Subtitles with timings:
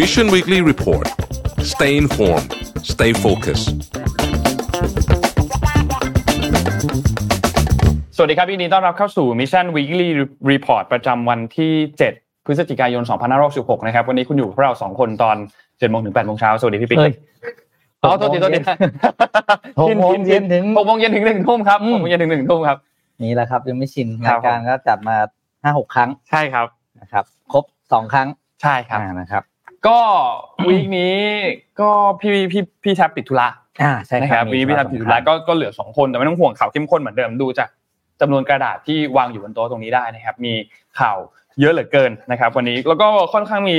[0.00, 1.06] Mission Weekly Report
[1.72, 2.48] stay informed
[2.92, 3.68] stay focused
[8.16, 10.08] สวัสดีครับยินดีต้อนรับเข้าสู่ Mission Weekly
[10.50, 11.72] Report ประจำวันที่
[12.10, 13.02] 7 พฤศจิกายน
[13.44, 17.14] 2566 นะครับ วันนี้คุณอยู่กับเรา 2 คนตอน7โมงถึง8โมงเช้า สวัสดีพี่ปิ๊กเฮ้ย
[18.02, 18.60] อ๋อโทษทีโทษที
[19.80, 22.78] หกโมงเย็นถึงหกโมงเย็นถึงหนึ่งทุ่มครับอืหมกโมงเย็นถึงหนึ่งทุ่มครับ
[23.22, 25.16] นี่แหละครับ ยังไม่ชินครัราบยการก็จัดมา
[25.62, 26.66] ห้าหกครั้งใช่ครับ
[27.00, 28.28] นะครับ ครบสองครั้ง
[28.62, 29.42] ใช่ครับอ่านะครับ
[29.86, 30.00] ก็
[30.68, 31.16] วีคนี้
[31.80, 31.88] ก็
[32.20, 33.48] พี่พี่พี่แท็บติดธุระ
[33.82, 37.68] อ่าใช่นะคครัรับบวีคนี้พี่แท็บติดธุระก็ก็เหลือสองคนแต่ไม่ต้องห่วงข่าวเข้มข้นเหมือนเดิมดูจาก
[38.20, 40.54] จำนวนกระดาษที่วางอยู่บนโต๊ะตรงนี้ได้นะครับ มี
[41.00, 41.18] ข่าว
[41.60, 43.78] เยอะเหลือเกินนะครับ วันนี้แล้วก็ค่อนข้างมี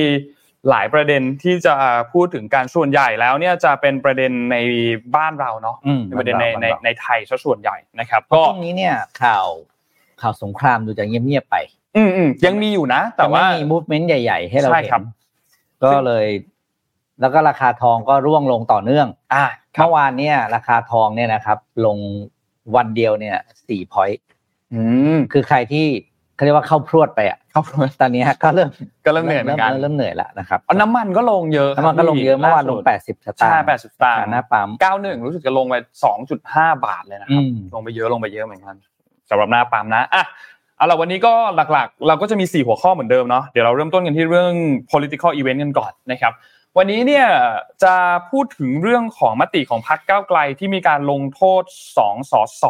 [0.69, 1.75] หลายประเด็นที่จะ
[2.13, 4.57] พูดถึงการส่วนใหญ่แล้วเนี่ยจะเป็นประเด็นใน
[5.15, 9.47] บ้านเราเนาะอืมเป็นประเด็นในในบ้าราในไทยซะส่วนใหญ่นะครับ ก็ก็ช่วงนี้เนี่ยข่าว
[10.21, 11.55] ข่าวสงครามดูจะเงียบๆไป
[11.97, 15.05] อืมอืมยังมีอยู่นะ แต่ว่าจะไม่มีมูฟเมนต์ใหญ่ ๆ ให้เราใช่เห็ครับน
[15.83, 16.27] ก็เลย
[17.21, 21.97] แล้วก็ราคาทองก็ร่วงลงต่อเนื่อง อ่าครับเมื่อวานเนี่ย ราคาทองเนี่ยนะครับ ลง
[22.75, 23.37] วันเดียวเนี่ย
[23.67, 24.21] สี่พอยต์
[24.73, 24.81] อื
[25.15, 25.87] มคือใครที่
[26.37, 27.63] เขาเรียกว่าเข้าพรวดไปอะครับ
[28.01, 28.69] ตอนนี้ก็เริ่ม
[29.05, 38.75] ก็เริ่มเหนื่อยเหมือนกันเริ่มเหนื่อยแล้วนะครับเอาน้ำมันก็ลงเยอะครับน้ำมันก็ลงเยอะเมื่อวานลงสุดแปดสิบสตางค์ใช่80สตางค์หน้าปั๊มเก้าหนึ่งรู้สึกจะลงไปสองจุดห้าบาทเลยนะคอืรับมลงไปเยอะลงไปเยอะเหมือนกัน
[39.29, 40.23] สำหรับหน้าปั๊มนะอะ
[40.77, 44.53] เอาล่ะวันนี้ก็หลักๆ เราก็จะมี 4 หัวข้อเหมือนเดิมเนาะเดี๋ยวเราเริ่มต้นกันที่เรื่อง
[44.91, 46.33] political event กันก่อนนะครับ
[46.77, 47.27] วันนี้เนี่ย
[47.83, 47.95] จะ
[48.29, 51.63] พูดถึงเรื่องของมติของพรรคก้าวไกลที่มีการลงโทษ
[51.97, 52.65] 2สส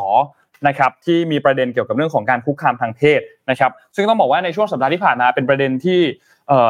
[0.68, 6.00] นะครับที่มีประเด็นเกี่ยวกับเรื่องของการคุกคามทางเพศนะครับ ซึ่งต้องบอกว่าในช่วงสัปดาห์ที่ผ่านมาเป็นประเด็นที่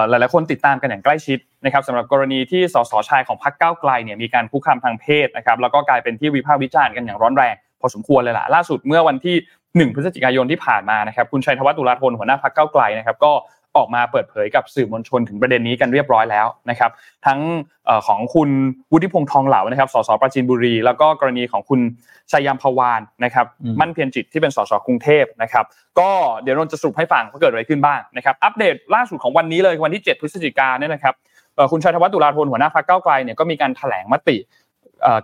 [0.09, 9.35] หลาย ๆ คนติดตามกันอย่างใกล้ชิดนะครับสำหรับกรณีที่สสชายของพรรคก้าวไกลเนี่ยมีการคุกคามทางเพศนะครับแล้วก็กลายเป็นที่วิพากษ์วิจารณ์กันอย่างร้อนแรงพอสมควรเลยล่ะล่าสุดเมื่อวันที่
[9.87, 13.31] 1 พฤศจิกายนที่ผ่านมานะครับคุณชัยธวัฒน์ตุลาธนหัวหน้าพรรคก้าวไกลนะครับก็
[13.77, 16.91] ออกมาเปิดเผยกับสื่อมวลชนถึงประเด็นนี้กันเรียบร้อยแล้วนะครับ
[17.25, 17.39] ทั้ง
[17.85, 18.49] เอ่อของคุณ
[18.91, 21.79] วุฒิพงษ์ทองเหลานะครับสสปราจีนบุรี แล้วก็กรณีของคุณ
[22.31, 25.65] ชัยยามพวานนะครับอืมมั่นเพียรจิตที่เป็นสสกรุงเทพนะครับ
[25.99, 26.09] ก็
[26.43, 31.13] เดี๋ยวเราจะสรุปให้ฟังว่าเกิดอะไรขึ้นบ้างนะครับ อัปเดตล่าสุดของวันนี้เลยวันที่ 7 พฤศจิกายนเนี่ยนะครับ
[31.55, 34.66] เอ่อคุณชัยธวัฒน์ตุลาธนหัวหน้าพรรคก้าวไกลเนี่ยก็มีการแถลงมติเอ่อ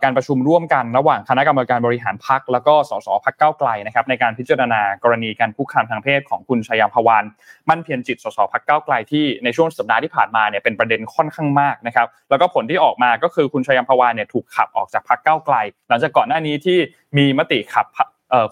[0.03, 7.23] การประชุมร่วมกันระหว่างคณะกรรมการบริหารพรรคแล้วก็สสพรรคก้าไกลนะครับในการพิจารณากรณีการคุกคามทางเพศของคุณชัยยามพวาน
[7.69, 15.55] มั่นเพียรจิตสสพักเก้าไกลที่ในช่วงสัปดาห์ที่ผ่านมาเนี่ยเป็นประเด็นค่อนข้างมากนะครับแล้วก็ผลที่ออกมาก็คือคุณชัยยมพวานเนี่ยถูกขับออกจากพักเก้าไกล
[15.89, 16.77] หลังจากก่อนหน้านี้ที่
[17.17, 17.87] มีมติขับ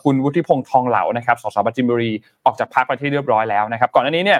[0.04, 2.12] คุณวุฒิพงษ์ทองเหลานะครับ สสปจินบุรี
[2.46, 4.40] ออกจากพักไปที่เรียบร้อยแล้วนะครับ ก่อนหน้านี้เนี่ย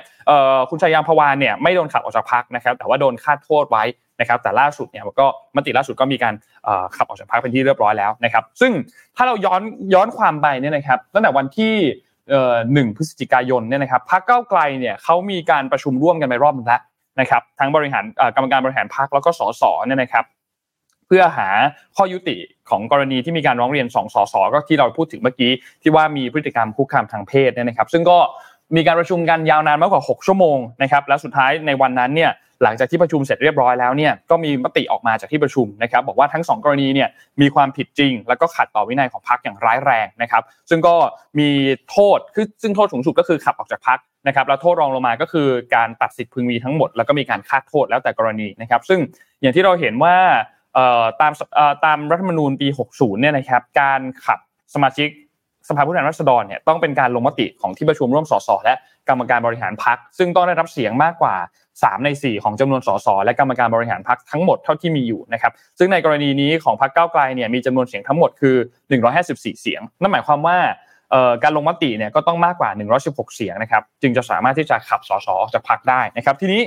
[0.70, 3.84] คุณชัยยามพวานเนี่ยไม่โดนขับออกจากพักนะครับ แต่ว่าโดนคาดโทษไว้
[4.22, 6.34] นะครับแต่ล่าสุดเนี่ยก็มติล่าสุดก็มีการ
[6.96, 8.72] ขับออกจากพักเป็นที่เรียบร้อยแล้วนะครับ ซึ่ง
[9.16, 9.62] ถ้าเราย้อน
[9.94, 11.74] ย้อนความไปเนี่ยนะครับตั้งแต่วันที่
[12.74, 16.82] หนึ่งพฤศจิกายนเนี่ยนะครับพรรคเก้าไกลเนี่ยเขามีการประชุมร่วมกันไปรอบนึงแล้ว
[17.20, 18.04] นะครับทั้งบริหาร
[18.36, 20.26] กรรมการบริหารพรรคแล้วก็สสเนี่ยนะครับ
[21.08, 21.48] เพื่อหา
[21.96, 22.38] ข้อยุติ
[22.70, 25.52] ของกรณีที่มีการร้องเรียนสองสสก็ที่เราพูดถึงเมื่อกี้
[25.82, 28.18] ที่ว่ามีพฤติกรรมคุกคามทางเพศเนี่ยนะครับ ซึ่งก็
[28.76, 32.32] มีการประชุมกันยาวนานมากกว่า 6 ชั่วโมงนะครับแล้วสุดท้ายในวันนั้นเนี่ย
[32.64, 37.10] หลังจากที่ประชุมเสร็จเรียบร้อยแล้วเนี่ยก็มีมติออกมาจากที่ประชุมนะครับบอกว่าทั้งสองกรณีเนี่ย
[37.42, 40.96] มีความผิดจริง แล้วก็ขัดต่อวินัยของพรรคอย่างร้ายแรงนะครับซึ่งก็
[41.40, 41.50] มี
[41.92, 49.00] โทษคือซึ่งโทษสูงสุดก็คือขับออกจากพรรคนะครับแล้วโทษรองลงมาก็คือการตัดสิทธิ์พึงมีทั้งหมด แล้วก็มีการคาดโทษแล้วแต่กรณีนะครับซึ่ง
[49.42, 50.16] อย่างที่เราเห็นว่า
[50.74, 54.40] เอ่อตามเอ่อตามรัฐธรรมนูญปี 60เนี่ยนะครับการขับ
[54.74, 55.10] สมาชิก
[55.78, 58.74] ภาผู้แทนราษฎรเนี่ยต้องเป็นการลงมติของที่ประชุมร่วมสสและ
[59.10, 61.36] กรรมการบริหารพรรคซึ่งต้องได้รับเสียงมากกว่า
[61.70, 68.56] 3 ใน 4 ของจำนวนสสและกรรมการบริหารพรรคทั้งหมดเท่าที่มีอยู่นะครับซึ่งในกรณีนี้ของพรรคก้าวไกลเนี่ยมีจำนวนเสียงทั้งหมดคือ
[69.10, 70.58] 154 เสียง นั่นหมายความว่า
[71.44, 72.70] การลงมติเนี่ยก็ต้องมากกว่า
[73.04, 76.62] 116 เสียงนะครับจึงจะสามารถที่จะขับสสออกจากพรรคได้นะครับทีนี้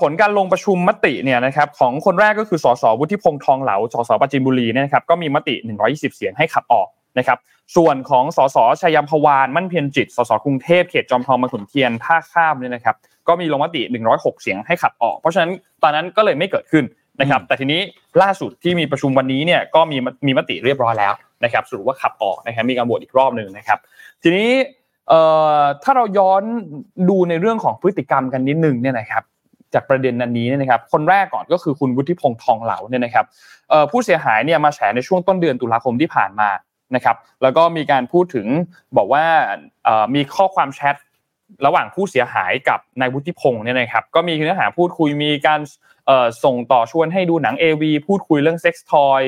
[0.00, 5.54] ผลการลงประชุมมติเนี่ยนะครับของคนแรกก็คือสสวุฒิพงษ์ทองเหลาสสปจินบุรีเนี่ยนะครับก็มีมติ
[5.86, 6.88] 120 เสียงให้ขับออก
[7.18, 7.38] นะครับ
[7.76, 12.96] ส่วนของสสชัยยามพวานมั่นเพียรจิตสสกรุงเทพเขตจอมทองมาขุนเทียนท่าข้ามเนี่ยนะครับ
[13.28, 13.82] ก็มีลงมติ
[14.12, 15.50] 106 เสียงให้ขับออก เพราะฉะนั้น
[15.82, 16.84] ตอนนั้นก็เลยไม่เกิดขึ้น
[17.20, 17.80] นะครับแต่ทีนี้
[18.22, 19.96] ล่าสุดที่มีประชุมวันนี้เนี่ยก็มี
[20.26, 21.12] มีมติเรียบร้อยแล้ว
[21.44, 23.78] นะครับสรุปว่าขับออกนะครับมีการโหวตอีกรอบหนึ่งนะครับ
[24.22, 24.50] ทีนี้
[25.08, 25.20] เอ่
[25.58, 26.42] อถ้าเราย้อน
[27.08, 29.22] ดูในเรื่องของพฤติกรรมกันนิดนึงเนี่ยนะครับ
[29.74, 33.24] จากประเด็นนันนี้เนี่ยนะครับคนแรกก่อนก็คือคุณวุฒิพงษ์ทองเหลาเนี่ยนะครับ
[33.70, 36.48] เอ่อผู้เสียหายเนี่ยมาแฉในช่วงต้นเดือนตุลาคมที่ผ่านมา
[36.94, 38.46] นะครับแล้วก็มีการพูดถึง
[38.96, 39.24] บอกว่า
[40.14, 40.96] มีข้อความแชท
[41.66, 45.60] ระหว่างผู้เสียหายกับนายวุฒิพงศ์เนี่ยนะครับก็มีเนื้อหาพูดคุยมีการ
[46.44, 49.20] ส่งต่อชวนให้ดูหนัง AV พูดคุยเรื่อง sex toy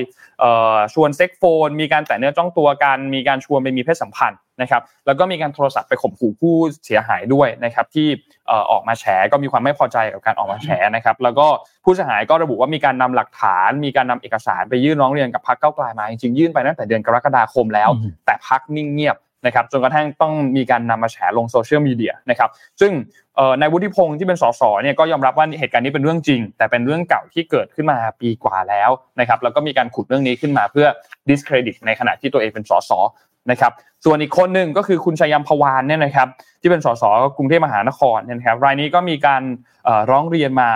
[0.95, 6.55] ชวน sex phone มีการแตะเนื้อต้องตัวกันมีการชวนไปมีเพศสัมพันธ์นะครับแล้วก็มีการโทรศัพท์ไปข่มขู่ผู้
[6.85, 8.09] เสียหายด้วยนะครับที่
[8.71, 11.47] ออกมาแฉก็มีความไม่พอใจกับการออกมาแฉนะครับแล้วก็
[11.85, 17.91] ผู้เสียหายก็ระบุว่ามีการนำหลักฐาน มีการนำเอกสารไปยื่นร้องเรียนกับพรรคเก้าไกลมาจริงๆยื่นไปตั้งแต่เดือนกรกฎาคมแล้ว
[18.27, 22.51] แต่พรรคนิ่งเงียบ นะครับจนกระทั่งต้องมีการนำมาแฉลงโซเชียลมีเดียนะครับ
[22.81, 22.93] ซึ่ง
[23.61, 28.91] นายวุฒิพงศ์ที่เป็นสสเนี่ยก็ยอมรับว่าเหตุการณ์นี้เป็นเรื่องจริง แต่เป็นเรื่องเก่าที่เกิดขึ้นมาปีกว่าแล้ว
[29.21, 30.87] นะครับแล้วก็มีการขุดเรื่องนี้ขึ้นมาเพื่อ
[31.29, 32.91] discredit ในขณะที่ตัวเองเป็นสส
[33.51, 33.73] นะครับ
[34.05, 36.29] ส่วนอีกคนหนึ่งก็คือคุณชัยยมพวานเนี่ยนะครับ
[36.61, 37.05] ที่เป็นสส
[37.37, 39.43] กรุงเทพมหานครเนี่ยนะครับรายนี้ก็มีการ
[40.11, 40.71] ร้องเรียนมา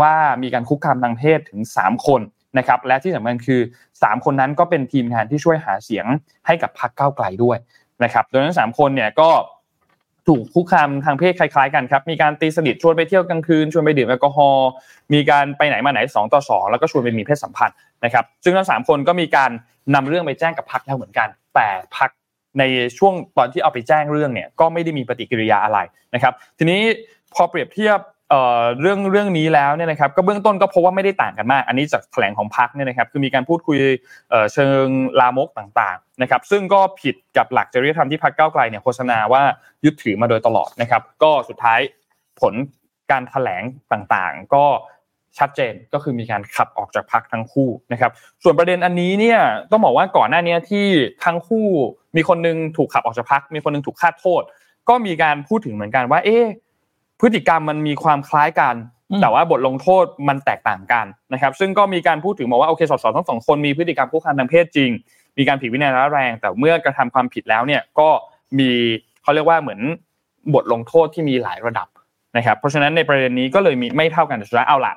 [0.00, 2.20] ว่ามีการคุกคามทางเพศถึง 3 คน
[2.58, 3.60] นะครับและที่สำคัญคือ
[3.92, 6.06] 3 คนนั้นก็เป็นทีมงานที่ช่วยหาเสียง
[6.46, 7.56] ให้กับพรรคก้าวไกลด้วย
[8.04, 9.30] นะครับโดยทั้งสามคนเนี่ยก็
[10.28, 14.68] ถูกคุกคามทางเพศคล้ายๆกันครับ มีการตีสนิทชวนไปเที่ยวกลางคืน ชวนไปดื่มแอลกอฮอล์
[15.12, 19.50] มีการไปไหนมาไหน 2 ต่อ 2 แล้วก็ชวนไปมีเพศสัมพันธ์นะครับ ซึ่งทั้งสามคนก็มีการ
[19.94, 22.10] นำเรื่องไปแจ้งกับพรรคแล้วเหมือนกัน แต่พรรค
[22.58, 22.62] ใน
[22.98, 25.78] ช่วงตอนที่เอาไปแจ้งเรื่องเนี่ยก็ไม่ได้มีปฏิกิริยาอะไร
[26.14, 26.80] นะครับ ทีนี้
[27.34, 27.98] พอเปรียบเทียบ
[28.80, 33.78] เรื่องเรื่องนี้แล้วเนี่ยนะครับก็เบื้องต้นก็พบว่าไม่ได้ต่างกันมาก อันนี้จากแถลงของพักเนี่ยนะครับคือมีการพูดคุย
[34.54, 34.86] เชิง
[35.20, 39.42] ลามกต่างๆนะครับซึ่งก็ผิดกับหลักจริยธรรมที่พักเก้าไกลเนี่ยโฆษณาว่า
[39.84, 41.80] ยึดถือมาโดยตลอดนะครับก็สุดท้าย
[42.40, 42.54] ผล
[43.10, 43.62] การแถลง
[43.92, 44.64] ต่างๆ ก็
[45.38, 48.10] ชัดเจนก็คือมีการขับออกจากพักทั้งคู่นะครับ
[48.42, 49.38] ส่วนประเด็นอันนี้เนี่ย
[49.70, 50.86] ต้องบอกว่าก่อนหน้านี้ที่
[51.24, 51.66] ทั้งคู่
[52.16, 54.42] มีคนนึงถูกขับออกจากพักมีคนนึงถูกคาโทษ
[54.88, 56.38] ก็มีการพูดถึงเหมือนกันว่าเอ๊
[57.20, 58.74] พฤติกรรมมันมีความคล้ายกัน
[59.22, 64.90] แต่ว่าบทลงโทษมันแตกต่างกันนะครับ ซึ่งก็มีการพูดถึงบอกว่าโอเคสสทั้งสองคนมีพฤติกรรมคุกคามทางเพศจริง
[65.38, 68.08] มีการผิดวินัยร้ายแรง แต่เมื่อกระทำความผิดแล้วเนี่ยก็
[68.58, 68.70] มี
[69.22, 69.80] เขาเรียกว่าเหมือน
[70.54, 71.88] บทลงโทษที่มีหลายระดับ
[72.36, 74.94] นะครับ เพราะฉะนั้นในประเด็นนี้ก็เลยมีไม่เท่ากันแต่สุดท้ายเอาละ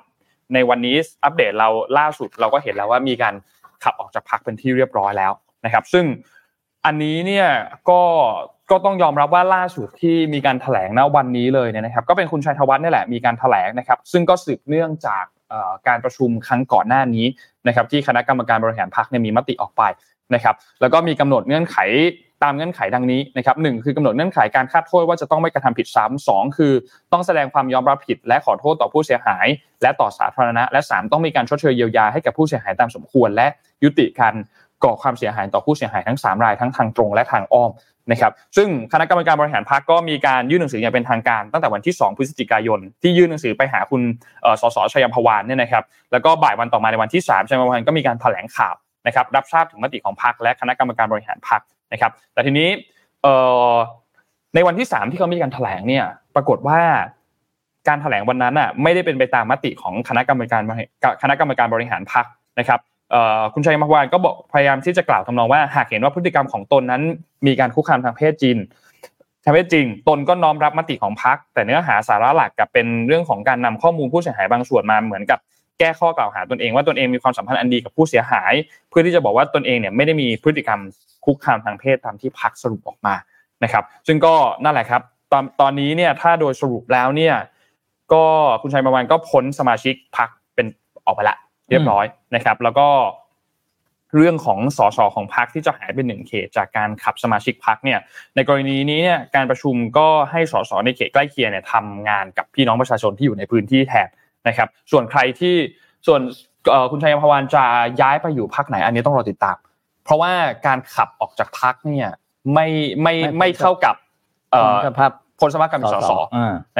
[0.53, 3.33] ในวันนี้อัปเดตเราล่าสุดเราก็เห็นแล้วว่ามีการ
[3.83, 5.31] ขับออกจากพักเป็นที่เรียบร้อยแล้ว
[5.65, 6.05] นะครับ ซึ่ง
[6.85, 7.47] อันนี้เนี่ย
[7.89, 8.01] ก็
[8.71, 15.23] ก็ต้องยอมรับว่าล่าสุดที่มีการแถลงณวันนี้เลยเนี่ยนะครับ ก็เป็นคุณชัยธวัฒน์นี่แหละมีการแถลงนะครับ ซึ่งก็สืบเนื่องจาก
[15.87, 17.25] การประชุมครั้งก่อนหน้านี้
[17.67, 19.83] นะครับ ที่คณะกรรมการบริหารพรรคเนี่ยมีมติออกไป
[20.35, 21.77] นะครับ แล้วก็มีกำหนดเงื่อนไข
[22.43, 26.73] ตามเงื่อนไขดังนี้นะครับหนึ่งคือกำหนดเงื่อนไขการคาดโทษว่าจะต้องไม่กระทำผิดซ้ำสองคือ
[27.11, 29.47] ต้องแสดงความยอมรับผิด และขอโทษต่อผู้เสียหาย
[29.81, 33.47] และต่อสาธารณะ และ 3 ต้องมีการชดเชยเยียวยาให้กับผู้เสียหายตามสมควร และ
[33.83, 34.35] ยุติการ
[34.83, 37.71] ก่อความเสียหายต่อผู้เสียหายทั้ง 3 รายทั้งทางตรงและทางอ้อม
[38.11, 44.01] นะครับซึ่งคณะกรรมการบริหารพรรคก็มีการยื่นหนังสืออย่างเป็นทางการตั้งแต่วันที่ 2 พฤศจิกายน ที่ยื่นหนังสือไปหาคุณ
[44.61, 48.75] สสชัยพวานเนี่ยนะครับแล้วก็บ่ายวันต่อมาในวันที่ 3ชัยพวานก็มีการแถลงข่าว
[49.07, 51.61] นะครับรับทราบถึงมติของพรรคและคณะกรรมการบริหารพรรค
[51.91, 52.69] นะครับแต่ทีนี้
[54.55, 56.05] ในวันที่ 3 ที่เขามีการแถลงเนี่ย
[56.35, 56.79] ปรากฏว่า
[57.87, 60.61] การแถลงวันนั้นอะไม่ได้เป็นไปตามมติของคณะกรรมการ
[61.21, 62.25] คณะกรรมการบริหารพรรค
[62.59, 62.79] นะครับ
[63.53, 67.01] คุณชัยมาวานก็บอกพยายามที่จะกล่าวทำนองว่าหากเห็นว่าพฤติกรรมของตนนั้น
[67.47, 68.57] มีการคุกคามทางเพศจริง
[69.43, 75.39] ทางเพศจริง ตนก็น้อมรับมติของพรรคแต่เนื้อหาสาระหลักกับเป็นเรื่องของการนำข้อมูลผู้เสียหายบางส่วนมาเหมือนกับ
[75.79, 78.53] แก้ข้อกล่าวหาตนเองว่าตนเองมีความสัมพันธ์อันดีกับผู้เสียหาย
[78.89, 80.79] เพื่อที่จะบอกว่าตนเองเนี่ยไม่ได้มีพฤติกรรม
[81.25, 83.15] คุกคามทางเพศตามที่พรรคสรุปออกมา
[83.63, 84.33] นะครับ ซึ่งก็
[84.63, 85.01] นั่นแหละครับ
[85.31, 87.35] ตอนตอนนี้เนี่ยถ้าโดยสรุปแล้วเนี่ย
[88.13, 88.25] ก็
[88.61, 90.65] คุณชัยมาวานก็พ้นสมาชิกพรรคเป็น
[91.05, 91.35] ออกไปละ
[91.69, 92.05] เรียบร้อย
[92.35, 92.87] นะครับ แล้วก็
[94.15, 97.99] เรื่องของสสของพรรคที่จะหายไปหนึ่งเขตจากการขับสมาชิกพรรคเนี่ย
[98.35, 104.09] ในกรณีนี้เนี่ยการประชุมก็ให้สสในเขตใกล้เคียงเนี่ยทำงานกับพี่น้องประชาชนที่อยู่ในพื้นที่แทน
[104.47, 105.55] นะครับ ส่วนใครที่
[106.07, 106.21] ส่วน
[106.91, 107.63] คุณชัยพวานจะ
[108.01, 109.57] ย้ายไปอยู่พรรคไหนอันนี้ต้องรอติดตาม
[110.03, 110.33] เพราะว่า
[110.67, 112.09] การขับออกจากพรรคเนี่ย
[112.53, 112.67] ไม่
[113.01, 113.95] ไม่ไม่เท่ากับ
[114.85, 116.11] สภาพ พลสมัครกับสส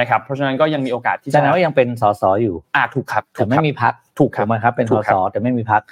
[0.00, 5.82] นะครับเพราะฉะนั้นก็ยังมีโอกาสที่จะว่ายังเป็นสสอยู่อ่าถูกครับแต่ไม่มีพักถูกครับครับเป็นสสแต่ไม่มีพัก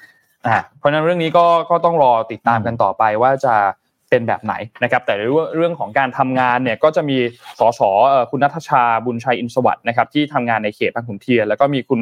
[0.47, 3.55] อ่าเพราะฉะนั้นเรื่องนี้ก็ก็ต้องรอติดตามกันต่อไปว่าจะ
[4.11, 5.15] เป็นแบบไหนนะครับแต่
[5.57, 7.19] เรื่องของการทำงานเนี่ยก็จะมี
[7.61, 7.81] สส
[8.31, 12.01] คุณนัทชาบุญชัยอินสวัสด์นะครับที่ทำงานในเขตบางขุนเทียนแล้วก็มีคุณ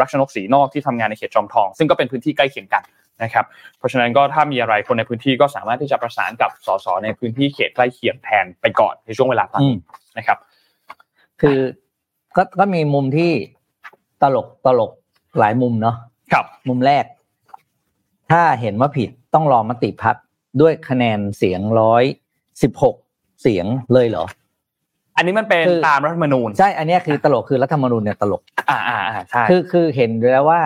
[0.00, 2.82] รักชนกศรีนอกที่ทำงานในเขตจอมทอง ซึ่งก็เป็นพื้นที่ใกล้เคียงกัน
[3.22, 3.44] นะครับ
[3.78, 9.78] เพราะฉะนั้นก็ถ้ามีอะไรคนในพื้นที่ก็สามารถที่จะประสานกับสสในพื้นที่เขตใกล้เคียงแทนไปก่อนในช่วงเวลาตอนนี้
[10.18, 10.38] นะครับ
[11.40, 11.58] คือ
[12.36, 13.32] ก็ก็มีมุมที่
[14.22, 14.92] ตลกตลก
[15.38, 15.96] หลายมุมเนาะ
[16.32, 17.04] ครับมุมแรก
[18.30, 20.16] ถ้าเห็นว่าผิดต้องรอมติพัก
[20.60, 22.04] ด้วยคะแนนเสียงร้อย
[22.62, 22.96] สิบหก
[23.42, 24.24] เสียงเลยเหรอ
[25.16, 30.60] อันนี้มันเป็นตามรัฐธรรมนูญใช่ อันนี้คือตลกคือรัฐธรรมนูญเนี่ยตลก อ่าอ่าอ่าใช่คือคือเห็นแล้วว่า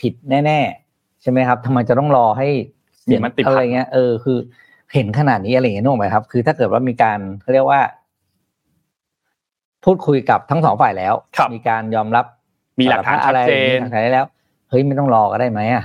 [0.00, 2.48] ผิดแน่ๆ ใช่ไหมครับทำไมจะต้องรอให้
[3.00, 4.38] เสียงมันติดอะไรเงี้ยเออคือ
[4.94, 7.80] เห็นขนาดนี้อะไรเงี้ยนึกออกไหมครับ คือถ้าเกิดว่ามีการเขาเรียกว่า
[9.84, 12.24] พูดคุยกับทั้งสองฝ่ายแล้วครับมีการยอมรับ
[12.80, 14.26] มีหลักฐานชัดเจนมีหลักฐานได้แล้ว
[14.70, 15.84] เฮ้ยไม่ต้องรอก็ได้ไหมอะ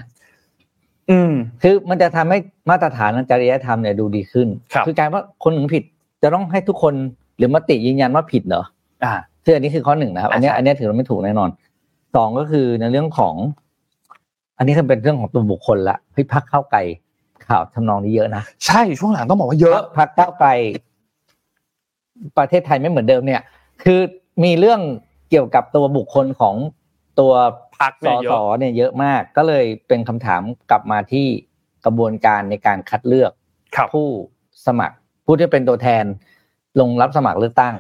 [1.09, 2.37] อืม คือมันจะทำให้
[2.69, 5.83] มาตรฐานทางจริยธรรมเนี่ยดูดีขึ้นครับอการว่าคนหนึ่งผิด
[6.23, 6.93] จะต้องให้ทุกคน
[7.37, 8.63] หรือมติยืนยันว่าผิดเหรอ
[9.03, 9.13] อ่า
[9.45, 11.49] คืออันนี้คือข้อหนึ่งนะครับ อันเนี้ยอ่าใช่อันเนี้ยถือว่าไม่ถูกแน่นอน
[12.15, 13.35] สองก็คือในเรื่องของ
[14.57, 16.79] อันนี้คือเป็นเรื่องของตัวบุคคลละเฮ้ยพักเข้าไกล
[17.47, 20.49] ข่าวทำนองนี้เยอะนะ ใช่ช่วงหลังต้องบอกว่าเยอะพักก้าวไกล
[22.37, 23.41] ประเทศไทยไม่เหมือนเดิมเนี่ย
[23.83, 23.99] คือ
[24.43, 24.81] มีเรื่อง
[25.29, 26.55] เกี่ยวกับตัวบุคคลของ
[27.19, 27.33] ตัว
[27.77, 31.27] พักสเนี่ยเยสอะเนี่ยเยอะมาก ก็เลยเป็นคำถามกลับมาที่
[31.85, 33.31] กระบวนการในการคัดเลือก
[33.75, 34.07] ครับผู้
[34.65, 36.05] สมัคร ผู้ที่เป็นตัวแทน
[36.79, 37.75] ลงรับสมัครเลือกตั้ง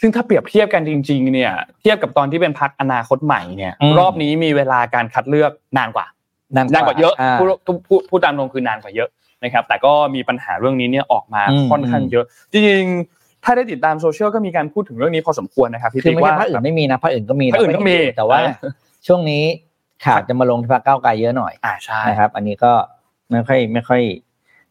[0.00, 6.06] ซึ่งถ้าเปรียบเทียบกันจริง ๆ เนี่ย เทียบกับตอนที่เป็นพักอนาคตใหม่เนี่ยอืมรอบนี้มีเวลาการคัดเลือกนานกว่า
[6.56, 9.08] นานนานกว่าเยอะาพูดพูดพูดพูดตามตรงคือนานกว่าเยอะ
[9.44, 13.15] นะครับ แต่ก็มีปัญหาเรื่องนี้เนี่ยออกมาอืมค่อนข้างเยอะ จริงๆ
[13.46, 18.70] ถ้าได้ติดตามโซเชียลก็มีการพูดถึงเรื่องนี้พอสมควรนะครับพี่คือติ๊กไม่ว่าใช่พรรคอื่นไม่มีนะพรรคอื่นก็มีพรรคอื่นก็มีแต่ว่าเออ
[19.06, 19.42] ช่วงนี้
[20.04, 22.72] ข่าวจะมาลงที่พรรคก้าวไกลเยอะหน่อยอ่าใช่นะครับ อันนี้ก็
[23.30, 24.02] ไม่ค่อยไม่ค่อย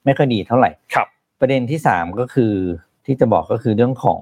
[0.05, 1.07] ไม่ค่อยดีเท่าไหร่ครับ
[1.39, 2.53] ประเด็นที่สามก็คือ
[3.05, 4.19] ที่จะบอกก็คือเรื่องของ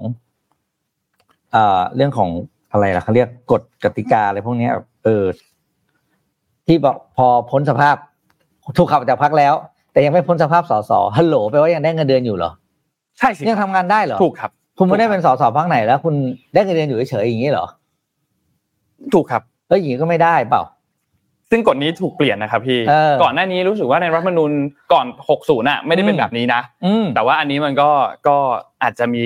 [1.52, 2.30] เอ่อเรื่องของ
[2.72, 4.72] อะไรล่ะเขาเรียกกฎกติกาอะไรพวกเนี้ย
[5.04, 5.26] เออ
[6.68, 7.96] ที่บอกพอพ้นสภาพ
[8.78, 9.54] ถูกขับออกจากพักแล้ว
[9.92, 12.52] แต่ยังไม่พ้นสภาพสสฮัลโหลแปลว่ายังได้เงินเดือนอยู่เหรอ
[13.20, 16.16] ใช่สิยังทำงานได้เหรอถูกครับ คุณไม่ได้เป็นสสพักไหนแล้ว คุณ
[16.54, 17.68] ได้เงินเดือนอยู่เฉยๆอย่างนี้เหรอ
[19.14, 20.64] ถูกครับเอ้ยอย่างนี้ก็ไม่ได้เปล่า
[21.50, 24.52] ซึ่งกฎนี้ถูกเปลี่ยนนะครับพี่เออก่อนหน้านี้รู้สึกว่าในรัฐธรรมนูญ
[24.94, 25.06] ก่อน
[25.38, 27.90] 60น่ะไม่ได้เป็นอืมแบบนี้นะอืมแต่ว่าอันนี้มันก็
[28.28, 28.38] ก็
[28.84, 29.24] อาจจะมี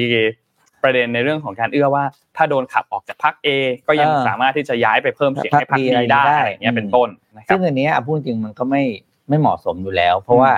[0.84, 2.04] ประเด็นในเรื่องของการเอื้อว่า
[2.36, 3.48] ถ้าโดนขับออกจากพรรค A
[3.88, 8.84] ก็ยังเออสามารถที่จะย้ายไปเพิ่มเสียงพรรคให้พรรค B ดีได้ได้อะไรอย่างเงี้ยอืมเป็นต้นนะครัซึ่บงอันเนี้ยอะพูดจริงมันก็ไม่
[9.30, 10.52] ไม่เหมาะสมอยู่แล้ว เพราะว่า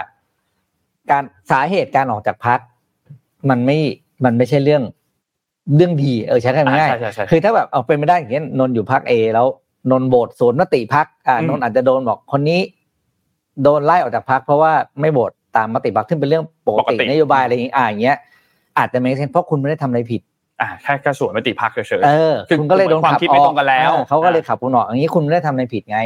[1.12, 2.59] การสาเหตุการออกจากพัก
[3.50, 3.77] มันไม่
[4.25, 4.84] มันไม่ใช่เรื่อง
[5.75, 9.48] เรื่องดีเออใช้คำง่ายใช่ใช่ใช่คือถ้าแบบเอาเป็นไม่ได้อย่างเงี้ยนนท์อยู่พักเอแล้ว
[9.91, 12.62] นนท์โบทสวนมติพักอ่าอืมนนท์อาจจะโดนบอกคนนี้
[13.63, 18.17] โดนไล่ออกจากพักเพราะว่าไม่โบทตามมติพักซึ่งเป็นเรื่องปกตินโยบายอะไรอย่างเงี้ยอ่าอย่างเงี้ย
[18.77, 20.22] อาจจะไม่เซนเพราะคุณไม่ได้ทำอะไรผิด
[20.62, 26.00] อ่าแค่กระสวนมติพรรคเฉยเออคือคุณก็เลยโดนความขับคิดอไม่อกตรงกันแล้วเออเขาก็เลยขับคุณออกอย่างนี้คุณไม่ได้ทำอะไรผิดไง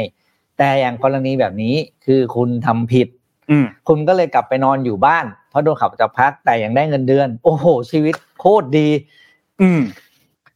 [0.58, 1.74] แต่อย่างกรณีแบบนี้
[2.06, 3.23] คือคุณทำผิดๆอืม
[3.88, 8.88] คุณก็เลยกลับไปนอนอยู่บ้าน เพราะโดนขับออกจากพักแต่ยังได้เงินเดือน โอ้โห ชีวิตโคตรดี
[9.60, 9.80] อืม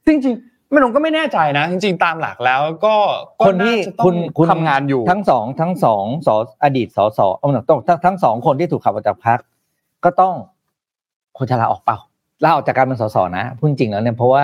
[0.07, 2.97] จริงๆไม่ลงก็ไม่แน่ใจนะ จริง ๆ ตามหลักแล้วก็
[3.41, 9.39] ก็คนที่าจะต้องคุณคุณทำงานอยู่ ทั้งสองทั้งสองสออดีตสสเอาหนักต้องทั้งทั้งสองคนที่ถูกขับออกจากพัก
[10.05, 10.35] ก็ต้อง
[11.37, 11.99] ควรจะลาออกเปล่า
[12.45, 14.43] ลาออกจากการเป็นสสนะพูดจริงแล้วเนี่ยเพราะว่า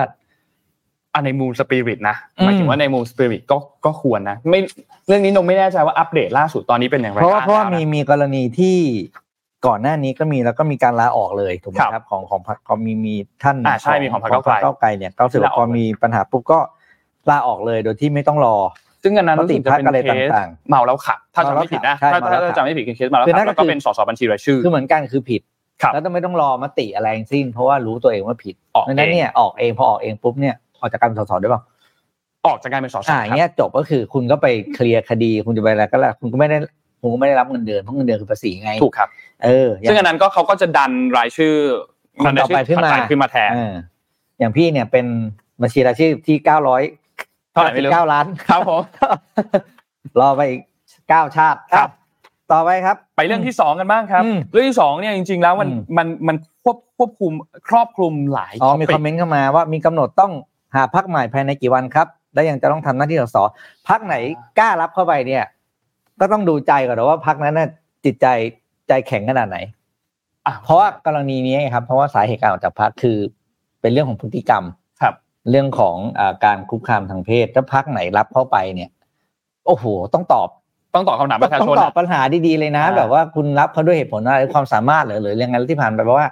[1.15, 4.59] อะในมูลสปิริตนะอืมหมายถึงว่าในมูลสปิริตก็ก็ควรนะไม่
[5.07, 8.77] เรื่องนี้นงไม่แน่ใจว่าอัปเดตล่าสุดตอนนี้เป็นอย่างไรเพราะว่าบ้งเพราะว่าแล้มีนมีกรณีที่
[9.67, 16.59] ก่อนหน้านี้ก็มีแล้วก็มีการลาออกเลยถูกไหมครับครับของของพรรคก็มีมีท่านอ่าใช่มีของพรรคก้าวไกลก้าวไกลเนี่ยก็รู้สึกว่าลาออกพอมีปัญหาปุ๊บก็
[17.29, 18.55] ลาออกเลยโดยที่ไม่ต้องรอ
[19.03, 25.41] ซึ่งอันนั้นมรู้ติสึกจะพรรคเป็นอะไรเคสต่างๆเมาแล้วขับ ถ้าจำไม่ผิดนะใช่ถ้าเมาแล้วขับถ้าจำไม่ผิดคือเคสเมาแล้วคือขันั่บนก็แล้วก็คือเป็นสสบัญชีรายชื่อคือเหมือนกันคือผิด
[25.81, 31.61] ครับแล้วต้องไม่ต้องรอมติอะไรทั้งสิ้น เพราะว่ารู้ตัวเองว่าผิดออกดังนั้นเองเนี่ยออกเองพอออกเองปุ๊บเนี่ย ออกจากการเป็นสสได้เปล่า
[32.45, 36.57] ออกจากการเป็นสสอ่าอย่างเงี้ยจบก็คือคุณก็ไปเคลียร์คดี คุณจะไปอะไรก็แล้วคุณก็ไม่ได้
[37.01, 39.09] คุณก็ไม่ได้รับเงินเดือนเพราะเงินเดือนคือภาษีไงถูกครับ
[39.45, 41.53] เอออย่างซึ่งอันนั้นก็เขาก็จะดันรายชื่อ
[42.23, 43.73] คนต่อไปขึ้นมาขึ้นมาแทนเออ
[44.39, 45.05] อย่างพี่เนี่ยเป็น
[45.61, 46.81] บัญชีรายชื่อที่เก้าร้อย
[47.51, 48.81] เท่าไหร่ไม่รู้เก้าล้านครับผม
[50.19, 50.61] รอไปอีก
[51.09, 52.03] เก้าชาติครับอะ
[52.51, 57.31] ต่อไปครับ ไปเรื่องที่สองกันบ้างครับอืมเรื่องที่สองเนี่ยจริง ๆ แล้วมันอืมมันมันควบควบคุม
[57.69, 60.31] ครอบคลุมหลายอ๋อมี topic คอมเมนต์เข้ามาว่ามีกำหนดต้อง
[60.75, 63.37] หาพักใหม่ภายในกี่วันครับและยังจะต้องทำหน้าที่สส
[63.87, 64.15] พักไหน
[64.59, 65.43] กล้ารับเข้าไปเนี่ย
[66.19, 67.69] ก็ต้องดูใจก่อนนะว่าพักนั้นน่ะ
[68.05, 68.27] จิตใจ
[68.87, 69.57] ใจแข็งขนาดไหน
[70.45, 73.17] อะเพราะว่ากรณีนี้ครับ เพราะว่าสาเหตุการออกจากพักคือ
[73.81, 74.63] เป็นเรื่องของพฤติกรรม
[75.01, 75.15] ครับ
[75.49, 78.89] เรื่องของอาการคุกคามทางเพศถ้าพักไหนรับเข้าไปเนี่ย
[79.65, 80.49] โอ้โห ต้องตอบ
[80.93, 86.27] ต้องตอบคำถามประชาต้องชนตอบปัญหาดีๆเลยนะอ่าแบบว่าคุณรับเขาด้วยเหตุผลอะไรความสามารถหรือหรือยังไงที่ผ่านไปเพราะว่า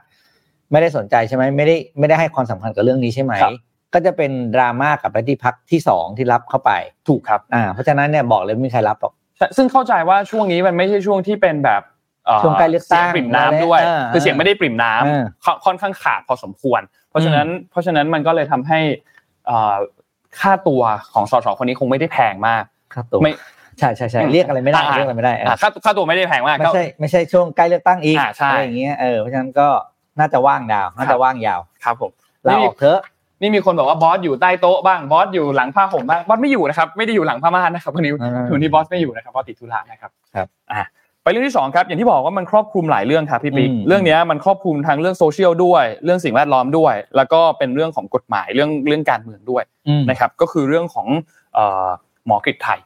[0.72, 3.54] ไม่ได้สนใจใช่ไหมไม่ได้ไม่ได้ให้ความสำคัญกับเรื่องนี้ใช่ไหมครับ
[3.94, 6.72] ก็จะเป็นดราม่ากับไปที่พักที่สองที่รับเข้าไป
[7.08, 9.14] ถูกครับอ่าเพราะฉะนั้นเนี่ยบอกเลยไม่มีใครรับหรอก
[9.58, 11.82] ซึ่งเข้าใจว่าช่วงนี้มันไม่ใช่ช่วงที่เป็นแบบ
[12.26, 18.80] เอ่อช่วงใกล้เลือกตั้งสียปริ่มน้ำด้วยเออคือเสียงไม่ได้ปริ่มน้ำเออค่อนค่อนข้างขาดพอสมควร เพราะฉะนั้นเพราะฉะนั้นมันก็เลยทำให้
[19.48, 19.76] เอ่อ
[20.40, 20.82] ค่าตัว
[21.14, 23.34] ของสสคนนี้คงไม่ได้แพงมากครับตัวไม่
[23.80, 29.68] ใช่ใช่ใช่เรียกอะไรไม่ได้อ่าเรียกอะไรไม่ได้เอออะค่าค่าตัวไม่ได้แพงมากไม่ก็ใช่ไม่ใช่ช่วงใกล้เลือกตั้งอีกอ่าใช่อะไรอย่างเงี้ยเออเพราะฉะนั้นก็
[30.20, 32.12] น่าจะว่างดาวน่าครัจะบว่างยาวครับผม
[32.48, 33.00] ลานี่ออกเถอะ
[33.44, 40.88] นี่มีคนบอกว่าบอสอยู่ใต้โต๊ะบ้างบอสอยู่หลังผ้าห่มบ้างบอสไม่อยู่นะครับไม่ได้อยู่หลังผ้าม่านนะครับวันนี้อ่าวันนี้บอสไม่อยู่นะครับเพราะติดธุระนะครับครับอะ
[41.24, 51.08] ไปเรื่องที่สองครับอย่างที่บอกว่ามันครอบคลุมหลายเรื่องครับพี่ปิ๊กอืมเรื่องเนี้ยมันครอบคลุมทั้งเรื่องโซเชียลด้วย เรื่องสิ่งแวดล้อมด้วย แล้วก็เป็นเรื่องของกฎหมายเรื่องเรื่องการเมืองด้วยอืมนะครับก็คือเรื่องของ
[51.54, 51.88] เอ่อ
[52.28, 52.80] หมอกฤษไทย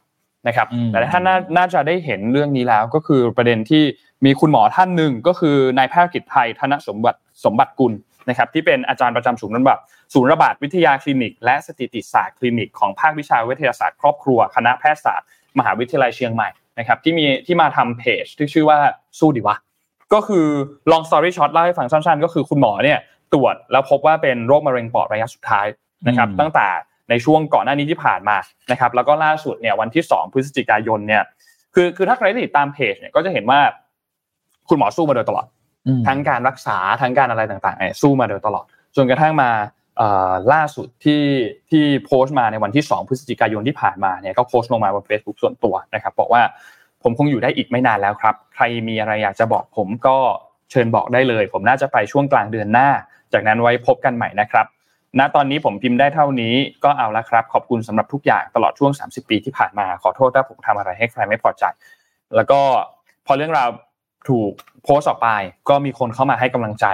[0.48, 3.84] นะครับอืมแต่ท่านน่าน่าจะได้เห็นเรื่องนี้แล้วก็คือประเด็นที่
[4.26, 7.94] มีคุณหมอท่านหนึ่งก็คือนายแพทย์กิจไทยธนสมบัติสมบัติกุล
[8.30, 9.80] นะครับที่เป็นอาจารย์ประจำศูนย์ระบาด
[10.14, 15.28] ศูนย์ระบาดวิทยาคลินิก และสถิติศาสตร์คลินิกของภาควิชาวิทยาศาสตร์ครอบครัวคณะแพทยศาสตร์
[15.60, 18.78] มหาวิทยาลัยเชียงใหม่นะครับที่มีที่มาทำเพจที่ชื่อว่า
[19.20, 19.56] สู้ดีวะ
[20.14, 20.46] ก็คือ
[20.92, 23.00] long story short เล่าให้ฟังสั้นๆ ก็คือคุณหมอเนี่ย
[23.34, 25.66] ตรวจแล้วพบว่าเป็นโรคมะเร็งปอดระยะสุดท้าย
[26.08, 26.68] นะครับอืมตั้งแต่
[27.10, 28.38] ในช่วงก่อนหน้านี้ที่ผ่านมา
[28.72, 31.24] นะครับแล้วก็ล่าสุดเนี่ยวันที่ 2 พฤศจิกายนเนี่ย
[31.76, 33.60] คือคือถ้าใครได้ติดตามเพจเนี่ยก็จะเห็นว่า
[34.70, 35.57] คุณหมอสู้มาโดยตลอดอืม
[36.08, 38.66] ทั้งการรักษาทั้งการอะไรต่างๆเนี่ยสู้มาโดยตลอด
[38.96, 39.50] จนกระทั่งมา
[40.54, 41.24] ล่าสุดที่
[41.70, 46.42] ที่โพสต์มาในวันที่ 2 พฤศจิกายนที่ผ่านมาเนี่ยก็โพสต์ลงมาบน Facebook ส่วนตัวนะครับบอกว่า
[47.04, 50.18] ผมคงอยู่ได้อีกไม่นานแล้วครับ ใครมีอะไรอยากจะบอกผมก็
[50.72, 52.90] เชิญบอกได้เลย ผมน่าจะไปช่วงกลางเดือนหน้า
[53.34, 54.66] จากนั้นไว้พบกันใหม่นะครับ
[55.20, 56.54] ณตอนนี้ผมพิมพ์ได้เท่านี้
[56.84, 61.64] ก็เอาละครับ ขอบคุณสำหรับทุกอย่างตลอดช่วง 30 ปีที่ผ่านมาขอโทษถ้าผมทำอะไรให้ใครไม่พอใจ
[62.36, 62.60] แล้วก็
[63.26, 63.70] พอเรื่องราว
[64.30, 64.52] ถูก
[64.84, 65.30] โพสต์ออกไป
[65.70, 66.86] ก็มีคนเข้ามาให้กำลังใจ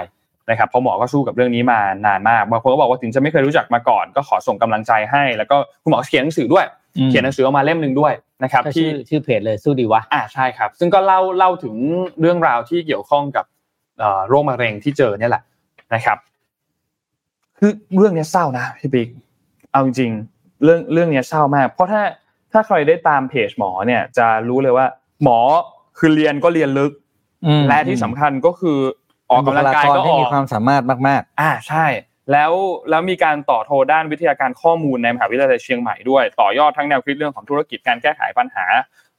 [0.50, 6.64] นะครับเพราะหมอก็สู้กับเรื่องนี้มานานมากบางคนก็บอกว่าถึงจะไม่เคยรู้จักมาก่อน ก็ขอส่งกำลังใจให้ แล้วก็คุณหมอเขียนหนังสือด้วย
[6.96, 8.12] อืมเขียนหนังสือออกมาเล่มหนึ่งด้วย
[8.42, 11.74] นะครับก็ที่ชื่อชื่อเพจเลยสู้ดีวะอ่าใช่ครับ ซึ่งก็เล่าเล่าถึง
[12.20, 13.44] เรื่องราวที่เกี่ยวข้องกับ
[13.98, 15.42] เอ่อโรคมะเร็งที่เจอเนี่ยแหละ
[15.94, 16.18] นะครับ
[17.58, 19.08] คือเรื่องเนี้ยเศร้านะพี่ปิ๊ก
[19.70, 22.02] เอาจริงๆเรื่องเรื่องเนี้ยเศร้ามาก เพราะถ้า
[22.52, 24.86] ถ้าใครได้ตามเพจหมอเนี่ยจะรู้เลยว่า
[25.22, 25.38] หมอ
[25.98, 27.03] คือเรียนก็เรียนลึกอืม
[27.68, 28.78] และที่สำคัญก็คือ
[29.30, 31.86] ออกกำลังกายก็บุคลอที่อมีกความสามารถมากอ่าใช่
[32.32, 32.52] แล้ว
[32.90, 38.66] แล้วมีการต่อโทรด้านวิทยาการข้อมูลในมหาวิทยาลัยเชียงใหม่ด้วย ต่อยอดทั้งแนวคิดเรื่องของธุรกิจการแก้ไขปัญหา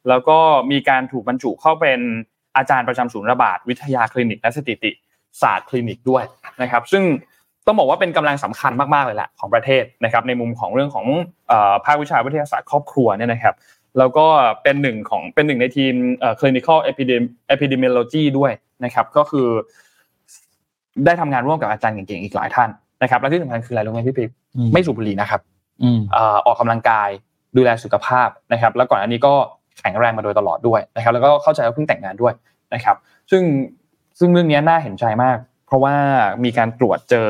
[0.10, 0.38] แล้วก็
[0.72, 2.00] มีการถูกบรรจุเข้าเป็น
[2.58, 4.92] อาจารย์ประจำศูนย์ระบาดวิทยาคลินิกและสถิติ
[5.42, 6.24] ศาสตร์คลินิกด้วย
[6.62, 7.04] นะครับ ซึ่ง
[7.66, 11.06] ต้องบอกว่าเป็นกำลังสำคัญมากๆเลยแหละของประเทศนะครับในมุมของเรื่องของ
[11.48, 13.56] เอ่อภาควิชาวิทยาศาสตร์ครอบครัวเนี่ยนะครับ
[13.98, 14.26] แล้วก็
[14.64, 18.52] เป็นหนึ่งของเป็นหนึ่งในทีมเอ่อ clinical epidem- epidemiology ด้วย
[18.86, 19.48] นะครับก็คือ
[21.06, 22.70] ได้ทำงานร่วมกับอาจารย์เก่งๆอีกหลายท่าน
[23.02, 27.10] นะครับและที่สำคัญคืออะไรรู้ไหมพี่ปิ๊กอืมไม่สูบบุหรี่นะครับๆอืมเอ่อออกกำลังกาย
[27.58, 29.34] ดูแลสุขภาพนะครับ แล้วก่อนอันนี้ก็
[29.80, 32.34] แข็งแรงมาโดยตลอดด้วยนะครับ แล้วก็เข้าใจว่าเพิ่งแต่งงานด้วย
[32.74, 32.96] นะครับ
[33.32, 33.44] ซึ่ง
[34.20, 35.96] ซึ่งเรื่องนี้น่าเห็นใจมาก เพราะว่า
[36.44, 37.30] มีการตรวจเจอ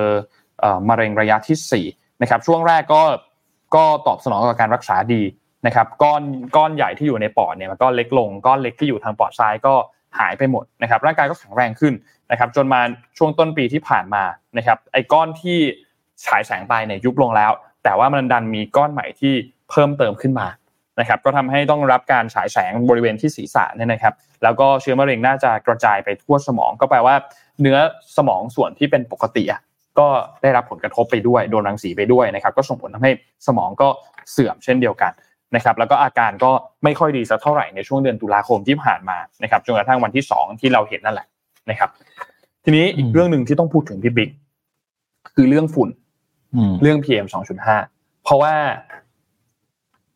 [0.59, 1.85] เอ่อมะเร็งระยะที่สี่
[2.21, 3.01] นะครับช่วงแรกก็
[3.75, 5.21] ก็ตอบสนองกับการรักษาดี
[5.65, 6.21] นะครับก้อน
[6.55, 9.73] ก้อนใหญ่ที่อยู่ในปอดเนี่ยมันก็เล็กลงก้อนเล็กที่อยู่ทางปอดซ้ายก็
[10.19, 11.93] หายไปหมดนะครับร่างกายก็แข็งแรงขึ้น
[12.31, 12.81] นะครับจนมา
[13.17, 14.23] ช่วงต้นปีที่ผ่านมา
[14.57, 15.57] นะครับไอ้ก้อนที่
[16.25, 17.51] ฉายแสงไปเนี่ยยุบลงแล้ว
[17.83, 19.33] แต่ว่ามันดันมีก้อนใหม่ที่
[19.69, 20.47] เพิ่มเติมขึ้นมา
[20.99, 27.15] นะครับก็ทำให้ต้องรับการฉายแสงบริเวณที่ศีรษะเนี่ยนะครับ แล้วก็เชื้อมะเร็งน่าจะกระจายไปทั่วสมองก็แปลว่า
[27.61, 27.77] เนื้อ
[28.17, 29.61] สมองส่วนที่เป็นปกติอะ
[29.99, 30.07] ก็
[30.41, 33.11] ได้รับผลกระทบไปด้วยโดนรังสีไปด้วยนะครับ ก็ส่งผลทำให้
[33.47, 33.87] สมองก็
[34.31, 35.11] เสื่อมเช่นเดียวกัน
[35.55, 36.51] นะครับแล้วก็อาการก็
[36.83, 41.27] ไม่ค่อยดีสักเท่าไหร่ในช่วงเดือนตุลาคมที่ผ่านมานะครับจนกระทั่งวันที่สองที่เราเห็นนั่นแหละ
[41.69, 41.89] นะครับ
[42.63, 44.29] ทีนี้อีกอืมเรื่องหนึ่งที่ต้องพูดถึงพี่บิ๊ก
[45.33, 45.89] คือเรื่องฝุ่น
[46.55, 47.27] อืมเรื่อง PM
[47.73, 48.53] 2.5 เพราะว่า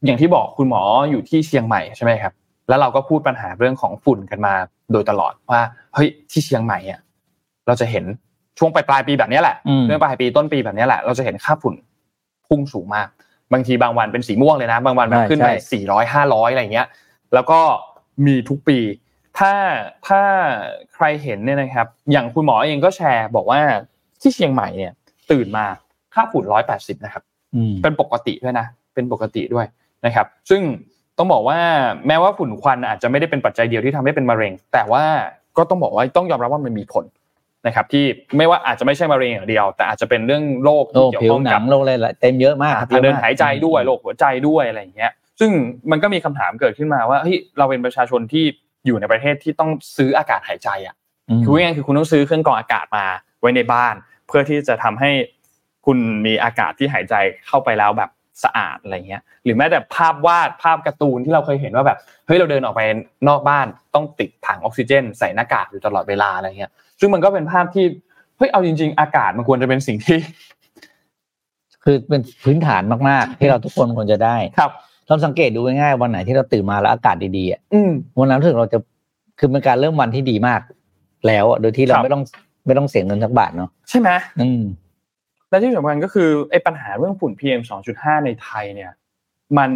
[0.06, 2.34] อย่างที่บอกคุณหมออยู่ที่เชียงใหม่ใช่ไหมครับ
[2.70, 4.54] แล้วเราก็พูดปัญหาเรื่องของฝุ่นกันมา
[4.92, 5.62] โดยตลอดว่า
[5.96, 7.00] เฮ้ยที่เชียงใหม่อะ
[7.68, 8.06] เราจะเห็น
[8.58, 11.76] ช่วงปลายปลายๆปีแบบนี้แหละอืมเรื่องปลายปีต้นปีแบบนี้แหละเราจะเห็นค่าฝุ่น
[12.48, 13.08] พุ่งสูงมาก
[13.54, 16.88] บางทีบางวันเป็นสีม่วงเลยนะ บางวันแบบขึ้นไปสี่ร้อยห้าร้อยอะไรอย่างเงี้ย
[17.34, 17.60] แล้วก็
[18.28, 18.80] มีทุกปี
[19.40, 19.54] ถ้า
[20.08, 20.22] ถ้า
[20.94, 23.60] ใครเห็นเนี่ยนะครับ อย่างคุณหมอเองก็แชร์บอกว่า
[24.22, 24.94] ที่เชียงใหม่เนี่ย
[25.32, 25.66] ตื่นมา
[26.14, 27.24] ค่าฝุ่นร้อยแปดสิบนะครับ
[27.56, 29.66] อืมเป็นปกติด้วยนะ เป็นปกติด้วย
[30.06, 30.62] นะครับ ซึ่ง
[31.18, 31.60] ต้องบอกว่า
[32.08, 35.04] แม้ว่าฝุ่นควันอาจจะไม่ได้เป็นปัจจัยเดียวที่ทำให้เป็นมะเร็ง แต่ว่า
[35.58, 37.06] ก็ต้องบอกว่าต้องยอมรับว่ามันมีผล
[37.68, 38.06] นะครับที่
[38.38, 45.52] ไม่ว่าอาจจะไม่ใช่มะเร็งอย่างเดียว แต่อาจจะเป็นเรื่องโรคโรที่คเกี่ยวผิวข้องหนักับงโรคอะไรเต็มเยอะมากทางเดินหายใจด้วยโรคหัวใจด้วยอะไรอย่างเงี้ย ซึ่ง
[45.92, 48.46] มันก็มีคำถามเกิดขึ้นมาว่าเฮ้ยเราเป็นประชาชนที่
[48.86, 50.96] อยู่ในประเทศที่ต้องซื้ออากาศหายใจอะ
[51.40, 53.06] มคือง่ายๆคือคุณต้องซื้อเครื่องกรองอากาศมา
[53.42, 53.96] ไว้ในบ้าน
[54.28, 55.12] เพื่อที่จะทำให้
[55.86, 57.16] คุณมีอากาศที่หายใจ
[57.48, 58.10] เข้าไปแล้วแบบ
[58.44, 61.98] สะอาดอะไรเงี้ยหรือแม้แต่ภาพวาดภาพการ์ตูนที่เราเคยเห็นว่าแบบ
[62.28, 62.82] เฮ้ยเราเดินออกไป
[63.28, 67.86] นอกบ้านต้องติดถังออกซิเจน ใส่หน้ากากอยู่ตลอดเวลาอะไรเงี้ยซึ่งมันก็เป็นภาพที่
[68.38, 70.18] เฮ้ยเอาจริง ๆ อากาศมันควรจะเป็นสิ่งที่
[71.84, 74.72] คือเป็นพื้นฐานมากๆ ที่เราทุกคนควรจะได้ครับ
[75.08, 78.80] เราสังเกตดูง่ายๆวันไหนที่เราตื่นมาแล้วอากาศดีๆอะอืมวันนั้นรู้สึกเราจะ
[79.40, 80.62] คือเป็นการเริ่มวันที่ดีมาก
[81.28, 82.24] แล้วอะโดยที่เราครับไม่ต้อง
[82.66, 84.10] ไม่ต้องเสียเงินสักบาทเนาะใช่ไหม
[84.42, 84.62] อืม
[85.50, 87.62] และที่สำคัญก็คือไอ้ปัญหาเรื่องฝุ่น PM
[87.94, 88.92] 2.5 ในไทยเนี่ย
[89.58, 89.72] มัน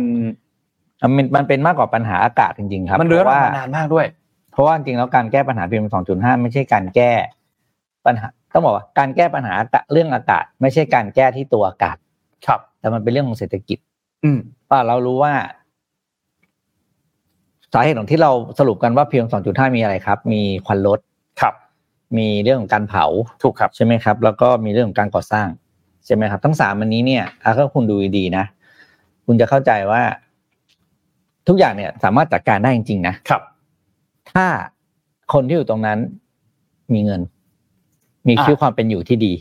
[1.18, 4.06] มันมันเป็นมากกว่าปัญหาอากาศจริงๆครับมันเรื้อเพรังราะว่ามานานมากด้วย
[4.52, 7.12] เพราะว่าจริงๆแล้วการแก้ปัญหา PM 2.5 ไม่ใช่การแก้
[8.06, 9.54] ปัญหาต้องบอกว่าการแก้ปัญหา
[9.92, 11.98] เรื่องอากาศ ไม่ใช่การแก้ที่ตัวอากาศ
[12.48, 13.78] ครับ แต่มันเป็นเรื่องของเศรษฐกิจ
[14.24, 15.34] อืมว่าเรารู้ว่า
[17.74, 21.00] สาเหตุของที่เราสรุปกันว่า PM 2.5 มีอะไรครับ มีควันรถ
[21.42, 21.54] ครับ
[22.18, 23.06] มีเรื่องของการเผา
[23.44, 25.48] ถูกครับใช่ไหมครับ แล้วก็มีเรื่องของการก่อสร้าง
[26.06, 27.24] ใช่ไหมครับ ทั้งสามอันนี้เนี่ย
[27.58, 28.46] ถ้าคุณดูดีๆนะ
[29.26, 30.02] คุณจะเข้าใจว่า
[31.48, 33.42] ทุกอย่างเนี่ย สามารถจัดการได้จริงๆนะครับ
[34.34, 34.46] ถ้า
[35.34, 36.00] คนที่อยู่ตรงนั้น
[36.94, 37.22] มีเงิน
[38.28, 39.34] มีชีวิตความเป็นอยู่ที่ดี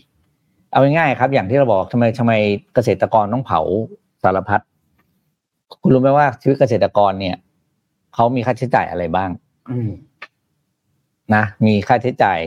[0.72, 2.32] เอาง่ายๆครับ อย่างที่เราบอกทำไมทำไม
[2.74, 3.60] เกษตรกรต้องเผา
[4.22, 4.60] สารพัด
[5.82, 7.36] คุณรู้ไหมว่าชีวิตเกษตรกรเนี่ย
[8.14, 9.30] เขามีค่าใช้จ่ายอะไรบ้าง
[9.70, 9.90] อืม
[11.34, 12.38] นะมีค่าใช้จ่าย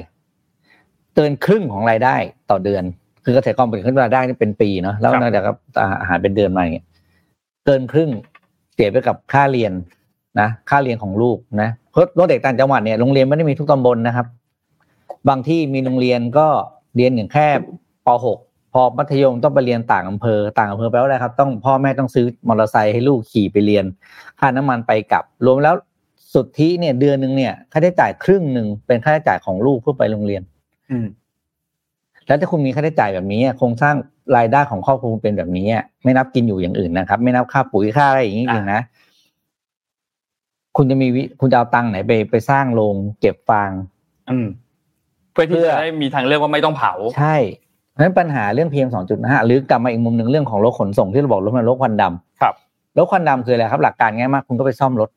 [1.15, 2.15] เกินครึ่งของรายได้
[2.49, 2.83] ต่อเดือน
[3.25, 5.43] คือเกษตรกรเป็นขึ้นรายได้นี่เป็นปีเนาะแล้วครับนอกจาก
[6.01, 6.85] อาหารเป็นเดือนมาอย่างเงี้ย
[7.65, 8.09] เกินครึ่ง
[8.73, 9.71] เสียไปกับค่าเรียน
[10.39, 14.27] นะค่าเรียนของลูกนะเพราะเด็กต่างจังหวัดเนี่ยโรงเรียนไม่ได้มีทุกตำบลนะครับ
[15.29, 16.47] บางที่มีโรงเรียนก็
[16.95, 17.47] เรียนอย่างแค่
[18.05, 18.07] ป
[18.41, 23.85] .6 พอมัธยมต้องไปเรียนต่างอำเภอ ต่างอำเภอแปลว่าอะไรครับ ต้องพ่อแม่ต้องซื้อมอเตอร์ไซค์ให้ลูกขี่ไปเรียน
[24.39, 25.75] ค่าน้ำมันไปกลับ รวมแล้ว
[26.33, 30.41] สุทธิเนี่ยเดือนหนึ่งเนี่ยค่าใช้จ่ายครึ่งหนึ่งเป็นค่าใช้จ่ายของลูกเพื่อไปโรงเรียน
[30.89, 31.07] อืม
[32.27, 33.95] แล้วถ้าคุณมีค่าใช้จ่ายแบบนี้โครงสร้าง
[34.37, 35.65] รายได้ของครอบครัวคุณเป็นแบบนี้
[36.03, 38.81] ไม่นับกินอยู่อย่างอื่นนะครับ ไม่นับค่าปุ๋ยค่าอะไรอย่างนี้อีกนะ
[40.77, 43.69] คุณจะมีวิคุณจะเอาตังค์ไหนไปไปสร้างโรงเก็บฟาง
[44.29, 44.47] อืม
[45.31, 47.35] เพื่อที่เพื่อจะได้มีทางเลือกว่าไม่ต้องเผา ใช่
[47.91, 52.53] เพราะฉะนั้นปัญหาเรื่อง PM 2.5หรือกลับมาอีกมุมหนึ่งเรื่องของรถขนส่งที่เราบอกรถมันรถควันดำครับ
[52.97, 55.09] รถควันดำคืออะไรครับ หลักการง่ายมากคุณก็ไปซ่อมรถ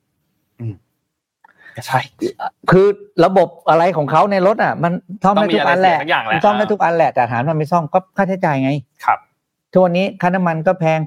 [1.86, 2.00] ใช่
[2.70, 2.86] คือ
[3.24, 4.92] ระบบอะไรของเขาในรถอะ มัน
[5.24, 8.70] ซ่อมต้อได้งมีทุกอันแหละอะไรเสียสักอย่างแหละมันซ่อมได้ทุกอันแหละแต่ฐานมันไม่ซ่อมก็ค่าใช้จ่ายไง
[9.04, 9.18] ครับ
[9.72, 11.00] ทุกวันนี้ค่าน้ำมันก็แพง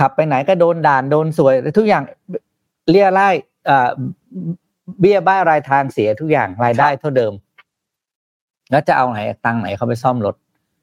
[0.00, 2.02] ขับไปไหนก็โดนด่านโดนสวย ทุกอย่าง
[2.90, 3.28] เรียไล่
[3.66, 3.88] เอ่อ
[5.00, 7.32] เบี้ยบ้ายรายทางเสียทุกอย่างรายได้เท่าเดิม
[8.70, 10.34] แล้วจะเอาไหนตังค์ไหนเขาไปซ่อมรถ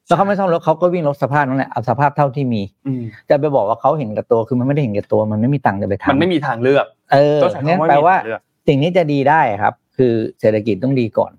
[0.08, 11.32] แล้วเขาไม่ซ่อมรถเขาก็วิ่งรถสภาพนั่นแหละเอาสภาพเท่าที่มีอืมจะไปบอกว่าเขาเห็นกับตัวคือมันไม่ได้เห็นกับตัว มันไม่มีตังค์จะไปทำมันไม่มีทางเลือก เออต้องใช้คำงั้นว่าแปลไม่มีว่าทางเลือก สิ่งนี้จะดีได้ครับ คือเศรษฐกิจต้องดีก่อน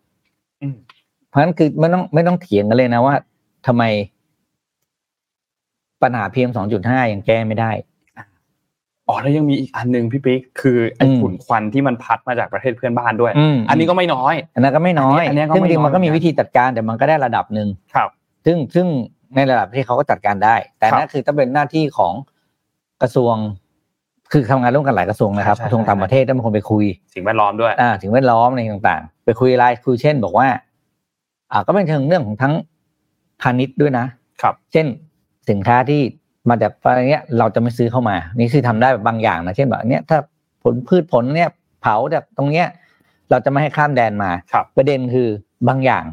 [0.63, 0.77] อืม
[1.29, 3.15] เพราะฉะนั้นคือไม่ต้องไม่ต้องเถียงกันเลยนะว่า
[3.67, 3.83] ทำไม
[6.03, 7.71] ปัญหาพีเอ็มสองจุดห้ายังแก้ไม่ได้
[9.09, 18.09] อ๋อแล้วยังมีอีกอันหนึ่งพี่ปิ๊กคือไอ้อืมฝุ่นควันที่มันพัดมาจากประเทศเพื่อนบ้านด้วยอืมอันนี้ก็ไม่น้อย อันนั้นก็ไม่น้อยอันนี้อันนี้ก็ซึ่งไม่จริงๆมันก็น้อยมีวิธีจัดการแต่มันก็ได้ระดับหนึ่งครับ
[18.45, 18.87] ซึ่งซึ่ง
[19.35, 22.15] ในระดับที่เขาก็จัดการได้ แต่ครับนั่นคือต้องเป็นหน้าที่ของ
[23.03, 23.35] กระทรวง
[24.33, 26.85] คือทำงานร่วมกันหลายกระทรวงนะครับใช่กระทรวงต่างประเทศต้องเป็นคนไปคุย
[27.15, 30.49] สิ่งแวดล้อมด้วยอ่าถึงแวดล้อมอะไรต่างๆ ไปคุยอะไรคุยเช่น บอกว่า
[31.53, 32.55] อ่าก็เป็นเชิงเรื่องของทั้ง
[33.41, 34.07] พาณิชย์ด้วยนะ
[34.43, 34.87] ครับ เช่น
[35.51, 36.01] สินค้าที่
[36.49, 40.19] มาจากอะไรเนี้ยเราจะไม่ซื้อเข้ามา นี่คือทำได้แบบบางอย่างนะเช่นแบบเนี้ยถ้า
[40.63, 41.49] ผลพืชผลเนี่ย
[41.81, 42.67] เผาจากตรงเนี้ย
[43.31, 45.29] เราจะไม่ให้ข้ามแดนมาครับประเด็นคือ
[45.69, 46.05] บางอย่าง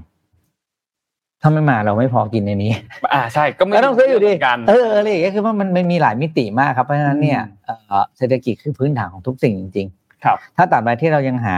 [1.41, 2.71] ถ้าไม่มาเราไม่พอกินในนี้
[3.13, 11.57] อ่าใช่ก็ไม่ก็ต้องซื้ออยู่ดีเหมืนกันเอออะไรอย่างเงี้ยคือว่ามันมันมีหลายมิติมากครับเพราะฉะนั้นเนี่ยอืมเอ่อเศรษฐกิจคือพื้นฐานของทุกสิ่งจริง ๆ ครับ ถ้าตราบใดที่เรายังหา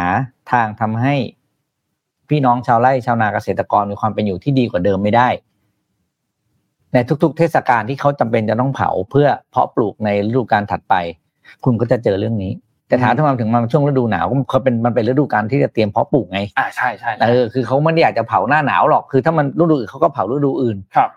[0.52, 1.15] ทางทำให้
[2.30, 5.30] พี่น้องชาวไร่ชาวนาเกษตรกรมีความเป็นอยู่ที่ดีกว่าเดิมไม่ได้
[6.93, 10.96] ในทุก ๆ เทศกาลที่เขาจำเป็นจะต้องเผาเพื่อเพาะปลูกในฤดูกาลถัดไป
[11.63, 12.52] คุณก็จะเจอเรื่องนี้
[12.88, 21.10] แต่ถามอืมถ้ามาถึงมาช่วงฤดูหนาวก็เขาเป็นมันเป็นฤดูกาลที่จะเตรียมเพาะปลูกไงอ่าใช่ใช่ใช่เออคือเขาไม่ได้อยากจะเผาหน้าหนาวหรอกคือถ้ามันฤดูอื่นเขาก็เผาฤดูอื่นครับ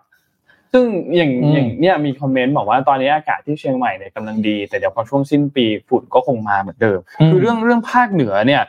[0.73, 0.85] ซึ่ง
[1.17, 6.99] อย่างอืมอย่างเนี่ยมีคอมเมนต์บอกว่าตอนนี้อากาศที่เชียงใหม่เนี่ยกำลังดีแต่เดี๋ยวพอช่วงสิ้นปีฝุ่นก็คงมาเหมือนเดิม
[7.31, 8.63] คือเรื่องเรื่องภาคเหนือเนี่ย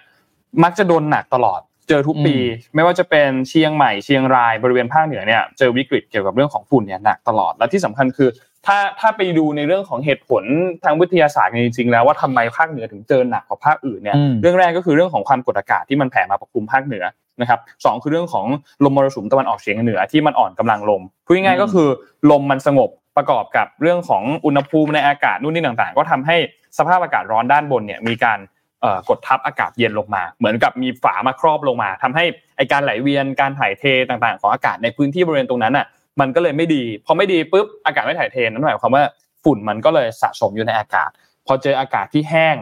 [0.63, 2.36] มักจะโดนหนักตลอดเจอทุกปี
[2.75, 8.29] ไม่ว่าจะเป็นเชียงใหม่เชียงรายบริเวณภาคเหนือเนี่ยเจอวิกฤตเกี่ยวกับเรื่องของฝุ่นเนี่ยหนักตลอดและที่สำคัญคือ
[8.65, 10.43] ถ้าถ้าไปดูในเรื่องของเหตุผล
[10.83, 17.05] ทางวิทยาศาสตร์เนี่ยจริงๆแล้วว่าทำไมภาคเหนือถึงเจอหนักกว่าภาคอื่นเนี่ยอืมเรื่องแรกก็คือเรื่องของความกดอากาศที่มันแผ่มาปกคลุมภาคเหนือ
[17.41, 18.45] นะครับสองคือเรื่องของ
[18.83, 21.87] ลมมรสุมตะวันออกเฉียงเหนือที่มันอ่อนกำลังลงพูดง่ายๆก็คือ
[22.31, 26.37] ลมมันสงบประกอบกับเรื่องของอุณหภูมิในอากาศนู่นนี่ต่างๆ ก็ทำให้
[26.77, 28.39] สภาพอากาศร้อนด้านบนเนี่ยมีการ
[28.81, 32.23] เอ่อกดทับอากาศเย็นลงมา เหมือนกับมีฝามาครอบลงมาทำให้
[32.57, 35.85] ไอการไหลเวียนการถ่ายเทต่างๆ ของอากาศในพื้นที่บริเวณตรงนั้นอะ
[36.19, 39.03] มันก็เลยไม่ดีพอไม่ดีปุ๊บอากาศไม่ถ่ายเทนั่นหมายความว่า
[39.43, 41.10] ฝุ่นมันก็เลยสะสมอยู่ในอากาศ
[41.47, 42.56] พอเจออากาศที่แห้ง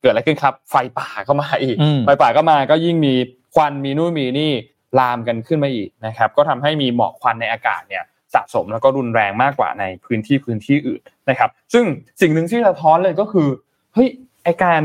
[0.00, 3.14] เกิดอะไรขึ้นครับ ไฟป่าเข้ามาอีกอืมไฟป่าก็มาก็ยิ่งมี
[3.54, 4.52] ควันมีนู่นมีนี่
[4.98, 8.02] ลามกันขึ้นมาอีกนะครับ ก็ทำให้มีหมอกควันในอากาศเนี่ย
[8.34, 11.84] สะสมแล้วก็รุนแรงมากกว่าในพื้นที่พื้นที่อื่นนะครับ ซึ่ง
[12.20, 13.48] สิ่งหนึ่งที่สะท้อนเลยก็คือ
[13.94, 14.08] เฮ้ย
[14.44, 14.82] ไอการ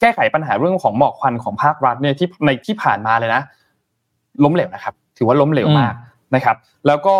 [0.00, 3.42] แก้ไขปัญหาเรื่องของหมอกควันของภาครัฐเนี่ยที่ในที่ผ่านมาเลยนะ
[4.44, 5.94] ล้มเหลวนะครับ ถือว่าล้มเหลวมาก
[6.34, 7.14] นะครับแล้วก็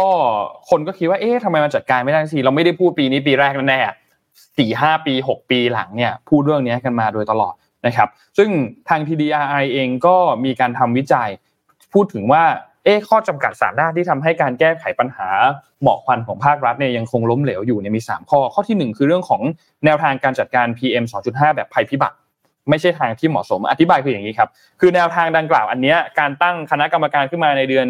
[0.70, 7.54] คนก็คิดว่าเอ๊ะทำไมมันจัดการไม่ได้สิเราไม่ได้พูดปีนี้ปีแรกแน่ๆสี่ห้าปีหกปีหลังเนี่ยพูดเรื่องนี้กันมาโดยตลอด
[7.86, 8.50] นะครับซึ่ง
[8.88, 11.28] ทาง TDRI เองก็มีการทำวิจัย
[11.92, 12.44] พูดถึงว่า
[12.84, 15.28] เอ๊ะข้อจำกัดสามด้านที่ทำให้การแก้ไขปัญหา
[15.82, 19.42] หมอกควันของภาครัฐเนี่ยยังคงล้มเหลวอยู่เนี่ยมี 3 ข้อ ข้อทีหนึ่1 คือเรื่องของ
[19.84, 22.16] แนวทางการจัดการ PM 2.5 แบบภัยพิบัติ
[22.68, 24.48] ไม่ใช่ทางที่เหมาะสมอธิบายคืออย่างนี้ครับ
[24.80, 27.86] คือแนวทางดังกล่าวอันเนี้ยการตั้งคณะกรรมการขึ้นมาในเดือน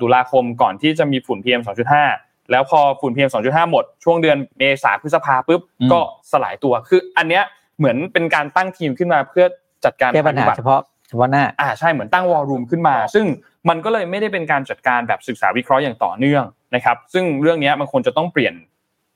[0.00, 1.62] ตุลาคมก่อนที่จะมีฝุ่น PM
[2.06, 5.60] 2.5 แล้วพอฝุ่น PM 2.5 หมด ช่วงเดือนเมษาพฤษภาปุ๊บ
[5.92, 6.00] ก็
[6.32, 7.44] สลายตัวคืออันเนี้ย
[7.78, 9.44] เหมือนเป็นการตั้งทีมขึ้นมาเพื่อ
[9.84, 13.26] จัดการแก้ปัญหาเฉพาะเฉพาะหน้าอ่าใช่เหมือนตั้งวอลลุ่มขึ้นมา ซึ่ง
[13.68, 16.44] มันก็เลยไม่ได้เป็นการจัดการแบบศึกษาวิเคราะห์อย่างต่อเนื่อง
[16.74, 18.54] นะครับ ซึ่งเรื่องนี้มันควรจะต้องเปลี่ยน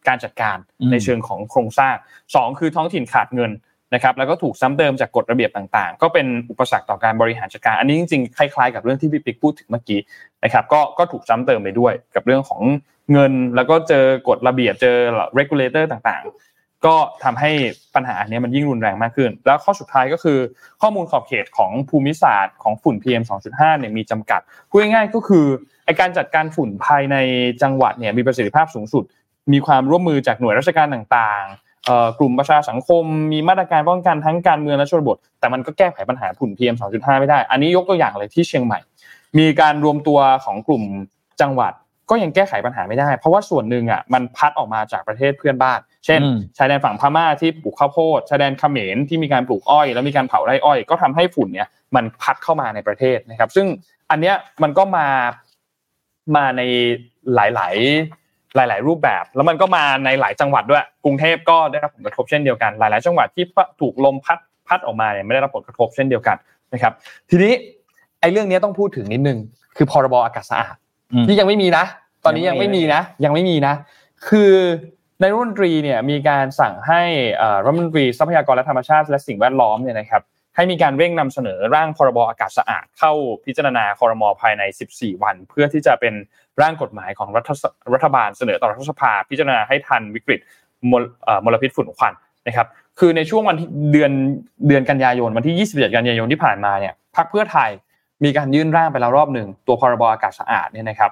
[0.08, 0.56] การจัดการ
[0.90, 1.94] ในเชิงของโครงสร้าง
[2.30, 3.50] 2 คือท้องถิ่นขาดเงิน
[3.96, 10.00] นะครับแล้วก็ถูกซ้ำเติมจากกฎระเบียบต่างๆ ก็เป็นอุปสรรคต่อการบริหารจัดการ อันนี้จริงๆคล้ายๆกับเรื่องที่พี่ปิ๊กพูดถึงเมื่อกี้
[10.44, 12.60] นะครับก็ก็ถูกซ้ำเติมไปด้วยกับเรื่องของ
[13.12, 14.96] เงิน แล้วก็เจอกฎระเบียบเจอ
[15.38, 17.50] regulator ต่างๆ ก็ทำให้
[17.94, 20.38] ปัญหาอันนี้มันยิ่งรุนแรงมากขึ้น แล้วข้อสุดท้ายก็คือ
[20.82, 25.46] ข้อมูลขอบเขตของภูมิศาสตร์ของฝุ่น PM 2.5เนี่ยมีจำกัดพูดง่ายๆก็คือ
[25.84, 27.16] ไอการจัดการฝุ่นภายใน
[27.62, 29.04] จังหวัดเนี่ยมีประสิทธิภาพสูงสุด
[29.52, 31.65] มีความร่วมมือจากหน่วยราชการต่างๆ
[32.18, 38.78] กลุ่มประชาสังคมมีมาตรการป้องกันทั้งการเมืองและชนบท แต่มันก็แก้ไขปัญหาฝุ่น PM 2.5 ไม่ได้ อันนี้ยกตัวอย่างเลยที่เชียงใหม่
[39.38, 40.82] มีการรวมตัวของกลุ่ม
[41.40, 41.72] จังหวัด
[42.10, 46.20] ก็ยังแก้ไขปัญหาไม่ได้ เพราะว่าส่วนหนึ่งอะมันพัดออกมาจากประเทศเพื่อนบ้าน เช่น
[46.56, 53.66] ชายแดนฝั่งพม่าที่ปลูกข้าวโพดชายแดนเขมรที่มีการปลูกอ้อย แล้วมีการเผาไร่อ้อย ก็ทำให้ฝุ่นเนี่ยมันพัดเข้ามาในประเทศนะครับ ซึ่ง
[54.10, 55.06] อันเนี้ยมันก็มา
[56.36, 56.62] มาใน
[57.34, 57.76] หลาย
[58.12, 58.25] ๆ
[58.56, 63.44] หลาย ๆ รูปแบบ แล้วมันก็มาในหลายจังหวัดด้วย กรุงเทพก็ได้รับผลกระทบเช่นเดียวกัน หลาย ๆ จังหวัดที่
[63.80, 64.38] ถูกลมพัด
[64.68, 66.36] พัดออกมาเนี่ยไม่ได้รับผลกระทบเช่นเดียวกัน
[66.72, 66.92] นะครับ
[67.30, 67.52] ทีนี้
[68.20, 69.38] ไอ้เรื่องนี้ต้องพูดถึงนิดนึง
[69.76, 70.76] คือพรบอากาศสะอาด
[71.26, 71.84] ที่ยังไม่มีนะ
[72.24, 73.74] ตอนนี้ยังไม่มีนะ ยังไม่มีนะ
[74.28, 74.52] คือ
[75.20, 77.02] ในรัฐมนตรีเนี่ยมีการสั่งให้
[77.64, 80.22] รัฐมนตรีทรัพยากรและธรรมชาติและสิ่งแวดล้อมเนี่ยนะครับ
[80.56, 83.12] ให้มีการเร่งนำเสนอร่างพรบอากาศสะอาดเข้า
[83.44, 86.14] พิจารณาคอรมอภายใน 14 วัน เพื่อที่จะเป็น
[86.62, 87.50] ร่างกฎหมายของรัฐ
[87.94, 90.40] รัฐบาลเสนอต่อรัฐสภา พิจารณาให้ทันวิกฤต
[91.44, 92.12] มลพิษฝุ่นควัน
[92.46, 92.66] นะครับ
[92.98, 93.56] คือในช่วงวัน
[93.92, 94.12] เดือน
[94.68, 97.70] เดือนกันยายนวันที่ 27 กันยายนที่ผ่านมาเนี่ยพรรคเพื่อไทย
[98.24, 101.10] มีการยื่นร่างไปแล้วรอบหนึ่งตัวพรบอากาศสะอาดเนี่ยนะครับ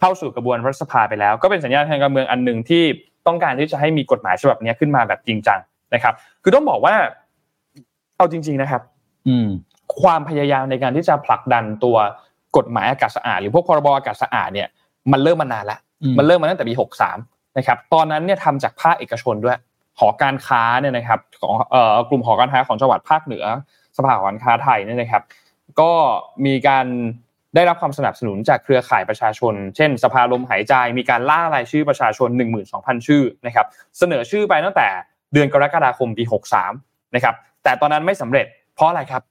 [0.00, 2.84] เข้าสู่กระบวนรัฐสภาไปแล้ว ก็เป็นสัญญาณทางการเมืองอันหนึ่งที่
[3.26, 5.58] ต้องการที่จะให้มีกฎหมายฉบับนี้ขึ้นมาแบบจริงจัง
[5.94, 6.94] นะครับ คือต้องบอกว่า
[8.20, 8.82] เอาจริง ๆนะครับ
[9.28, 9.48] อืม
[10.02, 11.96] ความพยายามในการที่จะผลักดันตัว
[12.56, 14.68] กฎหมายอากาศสะอาดหรือพวกพรบอากาศสะอาดเนี่ย
[15.12, 15.80] มันเริ่มมานานแล้ว
[16.18, 17.18] มันเริ่มมาตั้งแต่ปีหกสาม
[17.58, 19.58] นะครับ ตอนนั้นเนี่ยทำจากภาคเอกชนด้วย
[19.98, 23.44] หอการค้าเนี่ยนะครับ ของเอ่อกลุ่มหอการค้าของจังหวัดภาคเหนือ
[23.96, 25.22] สภาหอการค้าไทยเนี่ยนะครับ
[25.80, 25.92] ก็
[26.46, 26.86] มีการ
[27.54, 32.28] ได้รับความสนับสนุนจากเครือข่ายประชาชน เช่น สภาลมหายใจ มีการล่ารายชื่อประชาชน
[32.68, 33.66] 12,000 ชื่อนะครับ
[33.98, 34.88] เสนอชื่อไปตั้งแต่
[35.32, 36.24] เดือนกรกฎาคมปี
[36.68, 39.22] 63 นะครับ แต่ตอนนั้นไม่สำเร็จ เพราะอะไรครับ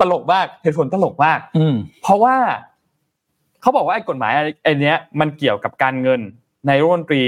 [0.00, 1.38] ตลกมากเหตุผลตลกมาก
[2.02, 2.36] เพราะว่า
[3.60, 4.32] เขาบอกว่าไอ้กฎหมาย
[4.64, 6.20] ไอ้นี้มันเกี่ยวกับการเงิน
[6.66, 7.22] ในรัฐมนตรี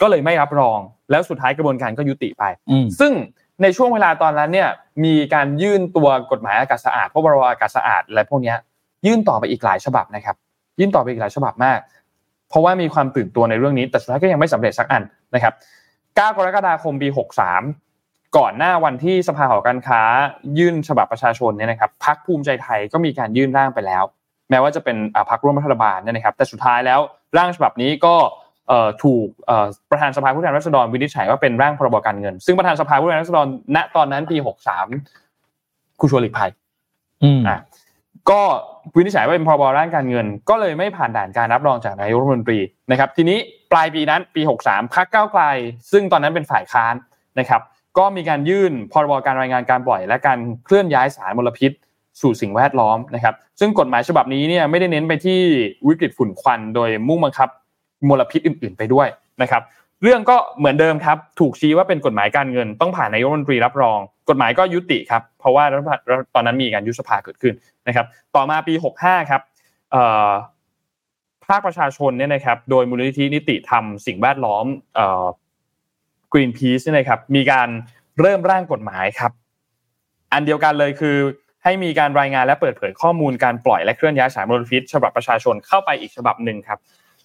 [0.00, 0.78] ก็เลยไม่รับรอง
[1.10, 2.44] แล้วสุดท้ายกระบวนการก็ยุติไป
[3.00, 3.12] ซึ่ง
[3.62, 4.68] ในช่วงเวลาตอนนั้นเนี่ย
[5.04, 8.54] มีการยื่นตัวกฎหมายอากาศสะอาดพวกบรอากาศสะอาดอะไรพวกนี้
[9.06, 10.36] ยื่นต่อไปอีกหลายฉบับนะครับ
[10.78, 11.78] ยื่นต่อไปอีกหลายฉบับมาก
[12.48, 15.02] เพราะว่ามีความตื่นตัวในเรื่องนี้ แต่สุดท้ายก็ยังไม่สำเร็จสักอัน
[15.34, 15.54] นะครับ
[15.90, 17.08] 9 กรกฎาคมปี
[17.52, 17.87] 63
[18.36, 20.00] ก่อนหน้าวันที่สภาหอการค้า
[20.58, 24.04] ยื่นฉบับประชาชนเนี่ยนะครับพักภูมิใจไทยก็มีการยื่นร่างไปแล้ว
[24.50, 24.96] แม้ว่าจะเป็น
[25.30, 27.00] พักร่วมรัฐบาลเนี่ยนะครับ แต่สุดท้ายแล้ว
[27.38, 28.16] ร่างฉบับนี้ก็
[29.02, 29.26] ถูก
[29.90, 34.36] ประธานสภาผู้แทนราษฎรวินิจฉัยว่าเป็นร่างพรบการเงิน ซึ่งประธานสภาผู้แทนราษฎรณตอนนั้นปี
[35.18, 36.50] 63คุณชวนหลีกภัย
[38.30, 38.40] ก็
[38.96, 42.58] วินิจฉัยว่าเป็นพรบร่างการเงิน ก็เลยไม่ผ่านด่านการรับรองจากนายกรัฐมนตรี
[42.90, 43.38] นะครับ ทีนี้
[43.72, 45.42] ปลายปีนั้นปี 63พักเก้าไกล
[45.92, 46.94] ซึ่งตอนนั้นเป็นฝ่ายค้าน
[47.38, 47.62] นะครับ
[47.98, 51.72] ก็มีการยื่นพรบการรายงานการปล่อย และการเคลื่อนย้ายสารมลพิษ
[52.20, 55.40] สู่สิ่งแวดล้อมนะครับ ซึ่งกฎหมายฉบับนี้เนี่ยไม่ได้เน้นไปที่
[55.88, 57.48] วิกฤตฝุ่นควัน โดยมุ่งบังคับ
[58.08, 59.08] มลพิษอื่น ๆ ไปด้วย
[59.42, 59.62] นะครับ
[60.02, 65.64] เรื่องก็เหมือนเดิมครับ ถูกชี้ว่าเป็นกฎหมายการเงิน ต้องผ่านนายกรัฐมนตรีรับรอง กฎหมายก็ยุติครับ เพราะว่า
[66.34, 67.54] ตอนนั้นมีการยุบสภาเกิดขึ้น
[67.88, 68.06] นะครับ
[68.36, 69.40] ต่อมาปี 65 ครับ
[71.46, 74.66] ภาคประชาชนเนี่ยนะครับ โดยมูลนิธินิติธรรมสิ่งแวดล้อม
[76.32, 77.68] กรีนพีซเนี่นะครับมีการ
[78.20, 79.32] เริ่มร่างกฎหมายครับ
[80.32, 81.16] อันเดียวกันเลยคือ
[81.64, 86.78] ให้มีการรายงานและเปิดเผยข้อมูลการปล่อยและเคลื่อนย้ายสารมลพิษ ฉบับประชาชนเข้าไปอีกฉบับหนึ่งครับ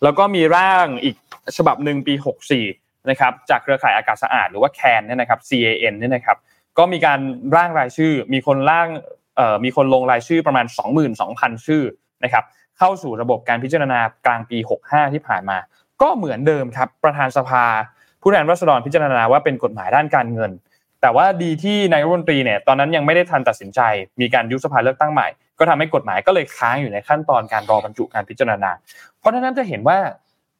[0.04, 1.16] แล้วก็มีร่างอีก
[1.58, 2.14] ฉบับหนึ่งปี
[2.62, 6.38] 64นะครับจากเครือข่ายอากาศสะอาดหรือว่าแคนเนี่ยนะครับ CAN เนี่ยนะครับ
[6.78, 7.20] ก็มีการ
[7.56, 8.88] ร่างรายชื่อ มีคนร่าง
[9.36, 10.66] เอ่อมีคนลงรายชื่อประมาณ
[11.16, 11.84] 22,000 ชื่อ
[12.24, 12.44] นะครับ
[12.78, 15.58] เข้าสู่ระบบการพิจารณากลางปี 65 ที่ผ่านมา
[16.02, 17.66] ก็เหมือนเดิมครับประธานสภา
[18.24, 20.52] ผู้แทนรัษฎรพิจารณาว่าเป็นกฎหมายด้านการเงิน
[21.02, 23.80] แต่ว่าดีที่นายรัฐมนตรีเนี่ยตอนนั้นยังไม่ได้ทันตัดสินใจ
[24.22, 25.28] มีการยุบสภาเลือกตั้งใหม่
[25.60, 28.72] ก็ทำให้กฎหมายก็เลยค้างอยู่ในขั้นตอนการรอบรรจุการพิจารณา
[29.20, 29.98] เพราะฉะนั้นจะเห็นว่า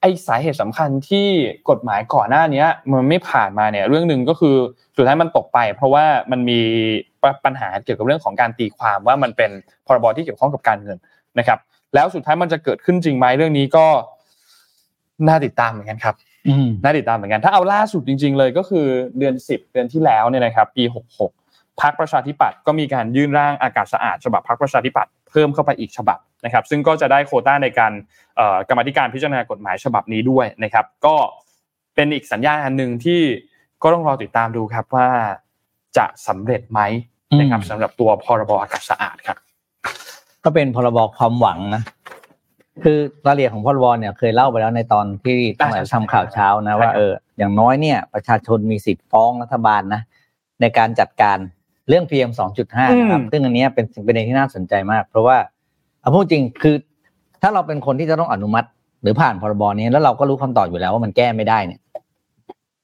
[0.02, 1.28] ไอสาเหตุสำคัญที่
[1.70, 4.56] กฎหมายก่อนหน้านี้มันไม่ผ่านมาเนี่ยเรื่องหนึ่งก็คือ
[4.96, 6.60] สุดท้ายมันตกไป เพราะว่ามันมี
[7.46, 9.52] ปัญหาเกี่ยวกับเรื่องของการตีความว่ามันเป็น
[9.86, 10.98] พรบที่เกี่ยวข้องกับการเงิน
[11.40, 11.60] นะครับ
[11.94, 13.86] แล้วสุดท้ายมันจะเกิดขึ้นจริงไหมเรื่องนี้ก็
[15.28, 16.16] น่าติดตามเหมือนกันครับ
[16.84, 21.32] น่าติดตามเหมือนกัน ถ้าเอาล่าสุดจริง ๆ เลยก็คือเดือนสิบเดือนที่แล้วเนี่ยนะครับ ปีหกหก
[21.82, 27.94] พรรคประชาธิปัตย์ก็มีการยื่นร่างอากาศสะอาด ฉบับพรรคประชาธิปัตย์เพิ่มเข้าไปอีกฉบับนะครับ ซึ่งก็จะได้โคต้าในการ
[28.70, 31.16] กรรมธิการพิจารณากฎหมายฉบับนี้ด้วยนะครับ ก็
[31.96, 33.22] เป็นอีกสัญญาณอันหนึ่งที่
[33.84, 35.10] ก็ต้องรอติดตามดูครับว่า
[35.98, 36.80] จะสำเร็จไหม
[37.40, 39.38] นะครับสำหรับตัวพรบอากาศสะอาดครับ
[40.44, 41.82] ก็เป็นพรบความหวังนะ
[42.84, 50.02] คือรายละเอียดของพรบเนี่ยเคยเล่าไปแล้วในตอนที่ตั้งแต่ทำข่าวเช้านะว่าเอออย่างน้อยเนี่ย ประชาชนมีสิทธิ์ฟ้องรัฐบาลนะ
[50.62, 51.38] ในการจัดการ
[51.90, 52.32] เรื่อง PM
[52.64, 55.38] 2.5นะครับซึ่งอันนี้เป็นสิ่งประเด็นที่น่าสนใจมาก เพราะว่า
[56.02, 56.76] เอาพูดจริงคือ
[57.42, 58.68] ถ้าเราเป็นคนที่จะต้องอนุมัติ
[59.02, 61.80] หรือผ่านพรบนี้แล้วเราก็รู้คำตอบอยู่แล้วว่ามันแก้ไม่ได้เนี่ย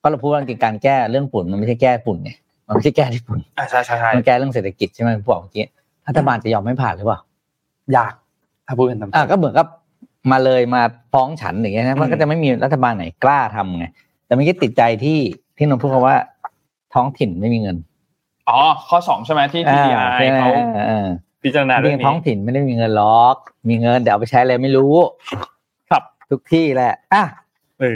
[0.02, 5.66] ก็เราพูดว่าการแก้เรื่องฝุ่นมันไม่ใช่แก้ฝุ่นเนี่ยมันไม่ใช่แก้ที่ฝุ่นใช่ใช่ใช่มันแก้เรื่องเศรษฐกิจใช่ไหมพวกเมื่อกี้
[6.08, 7.20] รัฐบาลจะยอมไม่ผ่านหรือเปล่า
[7.96, 8.14] ยาก
[8.68, 9.68] ถ้าพูดเป็นตามอ่าก็เหมือนกับ
[10.32, 10.82] มาเลยมา
[11.14, 13.86] ฟ้องฉันอย่างเงี้ยนะมันก็จะไม่มีรัฐบาลไหนกล้าทำไง
[14.26, 15.20] แต่ไม่คิดติดใจที่
[15.58, 16.18] ที่นนท์พูดว่า
[16.94, 17.78] ท้องถิ่นไม่มีเงิน
[18.50, 20.52] อ๋อข้อสองใช่ไหมที่ TDI เขา
[21.44, 23.36] พิจารณาเรื่องนี้ท้องถิ่นไม่ได้มีเงินล็อก
[23.70, 24.96] มีเงินเดี๋ยวเอาไปใช้อะไรไม่รู้
[25.90, 27.24] ครับทุกที่แหละอะ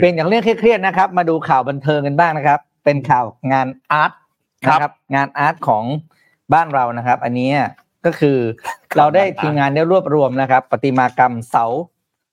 [0.00, 4.12] เป็นอย่างเรื่องเครียดๆนะครับ มาดูข่าวบันเทิงกันบ้างนะครับ เป็นข่าวงานอาร์ต
[4.62, 5.84] นะครับ งานอาร์ตของ
[6.52, 7.50] บ้านเรานะครับ อันนี้
[8.06, 8.38] ก็คือ
[8.96, 11.64] เราได้ทีมงานได้รวบรวมนะครับ ประติมากรรมเสา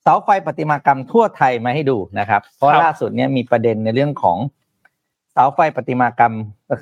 [0.03, 4.37] เสาไฟประติมากรรมทั่วไทยมาให้ดูนะครับ เพราะล่าสุดเนี้ยมีประเด็นในเรื่องของ
[5.33, 6.33] เสาไฟประติมากรรม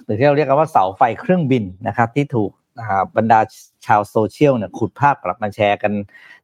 [0.06, 2.52] หรือที่เราเรียกกันว่าเสาไฟเครื่องบินนะครับ ที่ถูก
[3.18, 3.40] บรรดา
[3.86, 5.94] ชาวโซเชียลเนี่ยขุดภาพกลับมาแชร์กัน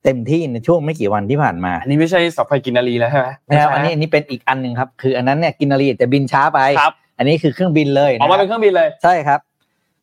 [0.03, 9.39] เต็มที่ในช่วงไม่กี่วันที่ผ่านมา อันนี้ไม่ใช่เสาไฟกินนารีแล้วใช่ไหมนะครับอันนี้อันนี้เป็นอีกอันหนึ่งครับ คืออันนั้นเนี่ยกินนารีแต่บินช้าไปครับอันนี้คือเครื่องบินเลยออกมาเป็นเครื่องบินเลย ใช่ครับ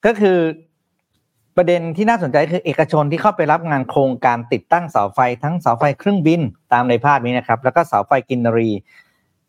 [0.06, 0.38] ก็คือ
[1.56, 6.40] ประเด็นที่น่าสนใจคือเอกชนที่เข้าไปรับงานโครงการติดตั้งเสาไฟทั้งเสาไฟเครื่องบิน
[6.72, 8.70] ตามในภาพนี้นะครับ แล้วก็เสาไฟกินนารี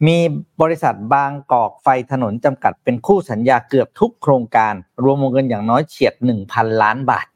[0.08, 0.18] มี
[0.62, 7.28] บริษัทบางกอกไฟถนนจำกัดเป็นคู่สัญญาเกือบทุกโครงการ รวมวงเงินอย่างน้อยเฉียดหนึ่งพันล้านบาท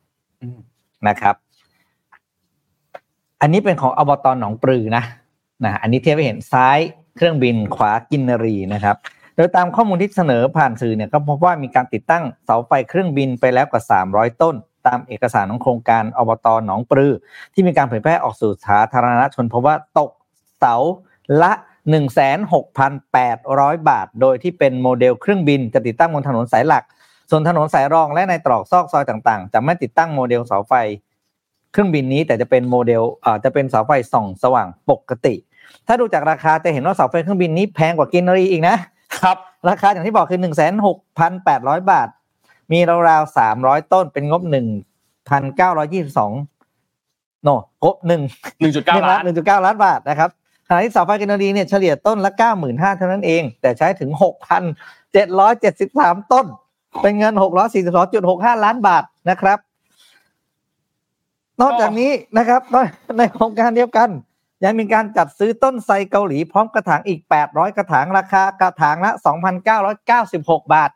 [1.07, 1.35] นะครับ
[3.41, 5.03] อันนี้เป็นของอบตหนองปลือนะ
[5.65, 6.79] นะอันนี้เทียบไปเห็นซ้าย
[7.15, 8.95] เครื่องบินขวากินนารีนะครับ
[9.37, 14.55] โดยตามข้อมูลที่เสนอผ่านสื่อเนี่ยก็พบว่ามีการติดตั้งเสาไฟเครื่องบินไปแล้วกว่า 300 ต้น
[14.87, 17.13] ตามเอกสารของโครงการอบตหนองปลือ
[17.53, 20.11] ที่มีการเผยแพร่ออกสู่สาธารณชนพบว่าตก
[20.59, 20.75] เสา
[21.41, 21.53] ละ
[22.69, 26.83] 16,800 บาท โดยที่เป็นโมเดลเครื่องบินจะติดตั้งบนถนนสายหลัก
[27.29, 30.73] ส่วนถนนสายรองและในตรอกซอกซอยต่างๆ จะไม่ติดตั้งโมเดลเสาไฟ
[31.71, 35.35] เครื่องบินนี้แต่จะเป็นโมเดลอ่าจะเป็นเสาไฟส่องสว่างปกติ
[35.87, 38.77] ถ้าดูจากราคาจะเห็นว่าเสาไฟเครื่องบินนี้แพงกว่ากินรีอีกนะ
[39.15, 39.37] ครับ
[39.69, 42.07] ราคาอย่างที่บอกคือหนึ่งแสนหกพันแปดร้อยบาท
[42.71, 44.67] มีราวๆสามร้อยต้นเป็นงบหนึ่ง
[45.29, 46.31] พันเก้าร้อยยี่สิบสอง
[47.43, 47.49] โน
[47.83, 48.21] งบหนึ่ง
[48.59, 50.29] หนึ่งจุดเก้าล้านหนึ่งจุดเก้าล้านบาทนะครับ
[50.67, 54.63] ขณะที่เสาไฟกินรีเนี่ยเฉลี่ยต้นละเก้าหมื่นห้าเท่านั้นเอง แต่ใช้ถึงหกพัน
[55.13, 56.45] เจ็ดร้อยเจ็ดสิบสามต้น
[57.01, 59.57] เป็นเงินหกร้อยสี่สิบสองจุดหกห้าล้านบาทนะครับ
[61.61, 62.61] นอกจากนี้นะครับ
[63.17, 64.09] ในโครงการเดียวกัน
[64.63, 69.11] ยังมีการจัดซื้อต้นไทรเกาหลีพร้อมกระถางอีก 800 กระถางราคากระถางละ
[69.91, 70.89] 2,996 บาท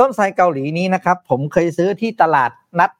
[0.00, 2.90] ต้นไทรเกาหลีนี้นะครับ ผมเคยซื้อที่ตลาดนัด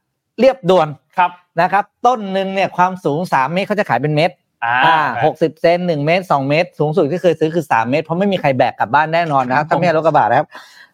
[0.41, 10.49] เรียบด่วนครับนะครับ ต้นหนึ่งเนี่ยความสูง 3 เมตรเขาจะขายเป็นเมตรอ่าหกสิบเซนหนึ่งเมตรสองเมตร สูงสุดที่เคยซื้อคือสามเมตร เพราะไม่มีใครแบกกลับบ้านแน่นอนนะครับถ้าไม่รถกระบะนะครับ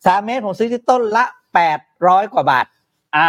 [0.06, 2.66] สามเมตรผมซื้อที่ต้นละแปดร้อยกว่าบาท
[3.16, 3.28] อ่า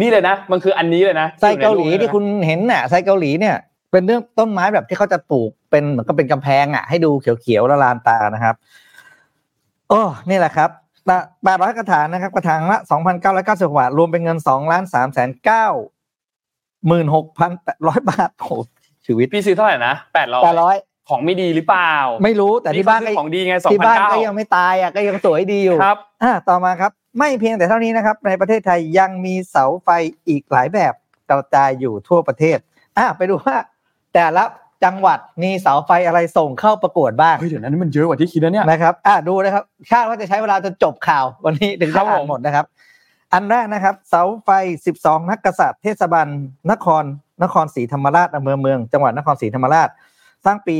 [0.00, 3.56] นี่เลยนะ มันคืออันนี้เลยนะไซเกาหลีที่คุณเห็นน่ะไซเกาหลีเนี่ย
[3.90, 8.54] เป็นเรื่องต้นไม้แบบที่เขาจะปลูกเป็นเหมือนกับเป็นกำแพงอะให้ดูเขียวๆละลานตานะครับ
[9.88, 10.70] โอ้นี่แหละครับ
[11.44, 15.66] แปดร้อยกระถางนะครับกระถางละสองพันเก้าร้อยเก้าสิบบาทรวมเป็นเงินสองล้านสามแสนเก้า
[16.86, 18.56] หมื่นหกพันแปดร้อยบาทโอ้
[19.06, 20.76] ชีวิตพี่ซื้อเท่าไหร่นะแปดร้อยแปดร้อย
[21.08, 29.88] ของไม่ดีหรือเปล่า ไม่รู้แต่ที่บ้านของดีไงสองพันเก้าที่บ้านก็ยังไม่ตายอะก็ยังสวยดีอยู่ครับอ่าต่อมาครับ ไม่เพียงแต่เท่านี้นะครับ ในประเทศไทยยังมีเสาไฟ
[30.28, 30.94] อีกหลายแบบ
[31.30, 32.58] กระจายอยู่ทั่วประเทศ
[32.98, 33.56] อ่าไปดูว่า
[34.14, 34.44] แต่ละ
[34.84, 42.64] จังหวัดมีเสาไฟอะไรส่งเข้าประกวดบ้างเฮ้ยเดี๋ยวนั้นมันเยอะกว่าที่คิดนะเนี่ยนะครับอ่าดูนะครับคาดว่าจะใช้เวลาจนจบข่าววันนี้ถึงจะอ่านหมดนะครับ
[43.32, 44.50] อันแรกนะครับ เสาไฟ
[44.94, 46.26] 12 นักกษัตริย์เทศบาล
[46.70, 47.04] นคร
[47.42, 49.88] นครศรีธรรมราชอำเภอเมือง จังหวัดนครศรีธรรมราช
[50.44, 50.76] สร้างปี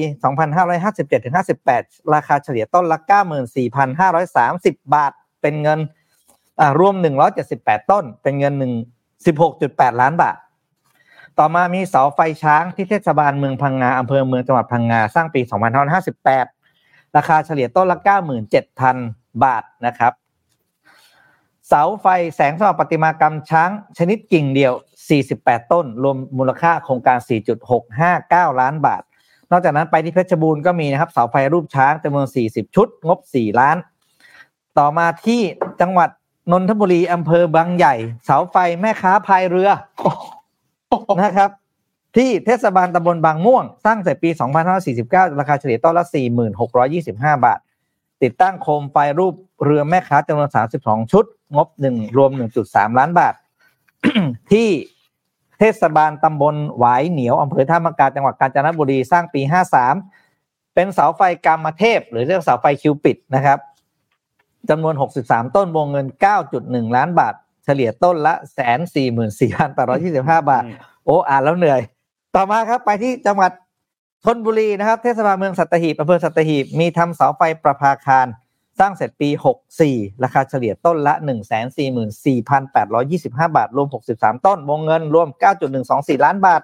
[1.24, 2.98] 2557-58 ราคาเฉลี่ยต้นละ
[3.76, 5.12] 94,530 บาท
[5.42, 5.78] เป็นเงิน
[6.60, 6.94] อ่ารวม
[7.42, 8.72] 178 ต้น เป็นเงินหนึ่ง
[9.36, 10.36] 16.8 ล้านบาท
[11.38, 15.40] ต่อมามีเสาไฟช้างที่เทศบาลเมืองพังงาอำเภอเมืองจังหวัดพังงาสร้างปี
[16.48, 17.98] 2558 ราคาเฉลี่ยต้นละ
[18.70, 20.12] 97,000 บาทนะครับ
[21.68, 24.72] เสาไฟแสงสว่างประติมากรรมช้างชนิดกิ่งเดียว
[25.22, 27.18] 48 ต้น รวมมูลค่าโครงการ
[27.88, 29.02] 4.659 ล้านบาท
[29.50, 33.76] นอกจากนั้นไปที่เพชรบูรณ์ก็มีนะครับเสาไฟรูปช้างจำนวน 40 ชุด งบ 4 ล้าน
[34.78, 35.40] ต่อมาที่
[35.80, 36.10] จังหวัด
[36.52, 39.70] นนทบุรีอำเภอบางใหญ่ เสาไฟแม่ค้าพายเรือ
[41.22, 41.50] นะครับ
[42.16, 44.30] ที่เทศบาลตำบลบางม่วง สร้างเสร็จปี
[44.84, 46.04] 2549 ราคาเฉลี่ยต้นละ
[46.74, 47.58] 4625 บาท
[48.22, 49.34] ติดตั้งโคมไฟรูป
[49.64, 50.48] เรือแม่ค้าจำนวน
[50.80, 51.24] 32 ชุด
[51.56, 52.30] งบ 1 รวม
[52.64, 53.34] 1.3 ล้านบาท
[54.52, 54.68] ที่
[55.58, 59.40] เทศบาลตำบลหวายเหนียวอำเภอท่ามกาจังหวัดกาญจนบุรีสร้างปี
[60.08, 63.58] 53 เป็นเสาไฟกรรมเทพ หรือเรียกเสาไฟคิวปิดนะครับ
[64.70, 66.06] จำนวน 63 ต้นวงเงิน
[66.50, 67.34] 9.1 ล้านบาท
[67.68, 70.64] เฉลี่ยต้นละแสนสี่หมื่นสี่พันแปดร้อยยี่สิบห้าบาท
[71.04, 71.80] โอ้อ่านแล้วเหนื่อย
[72.36, 73.52] ต่อมาครับไปที่จังหวัด
[74.24, 78.26] ชนบุรีนะครับ เทศบาลเมืองสัตหีบอำเภอสัตหีบมีทำเสาไฟประภาคาร
[78.80, 79.28] สร้างเสร็จปี
[79.76, 81.14] 64 ราคาเฉลี่ยต้นละ
[82.34, 85.28] 144,825 บาท รวม 63 ต้น วงเงินรวม
[85.76, 86.60] 9.124 ล้านบาท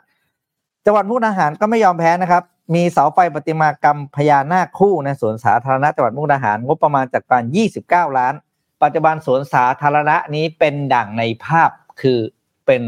[0.86, 2.42] จังหวัดมุกดาหารก็ไม่ยอมแพ้นะครับ
[2.74, 7.42] มีเสาไฟประติมากรรมพญานาคคู่ในสวนสาธารณะจังหวัดมุกดาหารงบประมาณจากการ
[7.80, 8.34] 29 ล้าน
[8.82, 11.70] ปัจจุบันสวนสาธารณะนี้เป็นดั่งในภาพ
[12.00, 12.18] คือ
[12.66, 12.82] เป็น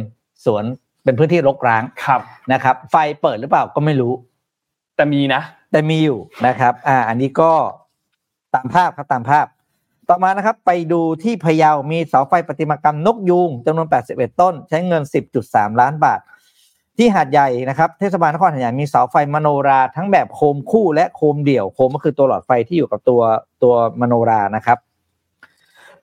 [0.44, 0.64] สวน
[1.04, 2.20] เป็นพื้นที่รกร้างครับ
[2.52, 4.12] นะครับ ไฟเปิดหรือเปล่าก็ไม่รู้
[4.96, 7.52] แต่มีนะ แต่มีอยู่นะครับ อ่า อันนี้ก็
[8.54, 9.46] ตามภาพครับตามภาพ
[10.08, 15.02] ต่อมานะครับไปดูที่พะเยามีเสาไฟประติมากรรมนกยูงจำนวน 81 ต้น ใช้เงิน
[15.42, 16.20] 10.3 ล้านบาท
[16.98, 23.20] ที่หาดใหญ่นะครับเทศบาลนครหาดใหญ่มีเสาไฟมโนราทั้งแบบโคมคู่และโคมเดี่ยวโคมก็คือตัวหลอดไฟที่อยู่กับตัว
[23.62, 24.78] ตัวมโนรานะครับ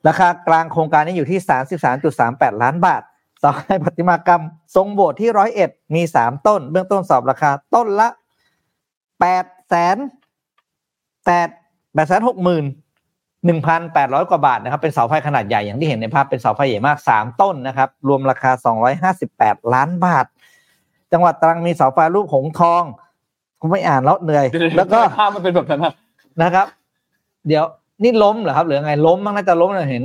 [0.08, 1.39] ราคากลางโครงการนี้อยู่ที่
[2.01, 3.01] 33.38 ล้านบาท
[3.39, 4.43] เสาไฟประติมากรรม
[4.76, 8.10] ทรงโบสถ์ที่ร้อยเอ็ดมี3ต้น เบื้องต้นสอบราคา ต้นละ
[9.20, 9.97] แปดแสน
[11.26, 11.47] แปด
[11.93, 12.66] แปดแสนหกหมื่น
[13.45, 20.26] หนึ่งพันแปดร้อยกว่าบาทนะครับ เป็นเสาไฟขนาดใหญ่อย่างที่เห็นในภาพเป็นเสาไฟใหญ่มากสามต้นนะครับ รวมราคาสองร้อยห้าสิบแปดล้านบาท
[21.12, 22.84] จังหวัดตรังมีเสาไฟรูปหงส์ทอง
[23.60, 24.45] ผมไม่อ่านแล้วเหนื่อย
[24.78, 25.93] แล้วก็ภาพมันเป็นแบบนั้นอะ
[26.41, 26.68] นะครับ
[27.47, 27.64] เดี๋ยว
[28.04, 30.04] นี่ล้มเหรอครับหรือไงล้มมั้งน่าจะล้มนะเห็น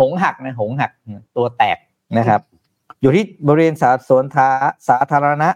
[0.00, 0.90] หงหักนะหงหัก
[1.36, 1.78] ตัวแตก
[2.18, 2.40] นะครับ
[3.00, 4.48] อยู่ที่บริเวณสาสวนทา
[4.88, 5.48] สาธารณะ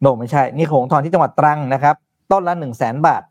[0.00, 1.94] โนไม่ใช่ นี่หงทองที่จังหวัดตรังนะครับ
[2.30, 3.22] ต้นละหนึ่งแสนบาท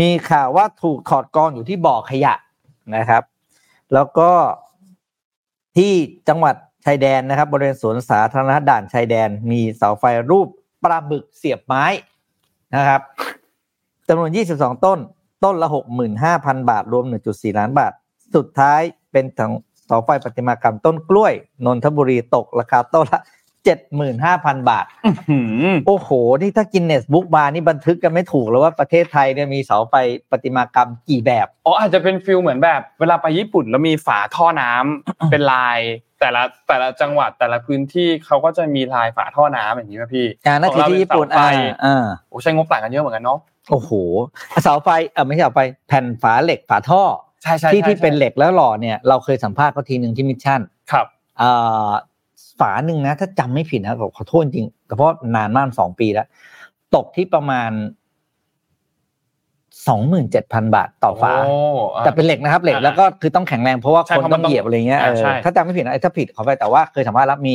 [0.00, 2.34] มีข่าวว่าถูกถอดกองอยู่ที่บ่อขยะ
[2.96, 3.22] นะครับ
[3.94, 4.30] แล้วก็
[5.76, 5.92] ที่
[6.28, 6.54] จังหวัด
[6.84, 10.48] ชายแดนนะครับ บริเวณสวนสาธารณะด่านชายแดน มีเสาไฟรูป
[10.82, 11.84] ปลาบึกเสียบไม้
[12.76, 13.00] นะครับ
[14.08, 14.98] จำนวน 22 ต้น
[15.44, 15.68] ต้นละ
[16.18, 17.92] 65,000 บาท รวม 1.4 ล้านบาท
[18.36, 18.80] สุดท้าย
[19.12, 19.24] เป็น
[19.86, 21.32] เสาไฟประติมากรรมต้นกล้วย
[21.64, 23.20] นนทบุรีตกราคาต้นละ
[23.94, 24.86] 75,000 บาท
[25.30, 25.38] หื
[25.72, 26.10] มโอ้โห
[26.42, 29.94] นี่ถ้ากินเนสบุ๊กมานี่บันทึกกันไม่ถูกแล้วว่าประเทศไทยเนี่ยมีเสาไฟ
[30.30, 35.78] ประติมากรรมกี่แบบ อ๋ออาจจะเป็นฟิลเหมือนแบบ เวลาไปญี่ปุ่นแล้วมีฝาท่อน้ำเป็นลาย
[36.20, 43.38] แต่ละแต่ละจังหวัดแต่ละพื้นที่เขาก็จะมีลายฝาท่อน้ำอย่างนี้ไหมพี่อ่านั่นคือที่ญี่ปุ่นของเราอ่าเป็นเสาไฟอ่าโอ้ใช้งบต่างกันเยอะเหมือนกันเนาะ
[43.70, 43.90] โอ้โห
[44.62, 47.02] เสาไฟเออไม่ใช่เสาไฟแผ่นฝาเหล็กฝาท่อ
[47.42, 50.60] ใช่ใช่ที่ใช่ที่เป็นใช่เหล็กแล้วหล่อเนี่ยเราเคยสัมภาษณ์เขาทีหนึ่งที่มิชชั่น
[50.92, 51.06] ครับ
[51.40, 51.90] อ่า
[52.60, 56.26] ฝาหนึ่งนะถ้าจำไม่ผิดนะขอโทษจริงเพราะนานมากสองปีแล้ว
[56.94, 57.70] ตกที่ประมาณ
[59.88, 61.54] สองหมื่นเจ็ดพันบาทต่อฝาโอ้
[61.94, 67.54] อะแต่เป็นเหล็กนะครับ เหล็กอ่าแล้วก็คือต้องแข็งแรงเพราะว่าใช่คนเพราะมัต้อนงต้องเหยียบอะไรเงี้ยอ่าเออใช่ถ้าจำไม่ผิดนะไอ้ถ้าผิดขอไปแต่ว่าเคยสัมภาษณ์แล้วมี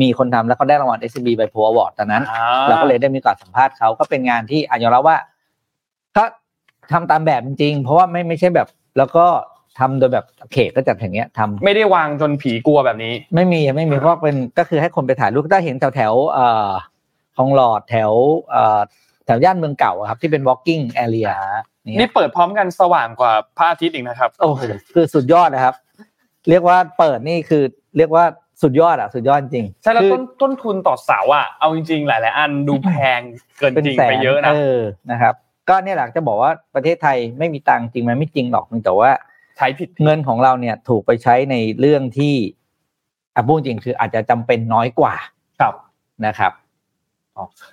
[0.00, 5.16] มีคนทำแล้วก็ได้รางวัล SCB ใบโพอวอร์ดตอนนั้นอ่าเราก็เลยได้มีโอกาสสัมภาษณ์เขาก็เป็นงานที่อายอมรับว่า
[6.14, 6.24] ถ้า
[6.92, 8.68] ทำตามแบบจริงๆเพราะว่าไม่ไม่ใช่แบบ
[8.98, 9.26] แล้วก็
[9.78, 16.70] ทำโดยแบบเขตก็จัดอย่างเงี้ยทำไม่ได้วางจนผีกลัวแบบนี้ ไม่มีไม่มีเพราะเป็นก็คือให้คนไปถ่ายรูปถ้าเห็นแถวแถวๆเอ่อ
[17.36, 18.12] คลองหลอดแถว
[18.50, 18.80] เอ่อ
[19.26, 21.30] แถวย่านเมืองเก่าอะครับ ที่เป็น walking area
[21.86, 24.60] นี่เนี่ยเปิดพร้อมกันสว่างกว่าพระอาทิตย์อีกนะครับ โอ้โห
[24.94, 25.74] คือสุดยอดนะครับ
[26.48, 27.62] เรียกว่าเปิดนี่คือ
[27.96, 28.24] เรียกว่า
[28.62, 33.20] สุดยอดอะสุดยอดจริงใช่แล้วคือต้นต้นทุนต่อเสาอะเอาจริงๆ หลาย ๆ อันดูแพง
[33.58, 34.80] เกินเป็นจริงแสนไปเยอะนะเออ
[35.10, 35.34] นะครับ
[35.68, 39.10] ก็เนี่ยแหละจะบอกว่าประเทศไทยไม่มีตังค์จริงไหมไม่จริงหรอกเพียงแต่ว่า
[39.56, 42.34] ใช้ผิดเงินของเราเนี่ยถูกไปใช้ในเรื่องที่
[43.34, 45.14] อะพูดจริงคืออาจจะจำเป็นน้อยกว่า
[45.60, 45.74] ครับ
[46.26, 46.52] นะครับ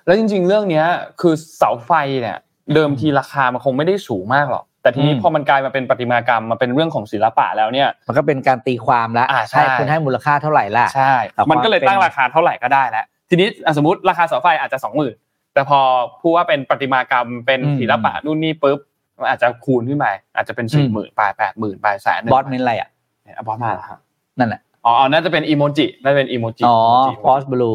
[0.04, 0.86] แล้วจริง ๆ เรื่องเนี้ย
[1.20, 2.38] คือเสาไฟเนี่ย
[2.74, 15.14] เดิมทีราคามันคงไม่ได้สูงมากหรอก แต่ทีนี้อืมพอมันกลายมาเป็นประติมากรรมมาเป็นเรื่องของศิลปะแล้วเนี่ย มันก็เป็นการตีความแล้วอ่าใช่คุณให้มูลค่าเท่าไหร่ล่ะใช่แต่ความมันก็เลยตั้งเป็นราคาเท่าไหร่ก็ได้แล้วทีนี้อะสมมติราคาเสาไฟอาจจะสองหมื่น
[15.54, 15.80] แต่พอ
[16.20, 18.78] พูดว่าเป็นประติมากรรมเป็นศิลปะนู่นนี่ปุ๊บ
[19.20, 22.88] มันอาจจะคูณขึ้นไปอาจจะเป็นสี่หมื่นปลายแปดหมื่นปลายแสนหนึ่งบอสเมนอะไรอะ
[23.36, 23.98] อะบอสมาแล้วฮะ
[24.38, 26.76] นั่นแหละอ๋ออ๋อน่าจะเป็นอีโมจิน่าจะเป็นอีโมจิอ๋อ
[27.08, 27.72] emoji ฟอสบลู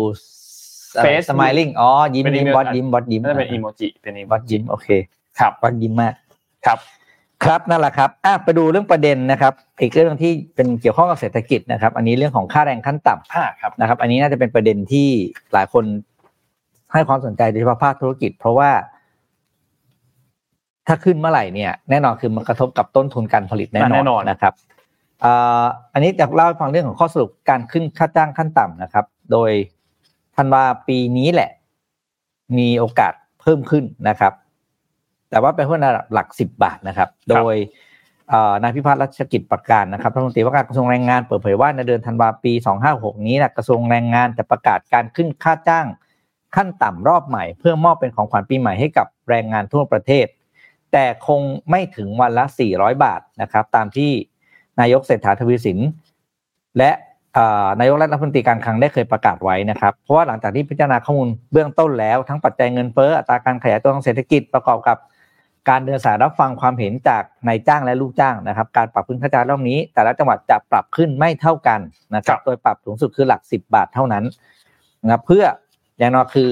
[1.05, 4.87] Face สม i ลิงอ๋อยิ้มเป็นยิ้ม email บอสยิ้มบอสยิ้มน่าจะเป็นอีโมจิเป็นอีโมบอสจิยิ้มโอเค
[5.39, 6.13] ครับบอสยิ้มมาก
[6.65, 6.79] ครับ
[7.45, 15.07] ครับนั่นแหละครับอะไปดูเรื่องประเด็นนะครับ อีกเรื่องที่เป็นเกี่ยวข้องกับเศรษฐกิจนะครับ อันนี้เรื่องของค่าแรงขั้นต่ำอ่าครับนะครับ อันนี้น่าจะเป็นประเด็นที่
[15.53, 15.83] หลายคน
[16.93, 18.69] ให้ความสนใจโดยเฉพาะภาคธุรกิจ เพราะว่า
[20.87, 24.53] ถ้าขึ้นเมื่อไหร่เนี่ย แน่นอนคือมันกระทบกับต้นทุนการผลิตแน่นแน่อนนอนนะครับ
[25.23, 29.51] อ่าอันนี้จะเล่าให้ฟังเรื่องของข้อสรุปการขึ้นค่าจ้างขั้นต่ำนะครับ โดย
[30.35, 31.51] ธันวาปีนี้แหละ
[32.57, 34.33] มีโอกาสเพิ่มขึ้นนะครับ
[35.33, 37.55] แต่ว่าเป็นเพิ่มระดับหลักสิบบาทนะครับ โดย
[38.29, 42.53] เอ่อนายพิพัฒน์รัชกิจประการนะครับรัฐมนตรีว่าการกระทรวงแรงงานเปิดเผยว่าในเดือนธันวาปี
[42.89, 45.87] 2566 นี้นะกระทรวงแรงงานจะประกาศการขึ้นค่าจ้าง
[46.55, 50.25] ขั้นต่ำรอบใหม่ เพื่อมอบเป็นของขวัญปีใหม่ให้กับแรงงานทั่วประเทศ
[50.91, 54.11] แต่คงไม่ถึงวันละ 400 บาทนะครับตามที่
[54.79, 55.79] นายกเศรษฐาทวีสิน
[56.77, 56.91] และ
[57.33, 64.97] เอ่อนายกรัฐมนตรีการคลังได้เคยประกาศไว้นะครับ เพราะว่าหลังจากที่พิจารณาข้อมูลเบื้องต้นแล้วทั้งปัจจัยเงินเฟ้ออัตราการขยายตัวทางเศรษฐกิจประกอบกับ
[65.69, 71.79] การเดินสายรับฟังความเห็นจากนายจ้างและลูกจ้างนะครับ การปรับขึ้นค่าจ้างรอบนี้ แต่ละจังหวัดจะปรับขึ้นไม่เท่ากัน
[72.15, 74.23] นะครับ โดยปรับสูงสุดคือหลักสิบบาทเท่านั้น
[75.03, 75.43] นะครับเพื่อ
[75.97, 76.49] อย่างน้อยคือ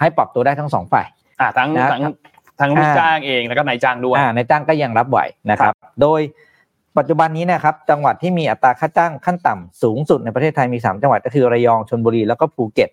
[0.00, 1.06] ให้ปรับตัวได้ทั้งสองฝ่าย
[1.40, 2.02] อ่าทั้งนะทั้ง
[2.60, 5.18] ทั้งลูกจ้างเองแล้วก็นายจ้างด้วยอ่านายจ้างก็ยังรับไหว
[5.50, 5.72] นะครับ
[6.02, 6.20] โดย
[6.98, 12.90] ปัจจุบันนี้นะครับจังหวัดที่มีอัตราค่าจ้างขั้นต่ำสูงสุดในประเทศไทยมี 3 จังหวัดก็คือระยองชลบุรีแล้วก็ภูเก็ต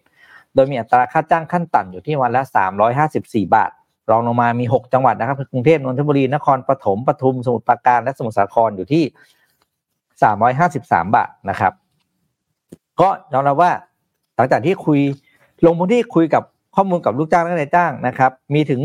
[0.55, 2.41] โดยมีอัตราค่าจ้างขั้นต่ำอยู่ที่วันละ
[2.97, 3.71] 354 บาท
[4.09, 9.03] รองลงมามี 6 จังหวัดนะครับคือกรุงเทพนนทบุรีนครปฐมปทุมสมุทรปราการและสมุทรสาครอยู่ที่
[10.49, 11.73] 353 บาทนะครับ
[13.01, 13.71] ก็ยอมรับว่า
[14.35, 14.99] หลังจากที่คุย
[15.65, 16.43] ลงพื้นที่คุยกับ
[16.75, 18.81] ข้อมูลกับลูกจ้างและนายจ้างนะครับ มีถึง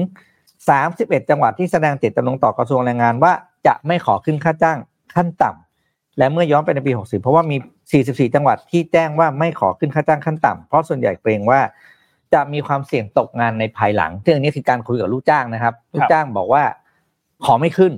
[0.63, 3.33] 31 จังหวัดที่แสดงเจตจำนงต่อกระทรวงแรงงานว่า
[3.67, 4.79] จะไม่ขอขึ้นค่าจ้าง
[5.15, 7.57] ขั้นต่ำและเมื่อย้อนไปในปี 60 เพราะว่ามี
[7.97, 11.61] 44 จังหวัดที่แจ้งว่าไม่ขอขึ้นค่าจ้างขั้นต่ำเพราะส่วนใหญ่เกรงว่า
[12.33, 16.63] จะมีความเสี่ยงตกงานในภายหลังซึ่งอันนี้คือการคุยกับลูกจ้างนะครับ ลูกจ้างบอกว่า
[17.45, 17.93] ขอไม่ขึ้น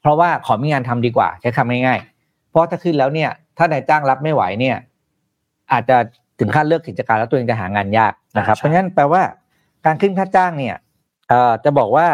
[0.00, 4.76] เพราะว่าขอมีงานทำดีกว่า ใช้คำง่ายๆเพราะถ้าขึ้นแล้วเนี่ย ถ้านายจ้างรับไม่ไหวเนี่ย
[5.72, 5.96] อาจจะ
[6.38, 9.22] ถึงขั้นเลิกกิจการแล้วตัวเองจะหางานยากนะครับอ่าใช่เพราะฉะนั้นแปลว่า
[9.86, 10.76] การขึ้นค่าจ้างเนี่ย
[11.28, 12.06] เอ่อจะบอกว่า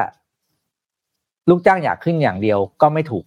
[1.50, 3.24] ลูกจ้างอยากขึ้นอย่างเดียวก็ไม่ถูก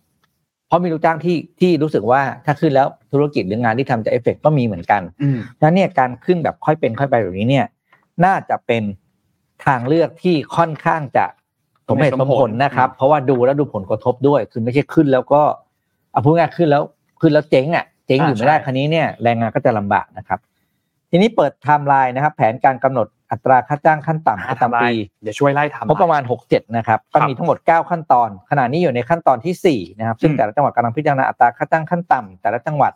[0.67, 7.65] เพราะมีลูกจ้างที่ที่รู้สึกว่าถ้าขึ้นแล้วธุรกิจหรืองานที่ทำจะเอฟเฟกก็มีเหมือนกันอืมฉะนั้นเนี่ยการขึ้นแบบค่อยเป็นค่อยไปแบบนี้เนี่ย
[8.25, 8.83] น่าจะเป็น
[9.65, 11.25] ทางเลือกที่ค่อนข้างจะ
[11.87, 15.41] สมเหตุสมผลนะครับ เพราะว่าดูแล้วดูผลกระทบด้วย คือไม่ใช่ขึ้นแล้วก็
[16.11, 16.83] เอาพูดง่ายๆขึ้นแล้ว
[17.21, 20.39] ขึ้นแล้วเจ๊งอะเจ๊งอยู่ไม่ได้คราวนี้เนี่ยแรงงานก็จะลำบากนะครับ
[21.09, 32.93] ทีนี้เปิดไทม์ไลน์นะครับ แผนการกำหนดอัตราค่าจ้างขั้นต่ำประจำปีเดี๋ยวช่วยไล่ทำงบประมาณ 67 นะครับ ก็มีทั้งหมด 9 ขั้นตอน ขณะนี้อยู่ในขั้นตอนทีสี่4 นะครับ ซึ่งอืมแต่ละจังหวัดกำลังพิจารณาอัตราค่าจ้างขั้นต่ำแต่ละจังหวัด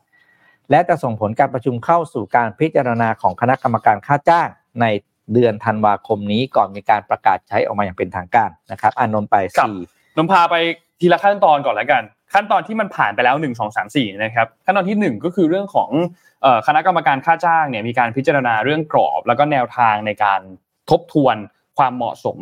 [0.71, 4.47] และจะส่งผลการประชุมเข้าสู่การพิจารณาของคณะกรรมการค่าจ้าง
[4.81, 4.85] ใน
[5.33, 9.77] เดือนธันวาคมนี้ก่อนมีการประกาศใช้ออกมาอย่างเป็นทางการนะครับอานนท์ไปครับสี่
[10.17, 10.55] นมพาไป
[10.99, 12.03] ทีละขั้นตอนก่อนแล้วกัน
[12.33, 15.89] ขั้นตอนที่มันผ่านไปแล้วหนึ่งสองสามสี่นะครับขั้นตอนที่หนึ่งก็คือเรื่องของ
[16.41, 20.41] เอ่อคณะกรรมการค่าจ้างเนี่ยมีการพิจารณาเรื่องกรอบ แล้วก็แนวทางในการ
[20.89, 21.35] ทบทวน
[21.77, 22.37] ความเหมาะสม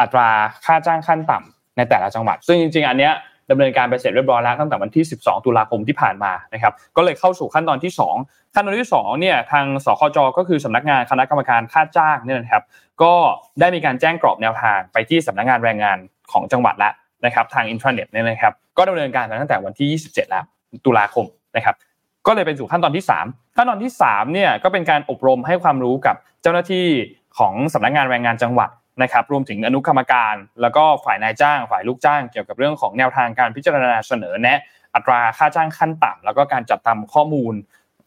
[0.00, 0.30] อัตรา
[0.66, 3.12] ค่าจ้างขั้นต่ำในแต่ละจังหวัด ซึ่งจริงๆ อันเนี้ย
[3.50, 12.64] ดำเนินการไปเสร็จเรียบร้อยแล้วตั้งแต่วันที่ 12 ตุลาคมที่ผ่านมานะครับก็เลยเข้าสู่ขั้นตอนที่ 2 ขั้นตอนที่2เนี่ยทางสคจก็คือสำนักงานคณะกรรมการค่าจ้างเนี่ยนะครับ
[13.02, 13.12] ก็
[13.60, 15.98] ได้มีการแจ้งกรอบแนวทางไปที่สำนักงานแรงงาน
[16.32, 16.92] ของจังหวัดแล้ว
[17.24, 20.44] นะครับทางอินทราเน็ตเนี่ยนะครับก็ดำเนินการมาตั้งแต่วันที่ 27 แล้ว
[20.84, 21.26] ตุลาคม
[21.56, 21.74] นะครับ
[22.26, 26.86] ก็เลยเป็นสู่ขั้นตอนที่ 3 ขั้นตอนที่3เนี่ยก็เป็นการอบรมให้ความรู้กับเจ้าหน้าที่
[27.38, 28.70] ของสำนักงานแรงงานจังหวัด
[29.02, 34.58] นะครับรวมถึงอนุกรรมการ แล้วก็ฝ่ายนายจ้าง ฝ่ายลูกจ้างเกี่ยวกับเรื่องของแนวทางการพิจารณาเสนอแนะ
[34.94, 37.54] อัตราค่าจ้างขั้นต่ำแล้วก็การจัดทำข้อมูล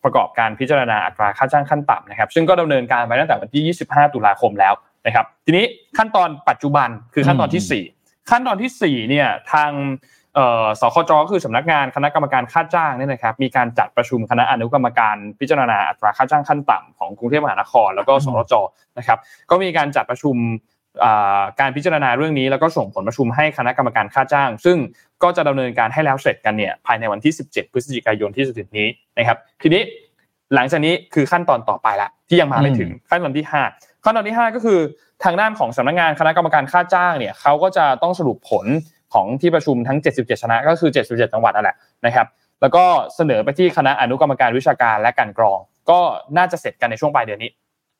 [0.03, 4.73] ประกอบการพิจารณาอัตราค่าจ้างขั้นต่ำนะครับ ซึ่งก็ดำเนินการไปตั้งแต่วันที่ 25 ตุลาคมแล้ว
[5.05, 5.65] นะครับ ทีนี้
[5.97, 9.71] ขั้นตอนปัจจุบันคือขั้นตอนทีสี่4 ขั้นตอนทีสี่4เนี่ยทาง
[10.35, 18.53] เอ่อสคจก็คือสำนักงานคณะกรรมการค่าจ้างเนี่ยนะครับ มีการจัดประชุมคณะอนุกรรมการพิจารณาอัตราค่าจ้างขั้นต่ำของกรุงเทพมหานคร แล้วก็สรจ
[18.97, 19.19] นะครับ
[19.49, 20.76] ก็มีการจัดประชุมอ่า
[21.59, 24.77] การพิจารณาเรื่องนี้แล้วก็ส่งผลประชุมให้คณะกรรมการค่าจ้าง ซึ่ง
[25.23, 28.87] ก็จะดำเนินการให้แล้วเสร็จกันเนี่ยภายในวันที่ 17 พฤศจิกายนที่จะถึงนี้
[29.17, 29.81] นะครับทีนี้
[30.55, 34.79] หลังจากนี้คือขั้นตอนต่อไปละที่ยังมาไม่ถึงขั้นตอนที่ 5 ขั้นตอนที่ 5 ก็คือ
[35.23, 38.65] ทางด้านของสำนักงานคณะกรรมการค่าจ้างเนี่ยเขาก็จะต้องสรุปผล
[39.13, 41.75] ของที่ประชุมทั้ง 77 ชนะก็คือ 77 จังหวัดนั่นแหละ
[42.05, 42.27] นะครับ
[42.61, 42.83] แล้วก็
[43.15, 45.99] เสนอไปที่คณะอนุกรรมการวิชาการและการกรอง ก็
[46.37, 47.51] น่าจะเสร็จกันในช่วงปลายเดือนนี้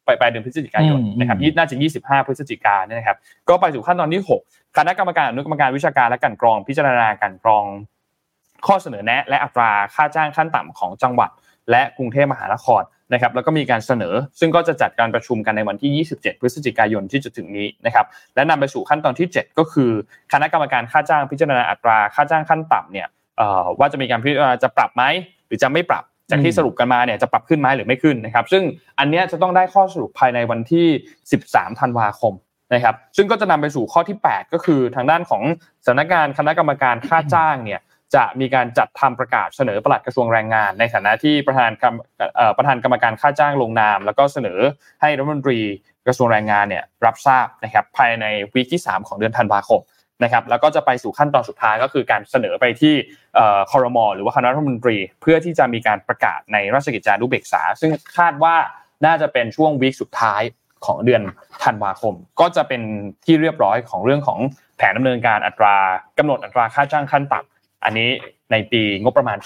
[0.08, 3.18] ปลายปลายเดือนพฤศจิกายนนะครับยี่น่าจะ 25 พฤศจิกายนนะครับ
[3.50, 7.66] ก็ไปสู่ขั้นตอนที่ 6 คณะกรรมการอนุกรรมการวิชาการและการกรองพิจารณาการกรอง
[8.68, 11.30] ข้อเสนอแนะ และอัตราค่าจ้างขั้นต่ำของจังหวัด
[11.72, 12.82] และกรุงเทพมหานคร
[13.14, 18.06] นะครับแล้วก็มีการเสนอ ซึ่งก็จะจัดการประชุมกันในวันที่ 27 พฤศจิกายนที่จะถึงนี้นะครับ
[18.36, 19.92] และนำไปสู่ขั้นตอนที่ 7 ก็คือ
[20.34, 23.08] คณะกรรมการค่าจ้างพิจารณาอัตราค่าจ้างขั้นต่ำเนี่ย
[23.80, 25.04] ว่าจะมีการพิจารณาจะปรับไหม
[25.48, 28.64] หรือจะไม่ปรับ จากที่สรุปกันมาเนี่ยจะปรับขึ้นไหมหรือไม่ขึ้นนะครับ ซึ่ง
[29.00, 30.88] อันนี้จะต้องได้ข้อสรุปภายในวันที่
[31.34, 32.34] 13 ธันวาคม
[32.74, 35.44] นะครับ ซึ่งก็จะนำไปสู่ข้อที่ 8 ก็คือทางด้านของ
[35.88, 37.82] สำนักงานคณะกรรมการค่าจ้างเนี่ย
[38.16, 41.72] จะมีการจัดทำประกาศเสนอปลัดกระทรวงแรงงาน ในฐานะที่ประธาน
[42.58, 44.60] ประธานกรรมการค่าจ้างลงนาม แล้วก็เสนอ
[45.02, 45.60] ให้รัฐมนตรี
[46.08, 49.82] กระทรวงแรงงานเนี่ยรับทราบนะครับภายในวีคที่ 3 ของเดือนธันวาคม
[50.24, 52.94] นะครับแล้วก็จะไปสู่ขั้นตอนสุดท้ายก็คือการเสนอไปที่
[53.72, 58.56] คอรมอหรือว่าคณะรัฐมนตรี เพื่อที่จะมีการประกาศในราชกิจจานุเบกษา ซึ่งคาดว่า
[59.06, 60.42] น่าจะเป็นช่วงวีคสุดท้าย
[60.86, 61.22] ของเดือน
[61.64, 62.82] ธันวาคม ก็จะเป็น
[63.26, 64.40] ที่เรียบร้อยของเรื่องของ
[64.78, 65.76] แผนดำเนินการอัตรา
[66.18, 68.10] กำหนดอัตราค่าจ้างขั้นต่ำอันนี้
[68.52, 69.38] ในปีงบประมาณ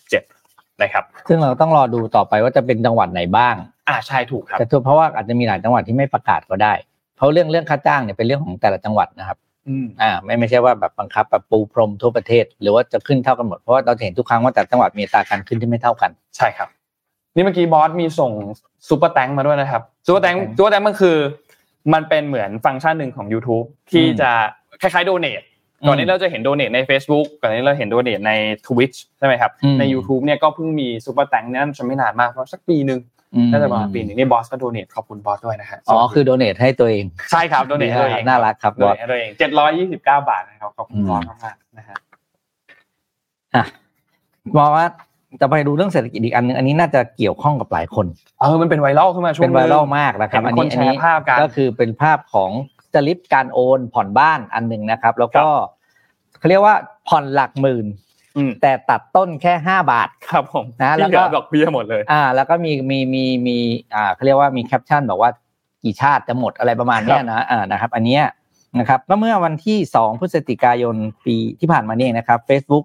[0.00, 3.54] 2567 นะครับ ซึ่งเราต้องรอดูต่อไปว่าจะเป็นจังหวัดไหนบ้าง
[3.88, 6.72] อ่าใช่ถูกครับแต่เพราะว่าอาจจะมีหลายจังหวัดที่ไม่ประกาศก็ได้
[7.16, 9.38] เพราะเรื่องเรื่องค่าจ้างเนี่ยเป็นเรื่องของแต่ละจังหวัดนะครับ
[10.02, 16.68] อ่าไม่ไม่ใช่ว่าแบบบังคับแบบปูพรมทั่วประเทศ หรือว่าจะขึ้นเท่ากันหมดเพราะว่าเราเห็นทุกครั้งว่าแต่ละจังหวัดมีอัตราการขึ้นที่ไม่เท่ากัน ใช่ครับ
[17.34, 18.32] นี่เมื่อกี้บอสมีส่ง
[18.88, 21.16] Super Thanks มาด้วยนะครับ Super Thanks Super Thanks มันคือ
[21.92, 24.30] มันเป็นเหมือนฟังก์ชันหนึ่งของ YouTube ที่จะ
[24.80, 25.42] คล้ายๆโดเนท
[25.86, 28.32] ก่อนนี้เราจะเห็นโดเนทใน Facebook ก่อนนี้เราเห็น donate ใน
[28.66, 33.00] Twitch ใช่ไหมครับ ใน YouTube เนี่ยก็เพิ่งมี Super Thanks เนี่ยจะไม่นานมากเพราะสักปีหนึ่ง
[33.52, 41.96] น่าจะมาปีนึงนี่บอสก็โดเนทขอบคุณบอสด้วยนะครับอ๋อคือโดเนทให้ตัวเอง ใช่ครับโดเนทให้ตัวเองน่ารักครับบอสให้ตัวเองเจ็ดร้อยยี่สิบเก้าบาทนะครับขอบคุณบอสมากๆนะฮะ
[43.54, 43.64] อะ
[44.56, 44.86] บอกว่า
[45.40, 48.06] จะไปดูเรื่องเศรษฐกิจอีกอันนึงอันนี้น่าจะเกี่ยวข้องกับหลายคน
[48.40, 50.96] เออมันเป็นไวรัลขึ้นมาช่วงเป็นไวรัลมากนะครับอันนี้อันนี้
[51.40, 52.50] ก็คือเป็นภาพของ
[52.94, 55.46] จลิปการโอนผ่อนบ้านอันหนึ่งนะครับ แล้วก็
[56.38, 56.76] เขาเรียกว่า
[57.08, 57.86] ผ่อนหลักหมื่น
[58.62, 63.56] แต่ตัดต้นแค่ห้าบาทครับผมนะแล้วก็ดอกเบี้ยหมดเลยอ่า แล้วก็มีมีมีมี
[63.94, 65.30] อ่าเขาเรียกว่ามีแคปชั่นบอกว่า
[65.82, 68.18] กี่ชาติจะหมดอะไรประมาณนี้นะอ่านะครับ อันนี้
[68.78, 72.84] นะครับเมื่อวันที่สองพฤศจิกายนปีที่ผ่านมานี่นะครับ Facebook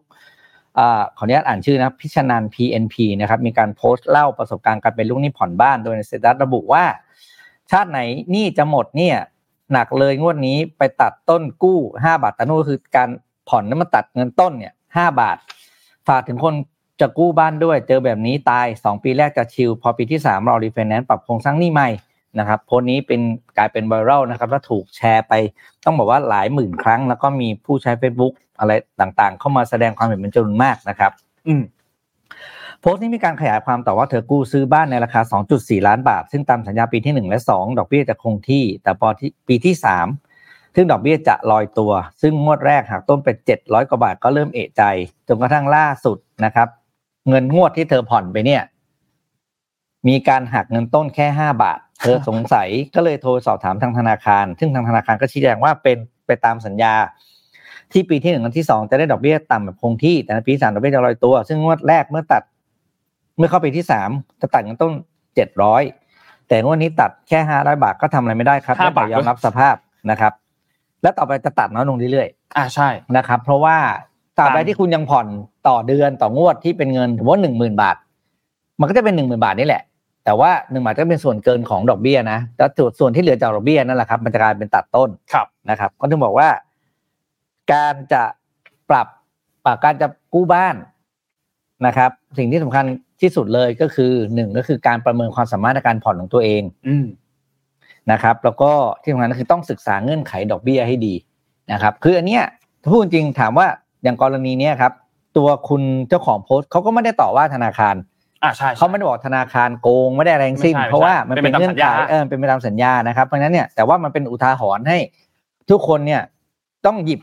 [0.78, 6.84] อ่าขออนุญาตอ่านชื่อนะพิชนัน PNP นะครับมีการโพสต์เล่าประสบการณ์การเป็นลูกหนี้ผ่อนบ้านโดยในเซตัสระบุว่า
[7.72, 8.00] ชาติไหน
[8.32, 9.18] หนี้จะหมดเนี่ย
[9.74, 13.10] หนักเลยงวดนี้ไปตัดต้นกู้ห้าบาทแต่นู่นคือการ
[13.50, 15.38] ผ่อนนั้นมาตัดเงินต้นเนี่ย ห้าบาท
[16.08, 16.54] ฝากถึงคน
[17.02, 21.90] จะกู้บ้านด้วย เจอแบบนี้ตาย2ปีแรกจะชิลพอปีที่3รอรีไฟแนนซ์ปรับโครงสร้างหนี้ใหม่
[22.40, 23.22] นะครับโพสนี้เป็น
[23.58, 25.34] กลายเป็นไวรัลนะครับและถูกแชร์ไป
[25.86, 28.72] ต้องบอกว่าหลายหมื่นครั้ง แล้วก็มีผู้ใช้ Facebook อะไร
[29.02, 31.12] ต่างๆ เข้ามาแสดงความเห็นเป็นจำนวนมากนะครับ
[31.48, 31.64] อืม
[32.80, 35.22] โพสต์นี้มีการขยายความต่อว่าเธอกู้ซื้อบ้านในราคา
[35.54, 40.25] 2.4 ล้านบาท ซึ่งตามสัญญาปีที่ 1 และ 2 ดอกเบี้ยจะคงที่ แต่พอที่ปีที่ 3
[40.76, 44.84] ซึ่งดอกเบี้ยจะลอยตัว ซึ่งงวดแรกหากต้นเป็นเจ็ดร้อยกว่าบาทก็เริ่มเอะใจ
[45.28, 46.68] จนกระทั่งล่าสุดนะครับ
[47.30, 48.62] เงินงวดที่เธอผ่อนไปเนี่ย
[50.08, 55.98] มีการหักเงินต้นแค่ห้าบาท เธอสงสัยก็เลยโทรสอบถามทางธนาคาร ซึ่งทางธนาคารก็ชี้แจงว่าเป็น
[56.28, 56.94] ไปตามสัญญา
[57.92, 62.44] ที่ปีที่หนึ่งกับที่สองจะได้ดอกเบี้ยต่ำแบบคงที่ แต่ในปีสามดอกเบี้ยจะลอยตัว ซึ่งงวดแรกเมื่อตัด
[63.38, 64.10] เมื่อเข้าปีที่สาม
[64.42, 64.92] จะตัดเงินต้น
[65.36, 65.84] เจ็ดร้อย
[66.48, 69.76] แต่งวดนี้ตัดแค่ห้าร้อยบาทก็ทำอะไรไม่ได้ครับแต่ยอมรับสภาพ
[70.12, 70.34] นะครับ
[71.06, 73.78] แล้วต่อไปจะตัดน้อยลงเรื่อยๆอ่าใช่นะครับ เพราะว่า
[74.38, 75.28] ตราบใดที่คุณยังผ่อน
[75.68, 77.96] ต่อเดือนต่องวดที่เป็นเงินถือว่าหนึ่งหมื่นบาท
[78.80, 79.84] มันก็จะเป็นหนึ่งหมื่นบาทนี่แหละ
[80.26, 86.50] แต่ว่าหนึ่งบาทก็เป็นส่วนเกินของดอกเบี้ยนะแล้วส่วนที่เหลือจากดอกเบี้ยนั่นแหละครับมันจะกลายเป็นตัดต้นครับนะครับ ก็ถึงบอกว่า
[87.72, 88.24] การจะ
[88.90, 89.08] ปรับ
[89.66, 90.76] ปรับการจะกู้บ้าน
[91.86, 92.86] นะครับ สิ่งที่สำคัญ
[93.22, 96.96] ที่สุดเลยก็คือหนึ่งก็คือการประเมินความสามารถในการผ่อนของตัวเอง อื
[98.12, 101.14] นะครับแล้วก็ที่สำคัญก็คือต้องศึกษาเงื่อนไขดอกเบี้ยให้ดี
[101.72, 102.44] นะครับคืออันเนี้ย
[102.92, 103.68] พูดจริงถามว่า
[104.04, 104.94] อย่างกรณีเนี้ยครับ
[105.38, 107.96] ตัวคุณเจ้าของโพสต์เขาก็ไม่ได้ต่อว่าธนาคาร
[108.44, 114.98] อ่าใช่เขาไม่ได้บอกธนาคารโกงไม่ได้แรงสิ้น เพราะว่ามันเป็นเงื่อนไขเออเป็นไปตามสัญญานะครับเพราะฉะนั้นเนี่ยแต่ว่ามันเป็นอุทาหรณ์ให้
[115.70, 116.22] ทุกคนเนี่ย
[116.86, 117.20] ต้องหยิบ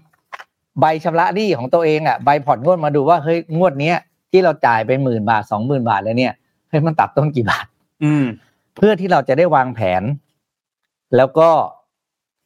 [0.81, 3.97] ใบชำระหนี้ของตัวเองอะใบผ่อนงวดมาดูว่าเฮ้ยงวดเนี้ย
[4.31, 6.33] ที่เราจ่ายเป็นหมื่นบาทสองหมื่นบาทแล้วเนี่ย
[6.69, 7.67] เฮ้ยมันตัดต้นกี่บาท
[8.05, 8.25] อืม
[8.77, 10.03] เพื่อที่เราจะได้วางแผน
[11.17, 11.49] แล้วก็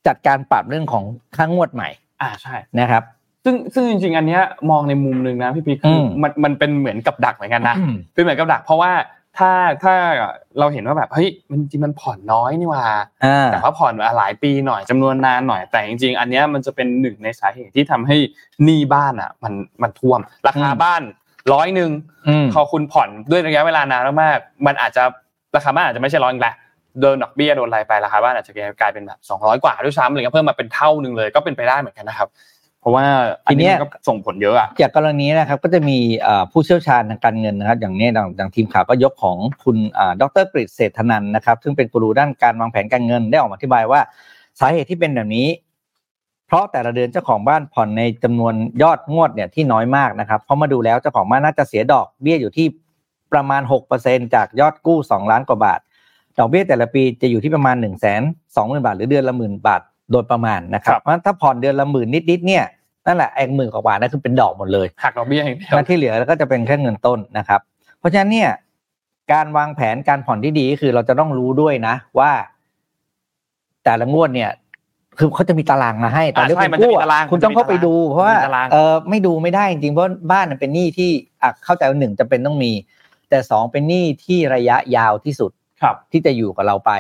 [0.07, 1.05] จัดการปรับเรื่องของ
[1.37, 1.89] ค่างวดใหม่
[2.23, 3.03] อ่าใช่นะครับ
[3.45, 7.77] ซึ่งซึ่งจริง ๆ อันเนี้ยมองในมุมหนึ่งนะพี่พีคือมันมันเป็นเหมือนกับดักเหมือนกันนะ
[8.15, 8.93] เป็นเหมือนกับดัก เพราะว่า
[9.39, 9.53] ถ้า
[9.83, 9.95] ถ้า
[10.59, 12.85] เราเห็นว่าแบบเฮ้ยมันจริงมันผ่อนน้อยนี่ว่า
[13.53, 18.17] แต่ว่าผ่อนมาหลายปีหน่อยจำนวนนานหน่อยแต่จริงๆ อันเนี้ยมันจะเป็นหนึ่งในสาเหตุที่ทำให้
[18.65, 19.53] หนี้บ้านอะ มัน
[19.83, 21.03] มันท่วม ราคาบ้าน
[21.53, 21.91] ร้อยหนึ่ง
[22.53, 25.03] พอคุณผ่อนด้วยระยะเวลานานมากๆมันอาจจะ
[25.57, 26.55] ราคาบ้านอาจจะไม่ใช่ร้อยแหละ
[27.01, 32.29] โดนดอกเบี้ยโดนอะไรไปราคาบ้านอาจจะกลายเป็นแบบสองร้อยกว่าด้วยซ้ำอะไรเงี้ยเพิ่มมาเป็นเท่าหนึ่งเลยก็เป็นไปได้เหมือนกันนะครับ
[32.87, 33.07] ผราะว่า
[33.47, 44.01] อันทีเนี้นี้ยมันก็ส่งผลเยอะอะจากกรณีนะครับก็จะมีเอ่อผู้เชี่ยวชาญทางการเงินนะครับ อย่างนี้อย่างอย่างทีมข่าวก็ยกของคุณอ่าดรกฤษเศรษฐนันท์นะครับ ซึ่งเป็นกูรูด้านการวางแผนการเงินได้ออกมาอธิบายว่า
[44.61, 45.49] สาเหตุที่เป็นแบบนี้
[46.47, 52.67] เพราะแต่ละเดือนเจ้าของบ้านผ่อนในจำนวนยอดงวดเนี่ยที่น้อยมากนะครับเพราะมาดูแล้วเจ้าของบ้านน่าจะเสียดอกเบี้ยอยู่ที่
[53.33, 55.81] ประมาณหกเปอร์เซ็นจากยอดกู้สองล้านกว่าบาท
[56.39, 58.23] ดอกเบี้ยแต่ละปีจะอยู่ที่ประมาณหนึ่งแสน
[58.57, 59.83] สองหมื่นบาท หรือเดือนละหมื่นบาท
[60.13, 62.65] โดยประมาณนะครับครับเพราะฉะนั้นถ้าผ่อนเดือนละหมื่นนิดๆเนี่ย
[63.07, 67.61] นั่นแหละไอ้หมื่นกว่าบาทนั่นคือเป็นดอกหมดเลยหักดอกเบี้ยอย่างเดียวและที่เหลือก็จะเป็นแค่เงินต้นนะครับ
[67.99, 68.51] เพราะฉะนั้นเนี่ย
[69.33, 72.31] การวางแผนการผ่อนที่ดีก็คือเราจะต้องรู้ด้วยนะว่า
[73.85, 74.51] แต่ละงวดเนี่ย
[75.19, 81.11] คือเขาจะมีตารางมาให้ตอนที่อ่าใช่คุณมันจะกู้มีอะตารางคุณต้องเข้าไปดู เพราะว่ามันจะมีตารางเออไม่ดูไม่ได้จริงๆเพราะบ้านมันเป็นหนี้ที่
[81.43, 82.73] อะเข้าใจว่าหนึ่งจะเป็นต้องมี
[83.31, 85.66] แต่สองเป็นหนี้ที่ระยะยาวที่สุดครับ
[86.13, 86.93] ที่จะอยู่กับเราไป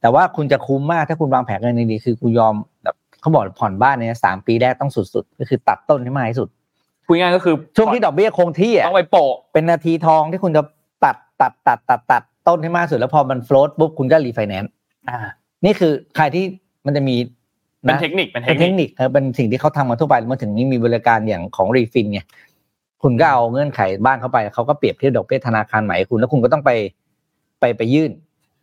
[0.00, 2.54] แต่ว่าคุณจะคุ้มมากถ้าคุณวางแผนกันดีๆคือคุณยอม
[2.84, 6.48] แบบเขาบอกผ่อนบ้านเนี่ยสามปีแรกต้องสุดๆ ก็คือตัดต้นให้มากที่สุด
[7.06, 10.62] พูดง่ายๆก็คือช่วงที่ดอกเบี้ยคงที่อะต้องไปโปะเป็นนาทีทองที่คุณจะ
[11.04, 14.72] ตัดตัดตัดตัดตัดต้นให้มากสุดแล้วพอมัน float ปุ๊บคุณก็รีไฟแนนซ์
[15.08, 15.18] อ่า
[15.64, 16.44] นี่คือใครที่
[16.86, 17.16] มันจะมี
[17.82, 22.20] เป็นนะเทคนิคเป็นเทคนิคเป็นเทคนิคเออเป็นสิ่งที่เขาทำมาทั่วไปมาถึงนี้มีบริการอย่างของ Refinn ไง
[23.02, 26.70] คุณก็เอาเงื่อนไขบ้านเข้าไปเขาก็เปรียบเทียบดอกเบี้ยธนาคารใหม่ให้คุณแล้วคุณก็ต้องไป
[27.64, 28.10] ไปไปยื่น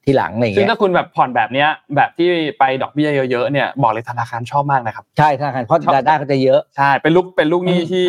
[0.06, 2.28] ทีหลังอะไรอย่างซึ่งเงี้ยถ้าคุณแบบผ่อนแบบเนี้ยแบบที่
[2.60, 8.08] ไปดอกเบี้ยเยอะๆเนี่ยบอกเลยธนาคารชอบมากนะครับใช่ธนาคารเพราะชอบรายได้ก็จะเยอะใช่เป็นลูกเป็นลูกหนี้ที่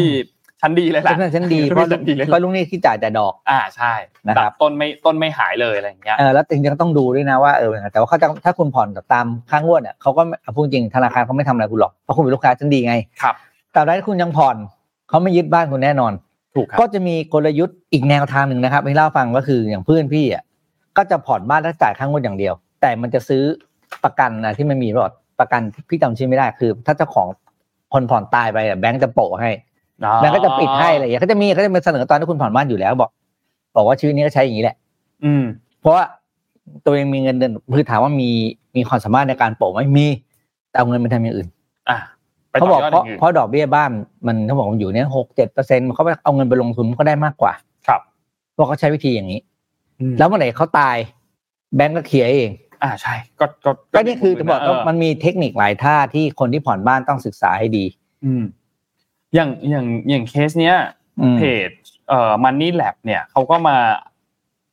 [0.60, 3.92] ชั้นดีเลยแหละเพราะฉะนั้นฉันดีเพราะชั้นดีเลยเพราะลุงนี่ที่จ่ายแต่ดอก อ่าใช่
[4.28, 13.34] นะครับแบบต้นไม่ต้นไม่หายเลยอะไรอย่างเงี้ยเออแล้วจริงๆก็ต้องดูด้วยนะว่าเออแต่ว่าเขาจะถ้าคุณผ่อนตามค่างวดเนี่ยเขาก็เอาพูดจริงธนาคารเขาไม่ทำอะไรคุณหรอกเพราะคุณเป็นลูกค้าชั้นดีไงครับ
[13.72, 14.56] แต่ใดที่คุณยังผ่อน
[15.08, 16.12] เขาไม่ยึดบ้านคุณแน่นอน
[16.54, 20.42] ถูกครับก็จะมีกลยุทธ์อีกแนวทางหนึ่งนะครับให้เล่าให้ฟังก็คืออย่างเพื่อนพี่อะ
[20.96, 23.42] ก็จะผ่อนบ้านแล้วจ่ายค่างวดอย่างเดียว แต่มันจะซื้อ
[24.04, 27.26] ประกันนะที่มันมีประประกันที่พี่จำชื่อไม่ได้คือ ถ้าเจ้าของ
[27.92, 29.50] คนผ่อนตายไปอะแบงก์จะโปะให้
[30.20, 33.10] แบงก์ก็จะปิดให้อะไรอย่างเงี้ยเขาจะมีเขาจะมาเสนอตอนที่คุณผ่อนบ้านอยู่แล้วบอก
[33.76, 34.76] บอกว่าชีวิตนี้ก็ใช้อย่างนี้แหละ
[35.24, 35.44] อืม
[35.80, 36.04] เพราะว่า
[36.84, 38.30] ตัวเองมีเงินเดือนคือถามว่ามี
[38.76, 40.06] มีความสามารถในการโปะไหมมี
[40.70, 41.48] แต่เอาเงินไปทำอย่างอื่น
[41.88, 41.98] อ่า
[42.50, 43.90] ไปเขาต่บอกอยอดเพอราะย่างอื่นเพราะดอกเบี้ยบ้าน
[44.26, 47.52] มันเขาบอกมันอยู่เนี่ยหกเจ็ดเปอร์เซ็นต์เขาไปเอาเงินไปลงทุนมันก็ได้มากกว่า
[47.86, 48.00] ครับ
[48.52, 49.51] เพราะเขาใช้วิธีอย่างนี้อืม
[50.18, 50.96] แล้วเมื่อไหร่เขาตาย
[51.76, 52.50] แบงก์ก็เคลียร์เอง
[52.82, 57.84] อ่าใช่ ก็ก็ก็นี่คือจะบอกเว่ามันมีเทคนิคหลายท่าที่คนที่ผ่อนบ้านต้องศึกษาให้ดี
[58.24, 58.42] อืม
[59.34, 60.76] อย่างอย่างอย่างเคสเนี้ย
[61.20, 61.70] อืมเพจ
[62.08, 63.76] เอ่อ Money Lab เนี่ยเขาก็มา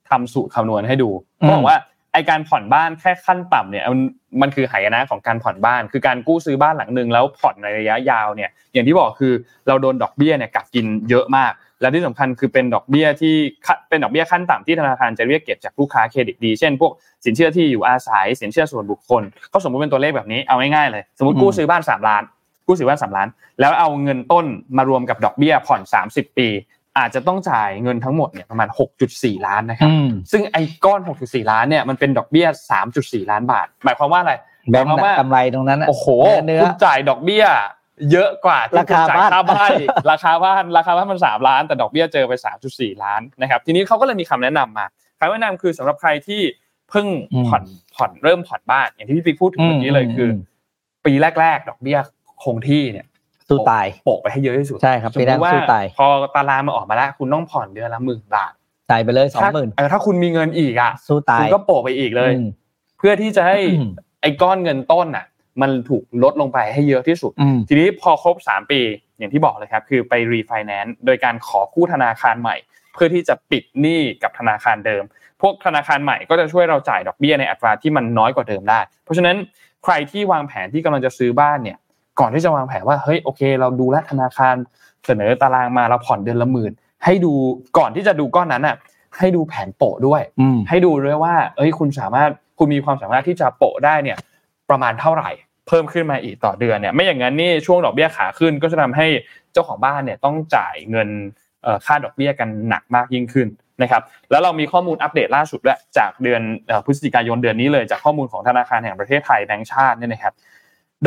[0.10, 1.10] ทำสูตรคำนวณให้ดู
[1.42, 1.80] อืมเขาบอกว่า
[2.14, 4.02] ไอการผ่อนบ้านแค่ขั้นต่ำเนี่ยมัน
[4.42, 9.34] มันคือหายนะของการผ่อนบ้าน คือการกู้ซื้อบ้านหลังหนึ่งแล้วผ่อนในระยะยาวเนี่ย อย่างที่บอกคือ
[9.68, 11.52] เราโดนดอกเบี้ยเนี่ยกัดกินเยอะมาก
[11.82, 16.92] และที่สำคัญคือเป็นดอกเบี้ยที่ขั้นเป็นดอกเบี้ยขั้นต่ำที่ธนาคารจะเรียกเก็บจากลูกค้าเครดิตดี เช่นพวก
[17.26, 22.24] สินเชื่อที่อยู่อาศัยสินเชื่อส่วนบุคคลเขาสมมติเป็นตัวเลขแบบนี้เอาง่ายๆเลย สมมติกู้ซื้อบ้านสามล้าน
[22.68, 23.28] กู้ซื้อบ้านสามล้าน
[23.60, 24.46] แล้วเอาเงินต้น
[24.78, 26.48] มารวมกับดอกเบี้ยผ่อน 30 ปี
[26.98, 28.68] อาจจะต้องจ่ายเงินทั้งหมดเนี่ยประมาณ
[29.08, 32.48] 6.4 ล้านนะครับอืมซึ่งไอ้ก้อน 6.4 ล้านเนี่ยมันเป็นดอกเบี้ย
[32.90, 34.34] 3.4 ล้านบาท หมายความว่าอะไร
[34.72, 36.08] แบงก์หมายความว่ากำไรตรงนั้นน่ะโอ้โห
[36.46, 37.46] เนื้อคุณจ่ายดอกเบี้ย
[38.12, 42.34] เยอะกว่าที่ราคุณคาจ่ายบ้านค่าบ้านอีกราคาบ้านราคาบ้านมันสามล้าน แต่ดอกเบี้ยเจอไป
[42.70, 44.86] 3.4ล้านนะครับทีนี้เขาก็เลยมีคำแนะนำมา
[45.20, 46.42] คำแนะนำคือสำหรับใครที่
[46.90, 47.08] เพิ่ง
[47.48, 47.64] ผ่อน
[47.96, 50.30] ผ่อนเริ่มผ่อนบ้าน อย่างที่พี่ปิ๊กพูดถึงเมื่อกี้เลยคือ
[51.06, 51.98] ปีแรก ๆ ดอกเบี้ย
[52.44, 53.08] คงที่เนี่ย
[53.50, 58.54] สู้ตายโปะไปให้เยอะที่สุดใช่ครับสมปีมแรกติว่าสู้ตายพอตารางมาออกมาแล้วคุณต้องผ่อนเดือนละหมื่นบาท
[58.90, 62.48] จ่ายไปเลยสองถ้าหมื่นเออถ้าคุณมีเงินอีกอะสู้ตายคุณก็โปะไปอีกเลยอืม
[62.98, 63.92] เพื่อที่จะให้อืม
[64.22, 65.26] ไอ้ก้อนเงินต้นอะ
[65.62, 68.82] มันถูกลดลงไปให้เยอะที่สุดอืมทีนี้พอครบ 3 ปี
[69.18, 72.56] อย่างที่บอกเลยครับ คือไปรีไฟแนนซ์โดยการขอกู้ธนาคารใหม่
[72.94, 75.04] เพื่อที่จะปิดหนี้กับธนาคารเดิม
[75.42, 79.36] พวกธนาคารใหม่ก็จะช่วยเราจ่ายดอกเบี้ยในอัตราที่มันน้อยกว่าเดิมได้ เพราะฉะนั้น
[79.84, 81.78] ใครที่วางแผนที่กำลังจะซื้อบ้านเนี่ย
[82.20, 84.56] ก่อนที่จะวางแผนว่าเฮ้ยโอเค เราดูแลวธนาคาร
[85.06, 86.72] เสนอตารางมาเราผ่อนเดือนละหมื่น
[87.06, 87.34] ให้ดู
[87.78, 88.76] ก่อนที่จะดูก้อนนั้นอะ
[89.18, 94.18] ให้ดูแผนโปะด้วยอืมให้ดูด้วยว่า เอ้ยคุณสามารถคุณมีความสามารถที่จะโปะได้เนี่ย
[94.70, 95.30] ประมาณเท่าไหร่
[95.70, 99.08] เพิ่มขึ้นมาอีกต่อเดือนเนี่ยไม่อย่างนั้นนี่ช่วงดอกเบี้ยขาขึ้นก็จะทำให้
[99.54, 101.10] เจ้าของบ้านเนี่ยต้องจ่ายเงิน
[101.86, 103.48] ค่าดอกเบี้ยกันหนักมากยิ่งขึ้น
[103.82, 104.02] นะครับ
[104.32, 106.42] แล้วเรามีข้อมูลอัปเดตล่าสุดด้วยจากเดือน
[106.86, 110.34] พฤศจิกายนเดือนนี้เลยจากข้อมูลของธนาคารแห่งประเทศไทยแบงก์ชาติเนี่ยนะครับ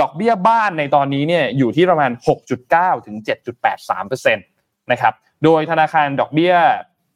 [0.01, 2.11] ดอกเบี้ยบ้านในตอนนี้เนี่ยอยู่ที่ประมาณ
[2.59, 3.17] 6.9 ถึง
[3.79, 6.55] 7.83%นะครับโดยธนาคารดอกเบี้ย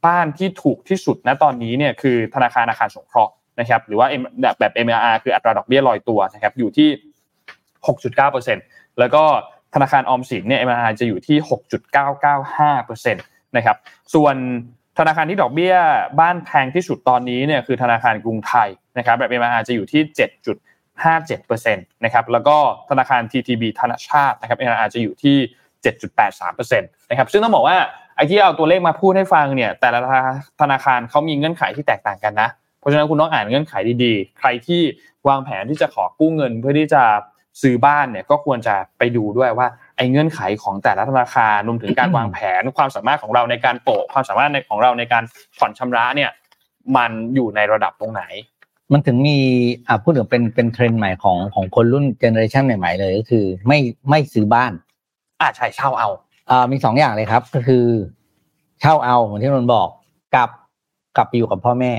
[0.06, 4.06] บ้านที่ถูกที่สุดณตอนนี้เนี่ยคือธนาคารอาคารสงเคราะห์นะครับหรือว่า
[4.60, 6.88] แบบ MLR คืออัตราดอกเบี้ยลอยตัวนะครับอยู่ที่
[7.88, 9.24] 6.9%แล้วก็
[9.74, 11.36] ธนาคารออมสินเนี่ย MLR จะอยู่ที่
[13.06, 13.76] 6.995%นะครับ
[14.14, 14.36] ส่วน
[14.98, 15.74] ธนาคารที่ดอกเบี้ย
[16.20, 18.68] บ้านแพงที่สุดตอนนี้เนี่ยคือธนาคารกรุงไทย
[18.98, 20.02] นะครับแบบ MLR จะอยู่ที่
[21.04, 22.56] 7.57%นะครับ แล้วก็
[22.90, 25.36] ธนาคาร TTB ธนชาตินะครับ NIR จะอยู่ที่
[26.24, 27.76] 7.83%นะครับ ซึ่งต้องบอกว่า
[28.16, 30.00] ไอ้ที่เอาตัวเลขมาพูดให้ฟังเนี่ย แต่ละ
[30.60, 32.48] ธนาคารเขามีเงื่อนไขที่แตกต่างกันนะ
[32.80, 33.74] เพราะฉะนั้นคุณต้องอ่านเงื่อนไข
[34.04, 34.82] ดีๆ ใครที่
[35.28, 37.02] วางแผนที่จะขอกู้เงินเพื่อที่จะ
[37.62, 45.22] ซื้อบ้านเนี่ยก็ควรจะไปดูด้วยว่าไอ้เงื่อนไขของแต่ละธนาคารรวมถึงการวางแผนความสามารถของเราในการโปะความสามารถในของเราในการ
[45.58, 46.30] ผ่อนชำระเนี่ย
[46.96, 48.22] มันอยู่ในระดับตรงไหน
[48.92, 49.38] มันถึงมี
[49.88, 53.78] อ่าพูดถึงเป็นเป็นเทรนด์ใหม่ของของคนรุ่น generation ใหม่ๆเลยก็คือ ไม่
[54.10, 54.72] ไม่ซื้อบ้าน
[55.40, 56.08] อ่าใช่เช่าเอา
[56.50, 57.84] อ่ามีสองอย่างเลยครับ ก็คือ
[58.80, 59.88] เช่าเอาเหมือนที่นนท์บอก
[60.34, 60.48] กับ
[61.16, 61.92] กลับไปอยู่กับพ่อแม่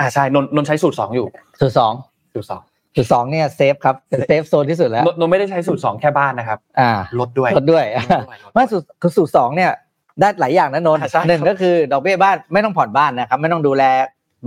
[0.00, 1.26] อ่าใช่นนท์ใช้สูตรสองอยู่
[1.60, 1.92] สูตรสอง
[2.32, 2.62] สูตรสอง
[2.98, 6.90] สูตรสองเนี่ย safe ครับเป็น safe zone ที่สุดแล้วนนท์ไม่ได้ใช้สูตรสองแค่บ้านนะครับ อ่า
[7.20, 9.70] ลดด้วยลดด้วยลดด้วยว่าสูตรคือสูตรสองเนี่ย
[10.20, 13.84] ได้หลายอย่างนะนนท์อ่าใช่ครับหนึ่งก็คือดอกเบี้ยบ้านไม่ต้องผ่อนบ้านนะครับ ไม่ต้องดูแล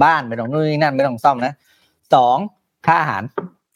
[0.03, 1.53] บ้านไม่ต้องนู่นนี่นั่นไม่ต้องซ่อมนะ
[2.15, 2.37] สอง
[2.87, 3.23] ค่าอาหาร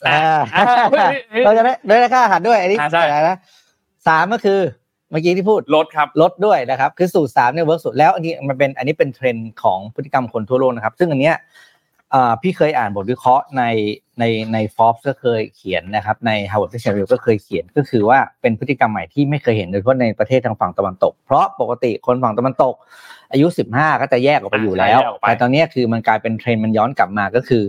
[0.07, 3.37] อ่าอ่าเฮ้ยเฮ้ยเราจะได้ได้ค่าอาหารด้วยอันนี้อ่าใช่อะไรนะ
[4.07, 4.59] สามก็คือ
[5.11, 11.43] เมื่อกี้ที่พูดลดครับลดด้วยนะครับ คือสูตรสามเนี่ย work สุดแล้วอันนี้มันเป็นอันนี้เป็นเทรนด์ของพฤติกรรมคนทั่วโลกนะครับ ซึ่งอันเนี้ยอ่า
[12.41, 13.63] พี่เคยอ่านบทวิเคราะห์ใน
[14.19, 22.73] ในในฟอ b ก็เคยเขียนนะครับใน Harvard Business Review ก็เคยเขียนก็คือว่าเป็นพฤติกรรมใหม่ที่ไม่เคยเห็นโดยเฉพาะในประเทศทางฝั่งตะวันตก เพราะปกติคนฝั่งตะวันตก
[23.31, 27.63] อายุ 15 ก็จะแยกออกไปอยู่แล้วแยกออกไปแต่ตอนเนี้ยคือมันกลายเป็นเทรนด์มันย้อนกลับมาก็คือ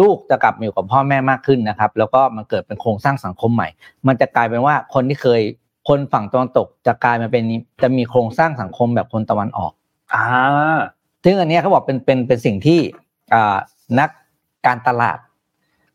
[0.00, 3.68] ลูกจะกลับมาอยู่กับพ่อแม่มากขึ้นนะครับ แล้วก็มันเกิดเป็นโครงสร้างสังคมใหม่
[4.06, 5.40] มันจะกลายเป็นว่าคนที่เคย
[5.88, 7.42] คนฝั่งตะวันตกจะกลายมาเป็น
[7.82, 9.72] จะมีโครงสร้างสังคมแบบคนตะวันออก
[10.14, 10.24] อ่า
[11.24, 13.09] ซึ่งอันเนี้ยเขาบอกเป็นเป็นเป็นสิ่งที่อ่า
[13.98, 14.10] นัก
[14.66, 15.18] การตลาด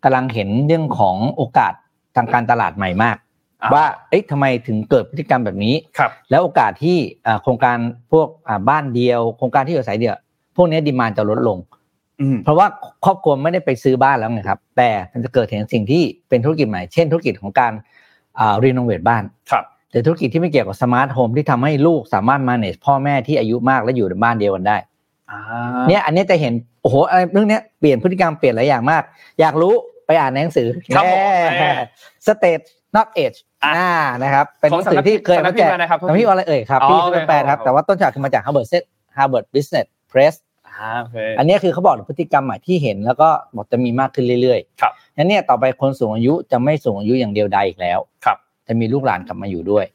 [0.04, 1.74] กำลังเห็นเรื่องของโอกาส
[2.16, 3.18] ทางการตลาดใหม่มาก
[3.62, 7.78] อ่าว่าเอ๊ะทำไมถึงเกิดพฤติกรรมแบบนี้ครับแล้วโอกาสที่อ่าโครงการ
[8.12, 10.16] พวกอ่าบ้านเดียว โครงการที่อยู่อาศัยเดียว
[10.56, 11.58] พวกเนี้ demand จะลดลง
[12.22, 12.68] อืมเพราะว่า
[13.06, 17.74] ครอบครัวไม่ได้ไปซื้อบ้านแล้วไงครับ แต่มันจะเกิดเห็นสิ่งที่เป็นธุรกิจใหม่ เช่นธุรกิจของการ
[18.40, 24.86] อ่า renovate บ้านครับหรือธุรกิจที่ไม่เกี่ยวกับสมาร์ทโฮมที่ทำให้ลูกสามารถ manage พ่อแม่ที่อายุมากและอยู่ในบ้านเดียวกันได้อ่า
[25.90, 29.04] เนี่ยอันนี้จะเห็นโอ้โหอะไรเรื่องเนี้ยเปลี่ยนพฤติกรรมเปลี่ยนหลายอย่างมาก
[29.40, 29.74] อยากรู้
[30.08, 31.20] ไปอ่านในหนังสือครับผม
[31.60, 31.72] แน่
[32.28, 32.64] state
[32.96, 38.68] not age อะอ่านะครับเป็นหนังสือที่เคยสำนัมากแจกพิมพ์อะไรนะครับสำนักพิมพ์อะไรเอ่ยครับอ๋อพี่โอเคเป็นแปลครับครับ แต่ว่าต้นฉบับคือมาจาก Harvard
[39.18, 40.34] Harvard Business Press
[40.68, 49.86] อ่าโอเคอันนี้คือเขาบอกถึงพฤติกรรมใหม่ที่เห็นแล้วก็บอกจะมีมากขึ้นเรื่อยๆ ครับงั้นเนี่ยต่อไปคนสูงอายุจะไม่สูงอายุอย่างเดียวดายอีกแล้ว ครับ จะมีลูกหลานกลับมาอยู่ด้วย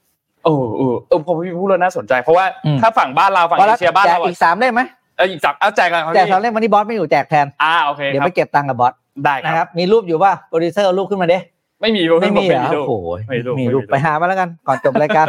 [0.44, 4.82] เออเออเออพอพี่พูดแล้วน่าสนใจ เพราะว่าอืมถ้าฝั่งบ้านเราฝั่งพอเอแล้วเชียบ้านแจกเราอีกสามเล่มไหม
[5.20, 8.92] เอออีกจับเอาแจกกันครับแจกพี่สามเล่มวันนี้บอสไม่อยู่แจกแทนอ่าโอเคเดี๋ยวครัไปบเก็บตังค์กับบอส
[9.24, 11.38] ได้คนะครัรับบมีรูปอยู่ป่ะโปรดิวเซอร์เอารูปขึ้นมาเด้
[11.80, 15.26] ไม่มีไม่มีเหรอรูปโอ้โหไม่มีรูปมีไม่มีรูรูปปไปหามาแล้วกันก่อนจบรายการ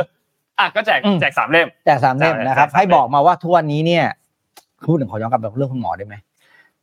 [0.59, 4.05] อะก็แจกอืมแจกสามเล่มแจกสามเล่มนะครับแจกสามเล่มให้บอกมาว่าทุกวันนี้เนี่ย
[4.85, 6.15] พูดถึงขอย้อนกลับไปเรื่องคุณหมอได้ไหม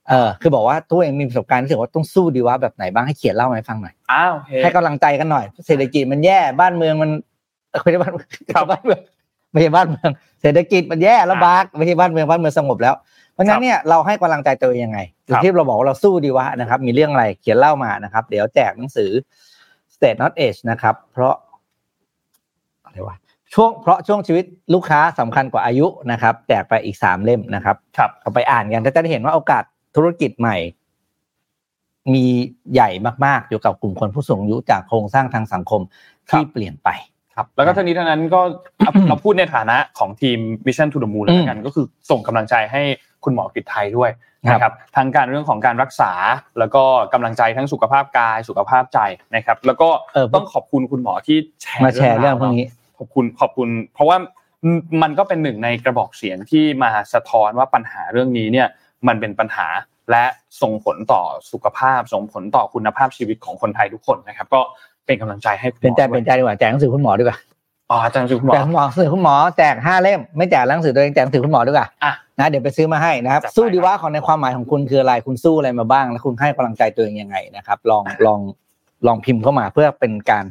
[0.08, 7.10] เออคือบอกว่าตัวเองมีประสบการณ์รู้สึกว่าต้องสู้ดีวะแบบไหนบ้างให้เขียนเล่ามาให้ฟังหน่อยอ้าวโอเคให้กำลังใจกันหน่อย เศรษฐกิจมันแย่บ้านเมืองมัน
[7.70, 8.12] เอ่อไม่ใช่บ้าน
[8.52, 9.00] ครับบ้านเมือง
[9.50, 12.94] ไม่ใช่บ้านเมืองเศรษฐกิจมันแย่แล้วอ่าบากไม่ใช่บ้านเมืองบ้านเมืองสงบแล้ว
[13.32, 19.10] เพราะฉะนั้นเนี่ยเราให้กำลังใจตัวเองยังไงครับที่เราบอกว่าเราสู้ดีวะนะครับ มีเรื่องอะไรเขียนเล่ามานะครับ เดี๋ยวแจกหนังสือ
[19.94, 21.34] State Not Age นะครับ เพราะ
[22.84, 23.16] อะไรวะ
[23.54, 24.44] ช่วงเพราะช่วงชีวิต
[24.74, 29.62] ลูกค้าสำคัญกว่าอายุนะครับ แจกไปอีกสามเล่มนะครับครับเอาไปอ่านกันก็จะได้เห็นว่าโอกาส
[29.96, 30.56] ธุรกิจใหม่
[32.14, 32.26] มี
[32.72, 32.90] ใหญ่
[33.24, 35.80] มากๆอยู่กับกลุ่มคนผู้สูงอายุจากโครงสร้างทางสังคม
[36.30, 36.88] ที่เปลี่ยนไป
[37.38, 38.40] ครับแล้วก็ทั้งนี้ทั้งนั้นก็
[39.08, 42.82] เราพูดในฐานะของทีม Mission to the Moon แล้วกันก็คือส่งกำลังใจให้
[43.24, 44.10] คุณหมอกฤษไทยด้วย
[44.48, 46.12] ครับนะครับทั้งการเรื่องของการรักษา
[46.58, 46.82] แล้วก็
[47.12, 48.98] กำลังใจทั้งสุขภาพกายสุขภาพใจ
[49.34, 52.66] นะครับ แล้วก็เออต้องขอบคุณคุณหมอที่แชร์มาแชร์เรื่องพวกนี้
[52.98, 54.16] ขอบคุณขอบคุณ เพราะว่า
[55.02, 58.68] มันก็เป็นหนึ่งในกระบอกเสียงที่มาสะท้อนว่าปัญหาเรื่องนี้เนี่ย
[59.08, 59.66] มันเป็นปัญหา
[60.10, 60.24] และ
[60.62, 61.22] ส่งผลต่อ
[61.52, 64.60] สุขภาพส่งผลต่อคุณภาพชีวิตของคนไทยทุกคนนะครับ ก็
[65.08, 67.38] เป็นกำลังใจให้คุณหมเป็นอใจด้วยเป็นใจดีกว่าแจกหนังสือคุณหมอดีกว่า
[67.90, 78.40] อ๋ออาจารย์คุณหมอแจกคุณหมอหนังสือคุณหมอแจกห้าเล่มไม่แจกหนังสือตัวเองแจกหนังสือคุณหมอดีกว่าอะนะเดี๋ยวไปซื้อมาให้นะครับจัดไปสู้ดีว่าของในความหมายของคุณคืออะไรคุณสู้อะไรมาบ้าง แล้วคุณให้กำลังใจตัวเองยังไงนะครับ ลองลอง
[79.06, 80.44] ลองพิมพ์เข้ามาเพื่อเป็นการ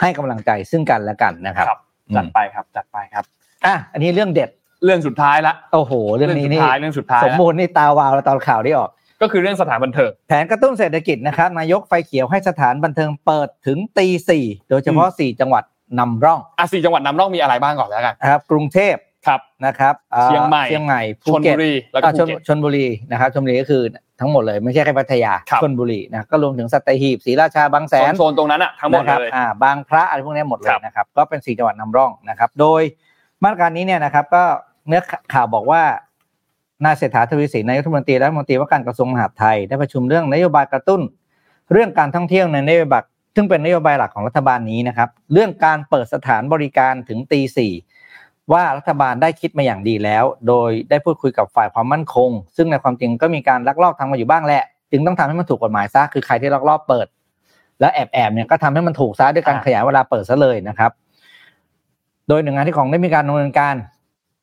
[0.00, 3.24] ให้กำลังใจซึ่งกันและกันนะครับครับอืมจัดไปครับจัดไปครับ
[3.66, 4.50] อะอันนี้เรื่องเด็ด
[4.84, 8.90] เรื่องสุดท้ายละโอ้โห เรื่องนี้สุดนี่ท้ายเรื่องสุดท้ายสมละบูรณ์นี่ตาวาวแล้วตอนข่าวที่ออก
[9.22, 15.64] ก็คือเรื่องสถานบันเทิงแผนกระตุ้นเศรษฐกิจนะครับนายกไฟเขียวให้สถานบันเทิงเปิดถึงตีสี่โดยเฉพาะสี่จังหวัด
[15.98, 18.94] นำร่องอะสี่จังหวัดนำร่องมีอะไรบ้างก่อนแล้วกันนะครับกรุงเทพ
[19.26, 23.82] ครับนะครับอ่าเชียงใหม่เชียงใหม่ชภูลเก็บุตรีแล้วก็อ่าชภูนเก็ตชนบุรีนะครับชนบุรีก็คือ
[24.20, 32.82] ทั้งหมดเลยไม่ใช่แค่พัทยาครับชนบุรีนะก็รวมถึงสัตหีบศรีราชาบางแสนโซนๆตรงนั้นอะทั้งหมดนะครับเลยอ่าบางพระอะไรพวกนี้หมดเลครัยบนะครับก็เป็นสี่จังหวัดนำร่องนะครับ โดย
[33.42, 34.44] มาตรการนี้เนี่ยนะครับก็
[34.88, 35.02] เนื้อ
[35.32, 35.82] ข่าวบอกว่า
[36.84, 41.00] นายเศรษฐาทวีสินนายกรัฐมนตรีและรัฐมนตรีว่าการกระทรวงมหาดไทย ได้ประชุมเรื่องนโยบายกระตุ้น
[41.72, 43.02] เรื่องการท่องเที่ยวในนโยบาย
[43.34, 47.72] ซึ่งเป็นนโยบายหลักของรัฐบาลนี้นะครับ เรื่องการเปิดสถานบริการถึงตีสี่
[48.52, 57.06] ว่ารัฐบาลได้คิดมาอย่างดีแล้ว โดยได้พูดคุยกับฝ่ายความมั่นคง ซึ่งในความจริงก็มีการลักลอบทำมาอยู่บ้างแหละ จึงต้องทำให้มันถูกกฎหมายซะคือใครที่ลักลอบเปิด
[57.80, 60.90] แล้วแอบแอบเนี่ยก็ทำให้มันถูกซะด้วยการขยายเวลาเปิดซะเลยนะครับ
[62.28, 63.74] โดยหน่วยงานที่ของได้มีการดำเนินการ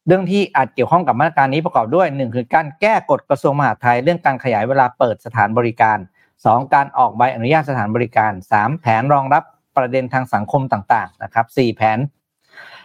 [0.08, 5.98] เรื่องที่อาจเกี่ยวข้องกับมาตรการนี้ประกอบด้วยหนึ่งคือการแก้กฎกระทรวงมหาดไทยเรื่องการขยายเวลาเปิดสถานบริการ
[6.46, 9.44] สองการออกใบอนุญาตสถานบริการสามแผนรองรับ
[9.78, 11.98] ประเด็นทางสังคมต่างๆนะครับสี่แผน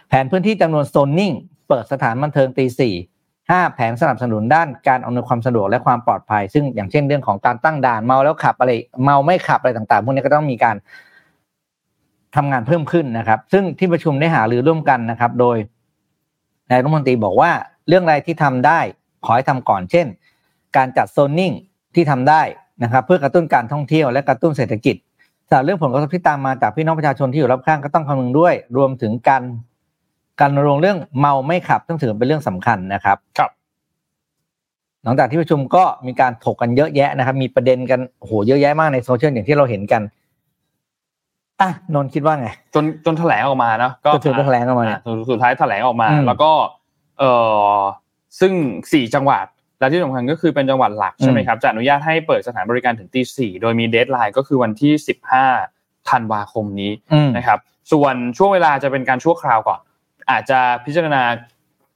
[0.09, 1.33] แผนพื้นที่จำนวนโซนนิ่ง
[1.67, 2.93] เปิดสถานบันเทิงตีสี่
[3.51, 8.71] ห้าแผนสนับสนุนด้านการอำนวยความสะดวกและความปลอดภัย ซึ่งอย่างเช่นเรื่องของการตั้งด่านเมาแล้วขับอะไร
[9.03, 10.75] เมาไม่ขับอะไรต่าง ๆ พวกนี้ก็ต้องมีการ
[12.35, 15.57] ทำงานเพิ่มขึ้นนะครับ ซึ่งที่ประชุมได้หารือร่วมกันนะครับ โดย
[16.69, 17.51] นายรัฐมนตรีบอกว่า
[17.87, 18.79] เรื่องอะไรที่ทำได้
[19.25, 20.07] ขอให้ทำก่อน เช่น
[20.75, 21.51] การจัดโซนนิ่ง
[21.95, 22.41] ที่ทำได้
[22.83, 24.95] นะครับ เพื่อกระตุ้นการท่องเที่ยวและกระตุ้นเศรษฐกิจ
[25.49, 29.43] แต่เรื่องผลกระทบที่ตามมาจากพี่น้องประชาชนที่อยู่รอบข้างก็ต้องคำนึงด้วย รวมถึงการ
[30.39, 33.51] การรณรงค์เรื่องเมาไม่ขับต้องถือเป็นเรื่องสำคัญนะครับ ครับ
[35.03, 40.01] หลังจากที่ประชุมก็มีการถกกันเยอะแยะนะครับ มีประเด็นกันโอ้โหเยอะแยะมากในโซเชียลอย่างที่เราเห็นกัน
[41.61, 46.51] อะนนท์คิดว่าไง จนจนแถลงออกมาเนาะก็ก็ถือว่าแถลงออกมาเนี่ยอะสุดท้ายแถลงออกมาอืมแล้วก็
[47.19, 47.31] เอ่
[47.75, 47.77] อ
[48.39, 48.53] ซึ่ง
[48.91, 49.45] สี่จังหวัด
[49.79, 55.45] และที่สำคัญก็คือเป็นจังหวัดหลักใช่ไหมครับจะอนุญาตให้เปิดสถานบริการถึงตีสี่โดยมีเดทไลน์ก็คือวันที่สิบห้า
[56.09, 57.59] ธันวาคมนี้อืมนะครับ
[57.91, 59.79] ส่วนช่วงเวลาจะเป็นการชั่วคราวก่อน
[60.31, 61.23] อาจจะพิจารณา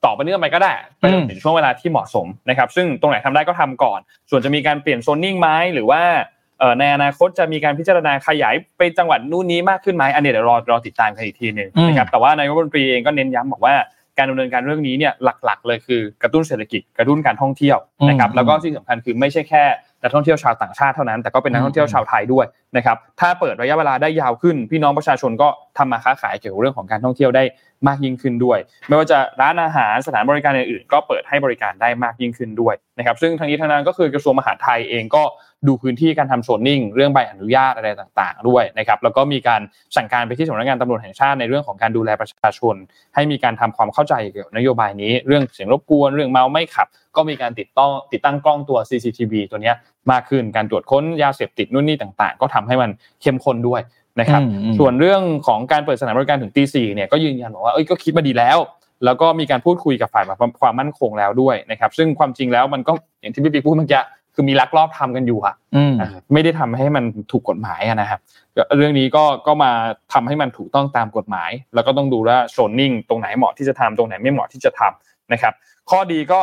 [0.05, 3.99] ต่อไปเนื่องไปก็ได้ไปจนถึงช่วงเวลาที่เหมาะสมนะครับ ซึ่งตรงไหนทำได้ก็ทำก่อน
[4.29, 6.38] ส่วนจะมีการเปลี่ยนโซนนิ่งไหมหรือว่าเอ่อ
[6.79, 13.75] ในอนาคตจะมีการพิจารณาขยายไปจังหวัดนู่นนี้มากขึ้นไหมอันนี้เดี๋ยวรอรอติดตามกันอีกทีหนึ่งนะครับแต่ว่านายกรัฐมนตรีเองก็เน้นย้ำบอกว่า
[14.17, 17.77] การดำเนินการเรื่องนี้เนี่ยหลัก ๆ เลยคือกระตุ้นเศรษฐกิจกระตุ้นการท่องเที่ยว
[18.09, 19.63] นะครับแล้วก็ที่สำคัญคือไม่ใช่แค่
[20.01, 22.45] นักท่องเที่ยวชาวต่างชาติเท่านั้นแต่ก็เป็นนักท่องเที่ยวชาวไทยด้วย
[22.77, 25.47] นะครับถ้าเปิดระยะเวลาได้ยาวขึ้น พี่น้องประชาชนก็
[25.77, 27.43] ทำมาค้าขายเกี่ยวกับเรื่องของการท่องเที่ยวได้
[27.87, 28.57] มากยิ่งขึ้นด้วย
[28.87, 35.23] ไม่ว่าจะร้านอาหารสถานบริการอื่นๆก็เปิดให้บริการได้มากยิ่งขึ้นด้วยนะครับซึ่งทางนี้ทางนั้นก็คือกระทรวงมหาดไทยเองก็
[35.67, 39.61] ดูพื้นที่การทำโซนนิ่ง เรื่องใบอนุญาตอะไรต่าง ๆ ด้วยนะครับแล้วก็มีการ
[39.95, 42.75] สั่งการไปที่สำนักงานตำรวจแห่งชาติในเรื่องของการดูแลประชาชน
[43.15, 49.75] ให้มีการทำความเข้าใจเกี่ยวกับนโยบายนี้ เรื่องเสียงรบกวนเรื่องเมาไม่ขับ ก็มีการติดต้องติดตั้งกล้องตัว CCTV ตัวเนี้ย
[50.11, 52.89] มากขึ้นการตรวจค้นยาเสพติดนู่นนี่ต่าง ๆ ก็ทำให้มัน
[53.21, 53.81] เข้มข้นด้วย
[54.19, 58.59] นะครับอืมอืมส่วนเรื่องของการเปิดสถานบริการถึงตีสี่เนี่ยก็ยืนยันบอกว่าเอ้ยก็คิดมาดีแล้ว
[59.05, 60.23] แล้วก็มีการพูดคุยกับฝ่าย
[60.61, 62.91] ความมั่นคงแล้วด้วยนะครับ ซึ่งความจริงแล้วมันก็
[63.21, 64.01] อย่างที่พี่ปีพูดเมื่อกี้
[64.35, 68.19] คือมีลักลอบทำกันอยู่อะอืมอ่าไม่ได้ทำให้มันถูกกฎหมายอะนะครับ
[68.55, 69.71] ก็เรื่องนี้ก็ก็มา
[70.13, 75.53] ทำให้มันถูกต้องตามกฎหมาย แล้วก็ต้องดูว่าโซนนิ่งตรงไหนเหมาะที่จะทำตรงไหนไม่เหมาะที่จะทำนะครับ
[75.89, 76.39] ข้อดีก็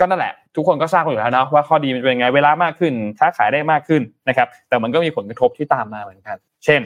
[0.00, 6.80] ก็นั่นแหละ ทุกคนก็ทราบกันอยู่แล้วนะว่าข้อดีมันเป็นยังไงเวลามากขึ้นค้าขายได้มากขึ้นนะครับ แต่มันก็มีผลกระทบที่ตามมาเหมือนกัน เช่น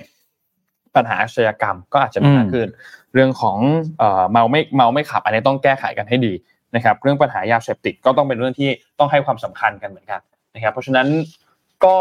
[0.96, 2.68] ปัญหาอาชญากรรมก็อาจจะมีมากขึ้น
[3.14, 3.58] เรื่องของ
[3.98, 6.32] เอ่อเมาไม่เมาไม่ขับ อันนี้ต้องแก้ไขกันให้ดี
[6.74, 10.20] นะครับ เรื่องปัญหายาเสพติดก็ต้องเป็นเรื่องที่ต้องให้ความสำคัญกันเหมือนกัน
[10.54, 11.08] นะครับเพราะฉะนั้น
[11.84, 11.96] ก็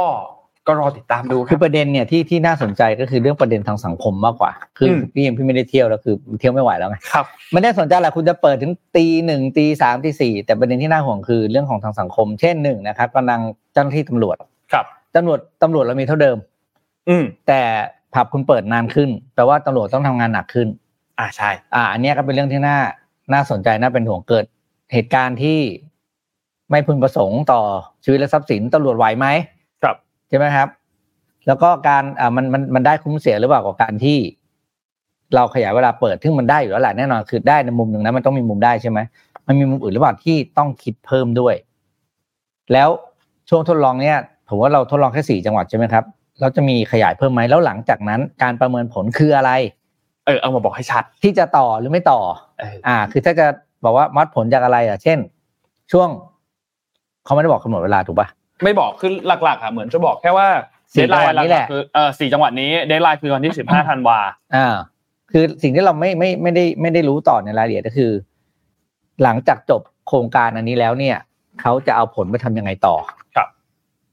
[0.67, 13.41] ก็รอติดตามดูคคืรัอบประเด็นเนี่ยที่ที่น่าสนใจก็คือเรื่องประเด็นทางสังคมมากกว่า คืออมพี่ยังพี่ไม่ได้เที่ยวแล้วคือเที่ยวไม่ไหวแล้วไงครับไม่ได้สนใจแหละคุณจะเปิดถึงตีหนึ่งตีสามตีสี่แต่ประเด็นที่น่าห่วงคือเรื่องของทางสังคม เช่นหนึ่งนะครับกำลัง
[13.73, 14.35] เจ้าหน้าที่ตำรวจ
[14.73, 14.85] ครับ
[15.15, 16.37] ตำรวจตำรวจเรามีเท่าเดิม
[17.09, 17.61] อืมแต่
[18.13, 20.67] ผับคุณเปิดนานขึ้นแปลว่าตำรวจต้องทำงานหนักขึ้น
[21.19, 22.77] อ่าใช่ อ่า อันเนี้ยก็เป็นเรื่องที่น่า
[23.33, 24.45] น่าสนใจน่าเป็นห่วงเกิด
[24.93, 25.59] เหตุการณ์ที่
[26.69, 27.61] ไม่พึงประสงค์ต่อ
[28.03, 29.27] ชีวิตและทรัพย์สินตำรวจไหวไหม
[29.83, 29.95] ครับ
[30.29, 30.67] ใช่ไหมครับ
[31.47, 34.17] แล้วก็การอ่ามันมันมันได้คุ้มเสียหรือเปล่ากับการที่
[35.35, 38.99] เราขยายเวลาเปิดซึ่งมันได้อยู่แล้วแหละแน่นอนคือได้ในมุมหนึ่งนะมันต้องมีมุมได้ใช่ไหม
[39.47, 41.55] มันมีมุมอื่นหรือเปล่าที่ต้องคิดเพิ่มด้วย
[42.73, 42.89] แล้ว
[43.49, 44.17] ช่วงทดลองเนี่ย
[44.49, 46.03] ผมว่าเราทดลองแค่สี่จังหวัดใช่ไหมครับ
[46.41, 49.51] เราจะมีขยายเพิ่มไหมแล้วหลังจากนั้น การประเมินผลคืออะไร
[50.25, 52.19] เออเอามาบอกให้ชัด ที่จะต่อหรือไม่ต่อ
[52.59, 53.45] เอออ่า คือถ้าจะ
[53.83, 55.19] บอกว่าวัดผลจากอะไรอะ เช่น
[55.91, 56.09] ช่วง
[57.25, 58.27] เขาไม่ได้บอกกำหนดเวลาถูกป่ะ
[58.63, 59.11] ไม่บอกคือ
[59.43, 60.47] หลักๆอะเหมือนจะบอกแค่ว่า
[60.93, 64.19] deadline สี่จังหวัดนี้แหละคือเออสี่จังหวัดนี้ deadline คือวันที่สิบห้าธันวา
[64.55, 64.75] อ่า
[65.31, 68.11] คือสิ่งที่เราไม่ไม่ไม่ได้ไม่ได้รู้ต่อในรายละเอียดก็คือ
[69.23, 71.17] หลังจากจบโครงการอันนี้แล้วเนี่ย
[71.61, 72.95] เขาจะเอาผลไปทำยังไงต่อ
[73.35, 73.47] ครับ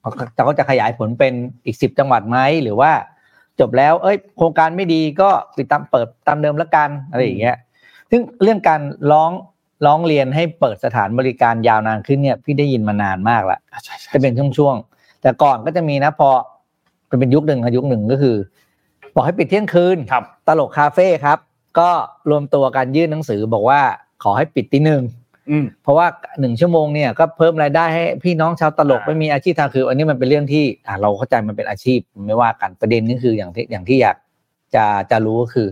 [0.00, 1.34] เขาก็จะขยายผลเป็น
[1.66, 2.90] อีกสิบจังหวัดไหมหรือว่า
[3.60, 7.56] จบแล้ว เอ้ย โครงการไม่ดีก็ปิดตามเปิดตามเดิมแล้วกันอะไรอย่างเงี้ย
[8.10, 8.80] ซึ่งเรื่องการ
[9.12, 9.30] ร้อง
[9.84, 16.28] ร้องเรียนให้เปิดสถานบริการยาวนานขึ้นเนี่ยพี่ได้ยินมานานมากแล้วอะใช่ใช่จะเป็นช่วงๆแต่ก่อนก็จะมีนะพอ
[17.08, 18.36] เป็นเป็นยุคหนึ่งครับยุคหนึ่งก็คือ
[19.14, 21.38] บอกให้ปิดเที่ยงคืนครับ ตลกคาเฟ่ครับ
[21.78, 21.90] ก็
[22.30, 23.80] รวมตัวกันยื่นหนังสือบอกว่า
[24.22, 25.02] ขอให้ปิดตีหนึ่ง
[25.50, 26.06] อืมเพราะว่า
[26.40, 34.16] หนึ่งชั่วโมงเนี่ยก็เพิ่มรายได้ให้พี่น้องชาวตลกอ่าไม่มีอาชีพทางคือ อันนี้มันเป็นเรื่องที่อ่าเราเข้าใจมันเป็นอาชีพไม่ว่ากันประเด็นนี่คืออย่างที่อย่างที่อยาก
[34.74, 35.68] จะจะรู้ก็คือ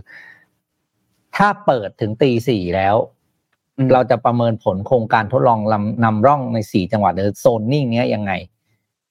[1.35, 3.14] ถ้าเปิดถึงตีสี่แล้วอืม
[3.93, 8.31] เราจะประเมินผลโครงการทดลองลำนำร่องในสี่จังหวัดหรือโซนนิ่งเนี้ยยังไง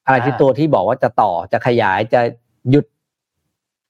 [0.07, 2.21] อะไรที่ตัวที่บอกว่าจะต่อจะขยายจะ
[2.71, 2.85] หยุด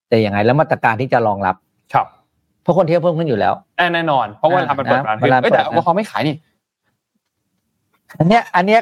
[0.08, 1.56] แต่ยังไง แล้วมาตรการที่จะรองรับ
[1.94, 2.06] ครับ
[2.62, 6.36] เพราะคนเที่ยวเพิ่มขึ้นอยู่แล้วแน่แน่นอน เพราะว่าเวลามันเปิดร้านขึ้นเวลาเอ้ยแต่เปิดแอลกอฮอล์ไม่ขายนี่
[8.18, 8.80] อันเนี้ย อันเนี้ย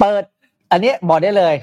[0.00, 0.22] เปิด
[0.72, 1.54] อันเนี้ยบอกได้เลย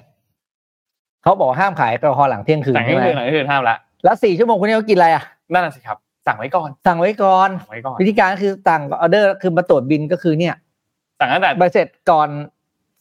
[1.24, 5.24] เขาบอกห้ามขายแอลกอฮอล์หลังเที่ยงคืนสั่งให้ใช่ไหมคืนหลังให้คืนห้ามละแล้วสี่ชั่วโมงคุณเนี่ยเขากินอะไรอะ
[5.54, 5.98] นั่นน่ะสิครับ
[6.28, 10.56] สั่งไว้ก่อน สั่งไว้ก่อน สั่งไว้ก่อน วิธีการก็คือสั่งออเดอร์คือมาตรวจบิลก็คือเนี่ย
[11.20, 12.30] สั่งตั้งแต่ใบเสร็จก่อน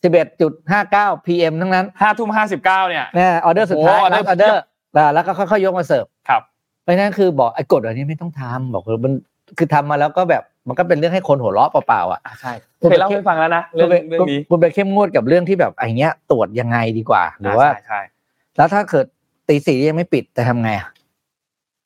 [0.03, 4.63] สิบเอ็ดจุดห้าเก้า PM ทั้งนั้นห้าทุ่มห้าสิบเก้าเนี่ยนะออเดอร์สุดท้ายโอ้โหรับออเดอร์ออเดอร์
[5.07, 6.43] ร์แล้วก็ค่อยๆยกมาเสิร์ฟครับ
[6.83, 9.13] เพราะฉะนั้นคือบอกไอ้กฎอันนี้ไม่ต้องทำบอกว่ามัน
[9.59, 18.01] คือทำมาแล้วก็แบบมันก็เป็นเรื่องให้คนหัวเราะเปล่าๆอะอะใช่เคยเล่าให้ฟังแล้วนะเรื่องคุณไปเรื่องนี้คุณไปเข้มงวดกับเรื่องที่แบบไอ้เงี้ยตรวจยังไงดีกว่า หรือว่าใช่ใช่
[18.57, 19.07] แล้วถ้าเกิด
[19.49, 20.89] ตีสี่ยังไม่ปิดจะทำไงอะ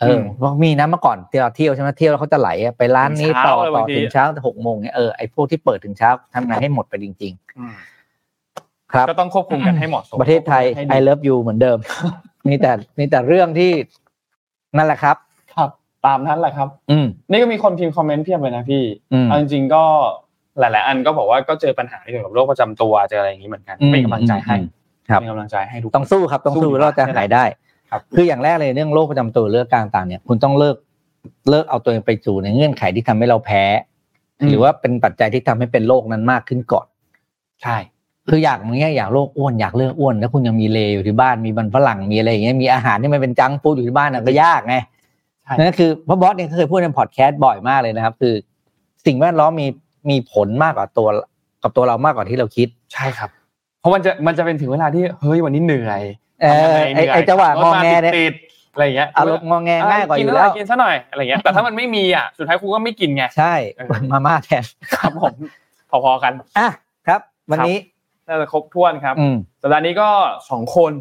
[0.01, 11.79] เออมเพราะมีนะเมื่อก่อนที่เราเที่ยวใช่ไหมเที่ยวแล้วเขาจะไหลอะไปร้านนี้ถึงเช้าต่อเลยต่บาองทีถึงเช้าหกโมงเนี่ยเออไอ้พวกที่เปิดถึงเช้าทำไงให้หมดไปจริงอืมๆครับก็ต้องควบคุมกันให้เหมาะสมประเทศไทยให้ I ดี love you เหมือนเดิม
[12.49, 13.73] มีแต่มีแต่เรื่องที่
[14.77, 15.17] นั่นแหละครับ
[15.55, 15.71] ครับ
[16.07, 18.83] ตามนั้นแหละครับ อืมนี่ก็มีคนพิมพ์คอมเมนต์เพียบเลยนะพี่
[19.13, 19.83] อืมเอาจริงๆก็
[20.59, 24.67] หลาย ๆ อันก็บอกว่าก็เจอปัญหาเกี่ยวกับโรคประจำตัวเจออะไรอย่างนี้เหมือนกันอืมเป็นกำลังใจให้อืม
[25.09, 27.45] ครับเป็นกำลังใจให้ทุกคนต้องสู้ครับต้องสู้สู้ดีกว่าเราจะหายได้
[27.91, 30.77] ครับคืออย่างแรกเลยเรื่องโรคประจำตัวเรื่องการต่างเนี่ย คุณต้องเลิก
[31.51, 33.65] เลิกเอาตัวเองไปสู่ในเงื่อนไขที่ทำให้เราแพ้
[34.49, 36.87] หรือว่าเป็นปัจจัยที่ทำให้เป็นโรคนั้นมากขึ้นก่อน
[37.63, 37.77] ใช่
[38.29, 44.77] คืออยากมึงเนี่ยอยากโรคอ้วนอยากเลิกอ้วนแล้วคุณยังมีเลอยู่ที่บ้านมีบันฝรั่งมีอะไรอย่างเงี้ยมีอาหารที่มันเป็นจังก์ฟู้ดอยู่ที่บ้านน่ะก็ยากไง
[45.45, 48.35] ใช่นั่นคือเพราะบอสเนี่ยเคยพูดในพอดแคสต์บ่อยมากเลยนะครับ คือ
[49.07, 49.67] สิ่งแวดล้อมมี
[50.11, 51.09] มีผลมากกว่าตัว
[51.63, 53.31] กับตัวเรามากกว่าที่เราคิด ใช่ครับ
[53.81, 56.30] เพราะมันจะมันจะเป็นถึงเวลาที่เฮ้ยวันนี้เหนื่อยเออ
[56.95, 64.65] ไอ้ไอ้จังหวะงอแงเนี่ยติดๆอะไรอย่างเงี้ยอารมณ์งอแงง่ายกว่าอยู่กินแล้วกินซะหน่อยอะไรเงี้ยแต่ถ้ามันไม่มีอะสุดท้ายครูก็ไม่กินไงใช่เออมาม่าแทน
[64.95, 65.35] ครับผม
[65.91, 66.69] พอๆกันอะ
[67.07, 67.21] ครับ
[67.51, 67.77] วันนี้
[68.29, 70.09] น่าจะครบถ้วนครับอืมสัปดาห์นี้ก็
[70.51, 70.93] สองคน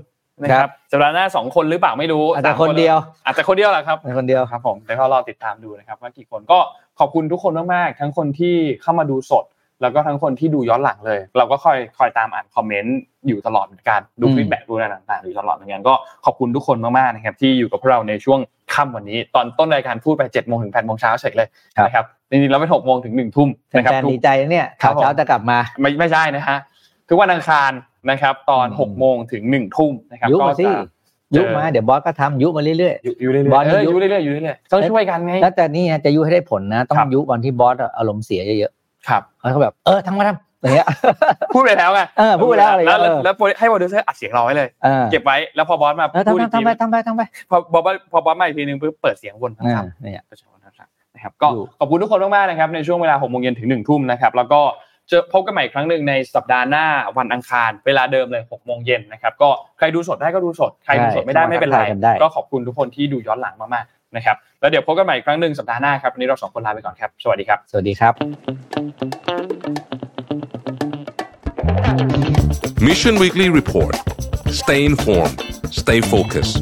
[0.41, 6.59] นะคครัรับบสัปดาห์หน้าสองคนหรือเปล่าไม่รู้อาจจะสมคนเดียว อาจจะคนเดียวแหละครับเป็นคนเดียวครับผมแต่ก็รอติดตามดูนะครับว่ากี่คนก็
[6.99, 9.45] ขอบคุณทุกคนมากๆทั้งคนที่เข้ามาดูสด
[9.81, 15.93] แล้วก็ทั้งคนที่ดูย้อนหลังเลย เราก็คอยคอยตามอ่านคอมเมนต์อยู่ตลอดเหมือนกันดูอืมฟีดแบ็กดูอะไรต่างๆอยู่ตลอดเหมือนกันก็
[16.25, 18.39] ขอบคุณทุกคนมากๆนะครับที่อยู่กับพวกเราในช่วง
[18.73, 21.47] ค่ำวันนี้ ตอนต้นรายการพูดไป7จ็ดโมงถึงแปดโมงเช้าเสร็จเลย
[21.85, 26.57] นะครับจริงๆแล้วเป็นหกโมงถึงหนึ่งทุ่มนะครับแฟนทุๆกดีใจนะเนี่ยครัข่าบวผมเช้าจะกลับมาไม่ไม่ใช่นะฮะ
[27.09, 27.71] ทุกวันอังคาร
[28.09, 30.73] นะครับ ตอนอืมหกโมงถึงหนึ่งทุ่มนะครับยุก็มาสิจะ
[31.35, 38.71] ยุมาเดี๋ยวบอสก็ทำยุมาเรื่อยอยู่อยู่เรื่อยบอลๆเออยุอยู่เรื่อยๆอยู่เรื่อยๆต้องช่วยกันไงๆแล้วแต่นี่ฮะจะยุให้ได้ผลนะ ต้องครับยุวันที่บอสอารมณ์เสียเยอะ
[39.07, 40.87] ครับๆแล้วก็แบบเออทำมาทำอย่างเงี้ย
[41.53, 47.21] พูดไปแล้วไงเออพูดไปแล้วอะไรแล้วเงี้ยแล้วแล้วให้โปรดิวเซอร์อัดเสียงเราไว้เลยเออเก็บไว้แล้วพอบอสมาเออพูดอีกทำทีทำไปทำไปทำไป
[47.71, 54.61] พอบอสพอบอสมาอีกทีนึงปุ๊บเปิดเสียงวนเออครับเนี่ยประชาชนครับนะครับก็อยู่ขอบคุณทุกคนมากๆนะครับในช่วงเวลาหกโมงเย็นถึงหนึ่งทุ่มนะครับแล้วก็
[55.09, 56.85] เจอพบกันใหม่อีกครั้งหนึ่งในสัปดาห์หน้า
[57.17, 68.13] วันอังคาร เวลาเดิมเลยหกโมงเย็นนะครับก็ใครดูสดได้ก็ดูสด ใครดูสดไม่ได้ไม่เป็นไรทักทายกันได้ก็ขอบคุณทุกคนที่ดูย้อนหลังมากๆ นะครับแล้วเดี๋ยวพบกันใหม่อีกครั้งหนึ่งสัปดาห์หน้าครับวันนี้เราสองคนลาไปก่อนครับ สวัสดีครับ สวัสดีครับ
[72.87, 73.95] Mission Weekly Report.
[74.61, 75.41] Stay informed.
[75.81, 76.57] Stay focused.